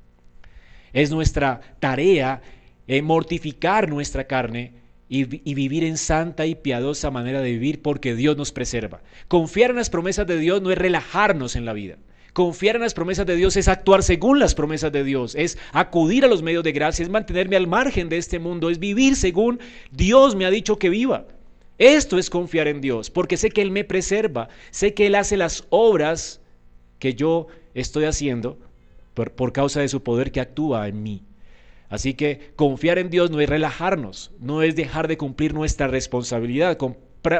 Es 0.93 1.11
nuestra 1.11 1.61
tarea 1.81 2.41
eh, 2.87 3.03
mortificar 3.03 3.91
nuestra 3.91 4.27
carne 4.29 4.73
y, 5.09 5.49
y, 5.49 5.55
vivir 5.55 5.85
en 5.85 5.99
santa 5.99 6.47
y 6.47 6.55
piadosa 6.55 7.11
manera 7.11 7.41
de 7.41 7.51
vivir 7.51 7.83
porque 7.83 8.15
Dios 8.15 8.37
nos 8.37 8.53
preserva. 8.53 9.03
Confiar 9.29 9.71
en 9.71 9.77
las 9.77 9.91
promesas 9.91 10.27
de 10.27 10.39
Dios 10.39 10.63
no 10.63 10.71
es 10.71 10.79
relajarnos 10.79 11.57
en 11.57 11.65
la 11.65 11.73
vida. 11.73 11.97
Confiar 12.33 12.77
en 12.77 12.83
las 12.83 12.95
promesas 12.95 13.27
de 13.27 13.35
Dios 13.35 13.57
es 13.57 13.67
actuar 13.67 14.03
según 14.03 14.39
las 14.39 14.55
promesas 14.55 14.93
de 14.93 15.05
Dios, 15.05 15.35
es 15.35 15.59
acudir 15.73 16.25
a 16.25 16.29
los 16.29 16.43
medios 16.43 16.65
de 16.65 16.73
gracia, 16.73 17.03
es 17.03 17.09
mantenerme 17.09 17.57
al 17.57 17.67
margen 17.67 18.09
de 18.09 18.19
este 18.19 18.39
mundo, 18.39 18.69
es 18.69 18.79
vivir 18.79 19.17
según 19.17 19.59
Dios 19.91 20.37
me 20.37 20.45
ha 20.45 20.51
dicho 20.51 20.79
que 20.79 20.91
viva. 20.91 21.27
Esto 21.79 22.19
es 22.19 22.31
confiar 22.31 22.69
en 22.69 22.81
Dios, 22.81 23.11
porque 23.11 23.37
sé 23.37 23.51
que 23.51 23.63
Él 23.63 23.71
me 23.71 23.85
preserva, 23.85 24.49
sé 24.71 24.95
que 24.95 25.07
Él 25.07 25.15
hace 25.15 25.37
las 25.37 25.65
obras 25.71 26.41
que 26.99 27.15
yo 27.15 27.49
estoy 27.75 28.05
haciendo 28.05 28.59
por, 29.15 29.53
causa 29.53 29.81
de 29.81 29.89
su 29.89 30.03
poder 30.03 30.33
que 30.33 30.41
actúa 30.41 30.89
en 30.89 31.03
mí. 31.03 31.23
Así 31.89 32.15
que 32.15 32.53
confiar 32.57 32.99
en 32.99 33.11
Dios 33.11 33.31
no 33.31 33.41
es 33.41 33.49
relajarnos, 33.49 34.33
no 34.41 34.63
es 34.63 34.75
dejar 34.75 35.07
de 35.07 35.17
cumplir 35.17 35.55
nuestra 35.55 35.87
responsabilidad. 35.87 36.77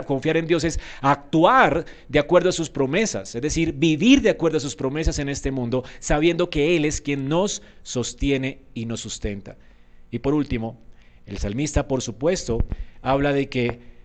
Confiar 0.07 0.37
en 0.37 0.47
Dios 0.47 0.65
es 0.65 0.81
actuar 1.01 1.85
de 2.09 2.19
acuerdo 2.19 2.49
a 2.49 2.53
sus 2.53 2.71
promesas, 2.71 3.35
es 3.35 3.43
decir, 3.43 3.73
vivir 3.73 4.21
de 4.21 4.31
acuerdo 4.31 4.59
a 4.59 4.61
sus 4.61 4.77
promesas 4.77 5.19
en 5.19 5.29
este 5.29 5.51
mundo, 5.51 5.85
sabiendo 5.99 6.51
que 6.51 6.77
Él 6.77 6.85
es 6.85 7.01
quien 7.01 7.29
nos 7.29 7.63
sostiene 7.83 8.63
y 8.75 8.87
nos 8.87 9.01
sustenta. 9.01 9.57
Y 10.11 10.21
por 10.21 10.35
último, 10.35 10.79
el 11.25 11.39
salmista, 11.39 11.89
por 11.89 12.03
supuesto, 12.03 12.59
habla 13.03 13.33
de 13.33 13.49
que 13.49 13.96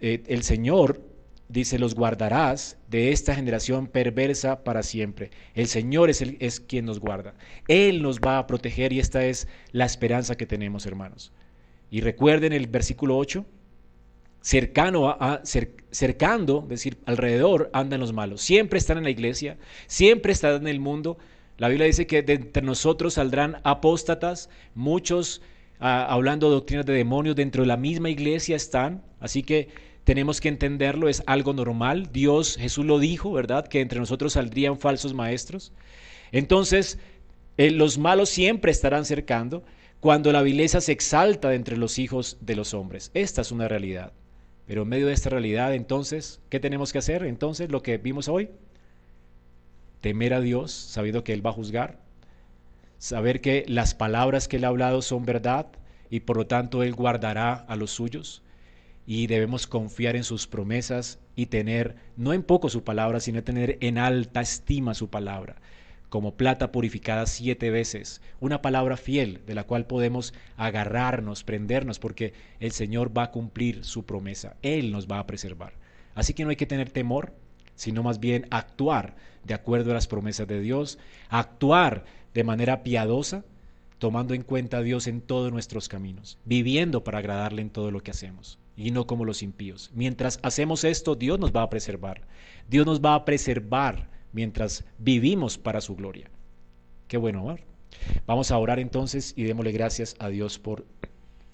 eh, 0.00 0.22
el 0.26 0.42
Señor 0.42 1.00
dice, 1.50 1.78
los 1.78 1.94
guardarás 1.94 2.78
de 2.88 3.10
esta 3.10 3.34
generación 3.34 3.88
perversa 3.88 4.62
para 4.62 4.82
siempre. 4.82 5.30
El 5.54 5.66
Señor 5.66 6.08
es, 6.08 6.22
el, 6.22 6.36
es 6.40 6.60
quien 6.60 6.84
nos 6.84 7.00
guarda. 7.00 7.34
Él 7.68 8.02
nos 8.02 8.20
va 8.20 8.38
a 8.38 8.46
proteger 8.46 8.92
y 8.92 9.00
esta 9.00 9.24
es 9.24 9.48
la 9.72 9.84
esperanza 9.84 10.36
que 10.36 10.46
tenemos, 10.46 10.86
hermanos. 10.86 11.32
Y 11.90 12.02
recuerden 12.02 12.52
el 12.52 12.68
versículo 12.68 13.18
8, 13.18 13.44
cercano 14.40 15.10
a, 15.10 15.42
cercando, 15.44 16.62
es 16.64 16.68
decir, 16.68 16.98
alrededor 17.04 17.68
andan 17.72 18.00
los 18.00 18.12
malos. 18.12 18.40
Siempre 18.40 18.78
están 18.78 18.98
en 18.98 19.04
la 19.04 19.10
iglesia, 19.10 19.58
siempre 19.86 20.32
están 20.32 20.62
en 20.62 20.68
el 20.68 20.78
mundo. 20.80 21.18
La 21.58 21.68
Biblia 21.68 21.86
dice 21.86 22.06
que 22.06 22.22
de 22.22 22.34
entre 22.34 22.62
nosotros 22.62 23.14
saldrán 23.14 23.60
apóstatas, 23.64 24.48
muchos 24.74 25.42
ah, 25.80 26.06
hablando 26.08 26.48
doctrinas 26.48 26.86
de 26.86 26.94
demonios 26.94 27.34
dentro 27.34 27.64
de 27.64 27.68
la 27.68 27.76
misma 27.76 28.08
iglesia 28.08 28.54
están. 28.54 29.02
Así 29.18 29.42
que 29.42 29.68
tenemos 30.04 30.40
que 30.40 30.48
entenderlo, 30.48 31.08
es 31.08 31.22
algo 31.26 31.52
normal. 31.52 32.10
Dios, 32.12 32.56
Jesús 32.56 32.84
lo 32.86 32.98
dijo, 32.98 33.32
¿verdad? 33.32 33.66
Que 33.66 33.80
entre 33.80 34.00
nosotros 34.00 34.32
saldrían 34.32 34.78
falsos 34.78 35.14
maestros. 35.14 35.72
Entonces, 36.32 36.98
eh, 37.56 37.70
los 37.70 37.98
malos 37.98 38.28
siempre 38.28 38.72
estarán 38.72 39.04
cercando 39.04 39.62
cuando 40.00 40.32
la 40.32 40.42
vileza 40.42 40.80
se 40.80 40.92
exalta 40.92 41.50
de 41.50 41.56
entre 41.56 41.76
los 41.76 41.98
hijos 41.98 42.38
de 42.40 42.56
los 42.56 42.72
hombres. 42.72 43.10
Esta 43.14 43.42
es 43.42 43.52
una 43.52 43.68
realidad. 43.68 44.12
Pero 44.66 44.82
en 44.82 44.88
medio 44.88 45.08
de 45.08 45.12
esta 45.12 45.30
realidad, 45.30 45.74
entonces, 45.74 46.40
¿qué 46.48 46.60
tenemos 46.60 46.92
que 46.92 46.98
hacer? 46.98 47.24
Entonces, 47.24 47.70
lo 47.70 47.82
que 47.82 47.98
vimos 47.98 48.28
hoy, 48.28 48.50
temer 50.00 50.32
a 50.32 50.40
Dios, 50.40 50.72
sabiendo 50.72 51.24
que 51.24 51.32
Él 51.32 51.44
va 51.44 51.50
a 51.50 51.54
juzgar, 51.54 51.98
saber 52.98 53.40
que 53.40 53.64
las 53.66 53.94
palabras 53.94 54.48
que 54.48 54.56
Él 54.56 54.64
ha 54.64 54.68
hablado 54.68 55.02
son 55.02 55.26
verdad 55.26 55.66
y 56.08 56.20
por 56.20 56.36
lo 56.36 56.46
tanto 56.46 56.82
Él 56.82 56.94
guardará 56.94 57.52
a 57.52 57.76
los 57.76 57.90
suyos 57.90 58.42
y 59.10 59.26
debemos 59.26 59.66
confiar 59.66 60.14
en 60.14 60.22
sus 60.22 60.46
promesas 60.46 61.18
y 61.34 61.46
tener, 61.46 61.96
no 62.16 62.32
en 62.32 62.44
poco 62.44 62.68
su 62.68 62.84
palabra, 62.84 63.18
sino 63.18 63.42
tener 63.42 63.76
en 63.80 63.98
alta 63.98 64.40
estima 64.40 64.94
su 64.94 65.10
palabra, 65.10 65.56
como 66.08 66.36
plata 66.36 66.70
purificada 66.70 67.26
siete 67.26 67.70
veces, 67.70 68.22
una 68.38 68.62
palabra 68.62 68.96
fiel 68.96 69.40
de 69.48 69.56
la 69.56 69.64
cual 69.64 69.84
podemos 69.84 70.32
agarrarnos, 70.56 71.42
prendernos, 71.42 71.98
porque 71.98 72.34
el 72.60 72.70
Señor 72.70 73.10
va 73.16 73.24
a 73.24 73.30
cumplir 73.32 73.84
su 73.84 74.04
promesa, 74.04 74.54
Él 74.62 74.92
nos 74.92 75.08
va 75.08 75.18
a 75.18 75.26
preservar. 75.26 75.72
Así 76.14 76.32
que 76.32 76.44
no 76.44 76.50
hay 76.50 76.56
que 76.56 76.66
tener 76.66 76.90
temor, 76.90 77.34
sino 77.74 78.04
más 78.04 78.20
bien 78.20 78.46
actuar 78.50 79.16
de 79.42 79.54
acuerdo 79.54 79.90
a 79.90 79.94
las 79.94 80.06
promesas 80.06 80.46
de 80.46 80.60
Dios, 80.60 81.00
actuar 81.30 82.04
de 82.32 82.44
manera 82.44 82.84
piadosa, 82.84 83.44
tomando 83.98 84.34
en 84.34 84.44
cuenta 84.44 84.76
a 84.76 84.82
Dios 84.82 85.08
en 85.08 85.20
todos 85.20 85.50
nuestros 85.50 85.88
caminos, 85.88 86.38
viviendo 86.44 87.02
para 87.02 87.18
agradarle 87.18 87.60
en 87.60 87.70
todo 87.70 87.90
lo 87.90 88.04
que 88.04 88.12
hacemos 88.12 88.60
y 88.80 88.92
no 88.92 89.06
como 89.06 89.26
los 89.26 89.42
impíos. 89.42 89.90
Mientras 89.92 90.40
hacemos 90.42 90.84
esto, 90.84 91.14
Dios 91.14 91.38
nos 91.38 91.52
va 91.52 91.62
a 91.62 91.68
preservar. 91.68 92.22
Dios 92.66 92.86
nos 92.86 93.00
va 93.00 93.14
a 93.14 93.24
preservar 93.26 94.08
mientras 94.32 94.84
vivimos 94.98 95.58
para 95.58 95.82
su 95.82 95.94
gloria. 95.94 96.30
Qué 97.06 97.18
bueno, 97.18 97.40
amor. 97.40 97.60
Vamos 98.26 98.50
a 98.50 98.56
orar 98.56 98.78
entonces 98.78 99.34
y 99.36 99.42
démosle 99.42 99.72
gracias 99.72 100.16
a 100.18 100.30
Dios 100.30 100.58
por 100.58 100.86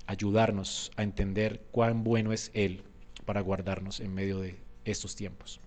ayudarnos 0.07 0.93
a 0.97 1.03
entender 1.03 1.63
cuán 1.73 2.05
bueno 2.05 2.33
es 2.33 2.53
Él 2.55 2.83
para 3.25 3.41
guardarnos 3.41 3.99
en 3.99 4.15
medio 4.15 4.39
de 4.39 4.57
estos 4.85 5.17
tiempos. 5.17 5.61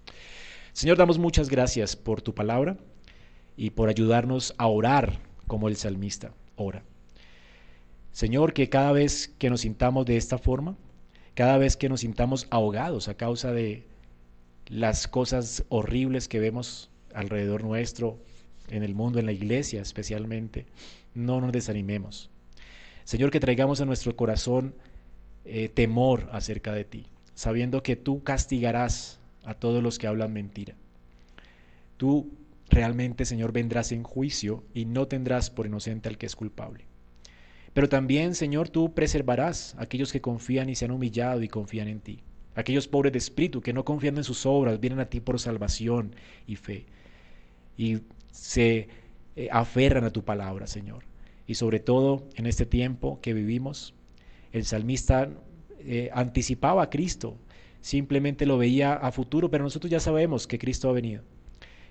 Señor, 0.72 0.95
damos 0.95 1.18
muchas 1.18 1.49
gracias 1.49 1.97
por 1.97 2.22
tu 2.22 2.34
palabra 2.34 2.78
y 3.57 3.72
por 3.72 3.89
ayudarnos 3.89 4.55
a 4.57 4.68
orar 4.68 5.20
como 5.45 5.68
el 5.68 5.76
salmista 5.76 6.32
ora. 6.55 6.84
Señor, 8.14 8.53
que 8.53 8.70
cada 8.70 8.93
vez 8.93 9.36
que 9.38 9.49
nos 9.49 9.62
sintamos 9.62 10.05
de 10.05 10.16
esta 10.16 10.38
forma, 10.38 10.78
cada 11.36 11.57
vez 11.57 11.77
que 11.77 11.89
nos 11.89 12.01
sintamos 12.01 12.47
ahogados 12.49 13.07
a 13.07 13.15
causa 13.15 13.51
de 13.51 13.86
las 14.67 15.07
cosas 15.07 15.63
horribles 15.69 16.27
que 16.27 16.39
vemos 16.39 16.89
alrededor 17.13 17.63
nuestro, 17.63 18.17
en 18.69 18.84
el 18.84 18.95
mundo, 18.95 19.19
en 19.19 19.25
la 19.25 19.32
iglesia 19.32 19.82
especialmente, 19.82 20.65
no 21.13 21.41
nos 21.41 21.51
desanimemos. 21.51 22.30
Señor, 23.03 23.32
que 23.32 23.39
traigamos 23.39 23.82
a 23.82 23.86
nuestro 23.86 24.15
corazón 24.15 24.75
eh, 25.45 25.69
temor 25.69 26.30
acerca 26.32 26.73
de 26.73 26.86
ti, 26.86 27.07
sabiendo 27.34 27.82
que 27.82 27.95
tú 27.95 28.23
castigarás 28.23 29.19
a 29.43 29.55
todos 29.55 29.82
los 29.82 29.97
que 29.97 30.07
hablan 30.07 30.34
mentira. 30.34 30.75
Tú 31.97 32.32
realmente, 32.69 33.25
Señor, 33.25 33.51
vendrás 33.51 33.91
en 33.91 34.03
juicio 34.03 34.63
y 34.73 34.86
no 34.86 35.07
tendrás 35.07 35.49
por 35.49 35.65
inocente 35.65 36.07
al 36.07 36.17
que 36.17 36.27
es 36.27 36.36
culpable. 36.36 36.86
Pero 37.74 37.89
también, 37.89 38.36
Señor, 38.36 38.70
tú 38.70 38.93
preservarás 38.93 39.76
a 39.78 39.84
aquellos 39.84 40.11
que 40.11 40.22
confían 40.22 40.70
y 40.70 40.76
se 40.76 40.86
han 40.86 40.91
humillado 40.91 41.43
y 41.43 41.47
confían 41.47 41.88
en 41.88 41.99
ti. 41.99 42.20
Aquellos 42.55 42.88
pobres 42.88 43.13
de 43.13 43.20
espíritu 43.20 43.61
que 43.61 43.74
no 43.74 43.86
confían 43.86 44.17
en 44.17 44.24
sus 44.24 44.45
obras, 44.45 44.80
vienen 44.80 44.99
a 44.99 45.09
ti 45.09 45.20
por 45.20 45.39
salvación 45.39 46.15
y 46.47 46.55
fe. 46.55 46.86
Y 47.78 47.99
se 48.32 48.88
eh, 49.36 49.47
aferran 49.51 50.03
a 50.03 50.11
tu 50.11 50.24
palabra, 50.24 50.67
Señor. 50.67 51.03
Y 51.47 51.55
sobre 51.55 51.80
todo 51.80 52.28
en 52.36 52.45
este 52.45 52.65
tiempo 52.65 53.20
que 53.22 53.34
vivimos, 53.34 53.93
el 54.51 54.65
salmista 54.65 55.30
eh, 55.80 56.09
anticipaba 56.13 56.84
a 56.84 56.89
Cristo, 56.89 57.38
simplemente 57.82 58.45
lo 58.45 58.57
veía 58.57 58.93
a 58.93 59.11
futuro, 59.11 59.49
pero 59.49 59.63
nosotros 59.63 59.89
ya 59.89 59.99
sabemos 59.99 60.47
que 60.47 60.59
Cristo 60.59 60.89
ha 60.89 60.93
venido. 60.93 61.24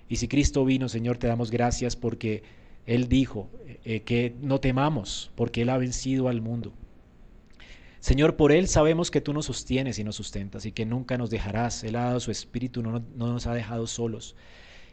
Y 0.07 0.17
si 0.17 0.27
Cristo 0.27 0.65
vino, 0.65 0.89
Señor, 0.89 1.17
te 1.17 1.27
damos 1.27 1.51
gracias 1.51 1.95
porque 1.95 2.43
Él 2.89 3.07
dijo 3.07 3.49
eh, 3.85 4.01
que 4.01 4.35
no 4.41 4.59
temamos, 4.59 5.31
porque 5.35 5.61
Él 5.61 5.69
ha 5.69 5.77
vencido 5.77 6.27
al 6.27 6.41
mundo. 6.41 6.73
Señor, 7.99 8.35
por 8.35 8.51
Él 8.51 8.67
sabemos 8.67 9.11
que 9.11 9.21
tú 9.21 9.31
nos 9.33 9.45
sostienes 9.45 9.99
y 9.99 10.03
nos 10.03 10.15
sustentas 10.15 10.65
y 10.65 10.71
que 10.71 10.85
nunca 10.85 11.17
nos 11.17 11.29
dejarás. 11.29 11.83
Él 11.83 11.95
ha 11.95 12.05
dado 12.05 12.19
su 12.19 12.31
espíritu, 12.31 12.81
no, 12.81 13.03
nos 13.15 13.45
ha 13.45 13.53
dejado 13.53 13.85
solos 13.87 14.35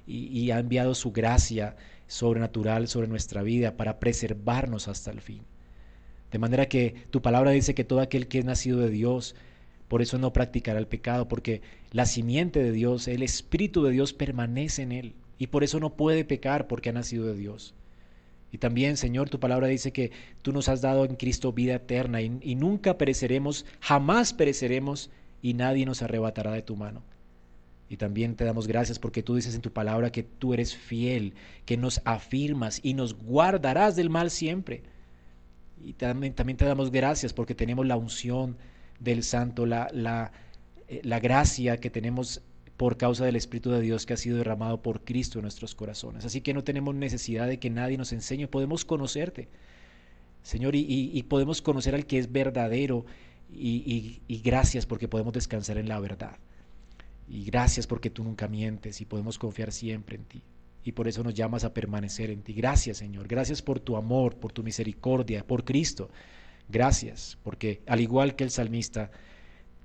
y 0.07 0.53
ha 0.53 0.61
enviado 0.61 0.95
su 0.95 1.11
gracia 1.11 1.75
sobrenatural 2.07 2.87
sobre 2.87 3.09
nuestra 3.09 3.43
vida 3.43 3.77
para 3.77 3.99
preservarnos 3.99 4.89
hasta 4.89 5.11
el 5.11 5.21
fin. 5.21 5.43
De 6.31 6.39
manera 6.39 6.67
que 6.67 6.95
tu 7.11 7.23
palabra 7.23 7.53
dice 7.53 7.75
que 7.75 7.85
todo 7.85 8.01
aquel 8.01 8.29
que 8.29 8.39
es 8.39 8.45
nacido 8.45 8.79
de 8.79 8.91
Dios, 8.91 9.35
por 9.89 10.03
eso 10.03 10.19
no 10.19 10.33
practicará 10.33 10.79
el 10.79 10.87
pecado, 10.87 11.29
porque 11.29 11.63
la 11.93 12.07
simiente 12.07 12.63
de 12.63 12.73
Dios, 12.73 13.09
el 13.09 13.23
Espíritu 13.23 13.83
de 13.85 13.93
Dios 13.93 14.13
permanece 14.13 14.83
en 14.83 14.93
él 14.93 15.15
y 15.39 15.47
por 15.47 15.65
eso 15.65 15.81
no 15.81 15.97
puede 15.97 16.25
pecar 16.25 16.67
porque 16.67 16.91
ha 16.91 16.93
nacido 16.93 17.27
de 17.27 17.37
Dios. 17.37 17.75
Y 18.53 18.59
también, 18.59 18.97
Señor, 18.97 19.29
tu 19.29 19.41
palabra 19.41 19.67
dice 19.67 19.93
que 19.93 20.13
tú 20.43 20.53
nos 20.53 20.69
has 20.69 20.81
dado 20.81 21.05
en 21.05 21.17
Cristo 21.17 21.53
vida 21.53 21.75
eterna 21.75 22.23
y, 22.23 22.55
nunca 22.55 22.97
pereceremos, 22.97 23.67
jamás 23.81 24.33
pereceremos 24.33 25.11
y 25.43 25.55
nadie 25.55 25.85
nos 25.85 26.03
arrebatará 26.03 26.53
de 26.53 26.63
tu 26.63 26.77
mano. 26.77 27.03
Y 27.89 27.97
también 27.97 28.35
te 28.35 28.45
damos 28.45 28.67
gracias 28.67 28.99
porque 28.99 29.23
tú 29.23 29.35
dices 29.35 29.55
en 29.55 29.61
tu 29.61 29.71
palabra 29.73 30.11
que 30.11 30.23
tú 30.23 30.55
eres 30.55 30.75
fiel, 30.75 31.35
que 31.65 31.77
nos 31.77 32.01
afirmas 32.05 32.81
y 32.83 32.95
nos 32.95 33.15
guardarás 33.15 33.95
del 33.95 34.11
mal 34.11 34.31
siempre. 34.31 34.83
Y 35.85 35.93
también, 35.93 36.35
también 36.35 36.57
te 36.57 36.65
damos 36.65 36.91
gracias 36.91 37.33
porque 37.33 37.55
tenemos 37.55 37.87
la 37.87 37.97
unción 37.97 38.57
del 38.99 39.23
Santo, 39.23 39.67
la, 39.67 39.89
la, 39.93 40.33
eh, 40.89 41.01
la 41.05 41.21
gracia 41.21 41.77
que 41.79 41.91
tenemos 41.91 42.43
por 42.77 42.97
causa 42.97 43.25
del 43.25 43.37
Espíritu 43.37 43.71
de 43.71 43.81
Dios 43.81 44.05
que 44.05 44.15
ha 44.15 44.17
sido 44.17 44.37
derramado 44.37 44.83
por 44.83 45.03
Cristo 45.05 45.39
en 45.39 45.43
nuestros 45.43 45.75
corazones. 45.75 46.25
Así 46.25 46.41
que 46.43 46.55
no 46.55 46.63
tenemos 46.63 46.95
necesidad 46.95 47.47
de 47.47 47.59
que 47.59 47.71
nadie 47.71 47.97
nos 47.97 48.13
enseñe, 48.13 48.47
podemos 48.49 48.85
conocerte, 48.85 49.49
Señor, 50.43 50.77
y, 50.77 51.23
podemos 51.25 51.61
conocer 51.61 51.95
al 51.95 52.07
que 52.07 52.19
es 52.19 52.31
verdadero 52.31 53.05
y, 53.53 54.21
gracias 54.45 54.87
porque 54.87 55.09
podemos 55.09 55.33
descansar 55.33 55.79
en 55.79 55.89
la 55.89 55.99
verdad. 55.99 56.37
Y 57.29 57.45
gracias 57.45 57.89
porque 57.89 58.11
tú 58.11 58.23
nunca 58.23 58.47
mientes 58.47 59.01
y 59.01 59.07
podemos 59.07 59.39
confiar 59.39 59.73
siempre 59.73 60.17
en 60.17 60.25
ti. 60.25 60.43
Y 60.85 60.93
por 60.93 61.09
eso 61.09 61.25
nos 61.25 61.35
llamas 61.35 61.65
a 61.65 61.75
permanecer 61.75 62.31
en 62.31 62.43
ti. 62.43 62.53
Gracias, 62.53 62.99
Señor. 62.99 63.27
Gracias 63.27 63.61
por 63.61 63.81
tu 63.81 63.97
amor, 63.97 64.37
por 64.37 64.53
tu 64.53 64.63
misericordia, 64.63 65.45
por 65.45 65.65
Cristo. 65.65 66.11
Gracias, 66.69 67.39
porque 67.43 67.83
al 67.87 68.01
igual 68.01 68.37
que 68.37 68.45
el 68.45 68.51
salmista, 68.51 69.11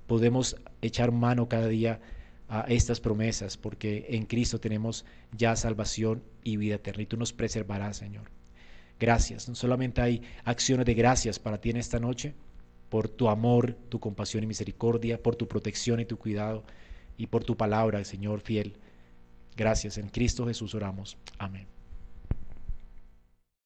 podemos 0.06 0.56
echar 0.80 1.10
mano 1.10 1.48
cada 1.48 1.66
día 1.66 2.00
a 2.52 2.66
estas 2.68 3.00
promesas, 3.00 3.56
porque 3.56 4.04
en 4.10 4.26
Cristo 4.26 4.60
tenemos 4.60 5.06
ya 5.34 5.56
salvación 5.56 6.22
y 6.44 6.58
vida 6.58 6.74
eterna, 6.74 7.02
y 7.02 7.06
tú 7.06 7.16
nos 7.16 7.32
preservarás, 7.32 7.96
Señor. 7.96 8.30
Gracias. 9.00 9.48
No 9.48 9.54
solamente 9.54 10.02
hay 10.02 10.22
acciones 10.44 10.84
de 10.84 10.92
gracias 10.92 11.38
para 11.38 11.62
ti 11.62 11.70
en 11.70 11.78
esta 11.78 11.98
noche, 11.98 12.34
por 12.90 13.08
tu 13.08 13.30
amor, 13.30 13.72
tu 13.88 13.98
compasión 13.98 14.44
y 14.44 14.46
misericordia, 14.46 15.22
por 15.22 15.34
tu 15.34 15.48
protección 15.48 16.00
y 16.00 16.04
tu 16.04 16.18
cuidado, 16.18 16.62
y 17.16 17.26
por 17.26 17.42
tu 17.42 17.56
palabra, 17.56 18.04
Señor 18.04 18.40
fiel. 18.42 18.76
Gracias. 19.56 19.96
En 19.96 20.10
Cristo 20.10 20.46
Jesús 20.46 20.74
oramos. 20.74 21.16
Amén. 21.38 21.66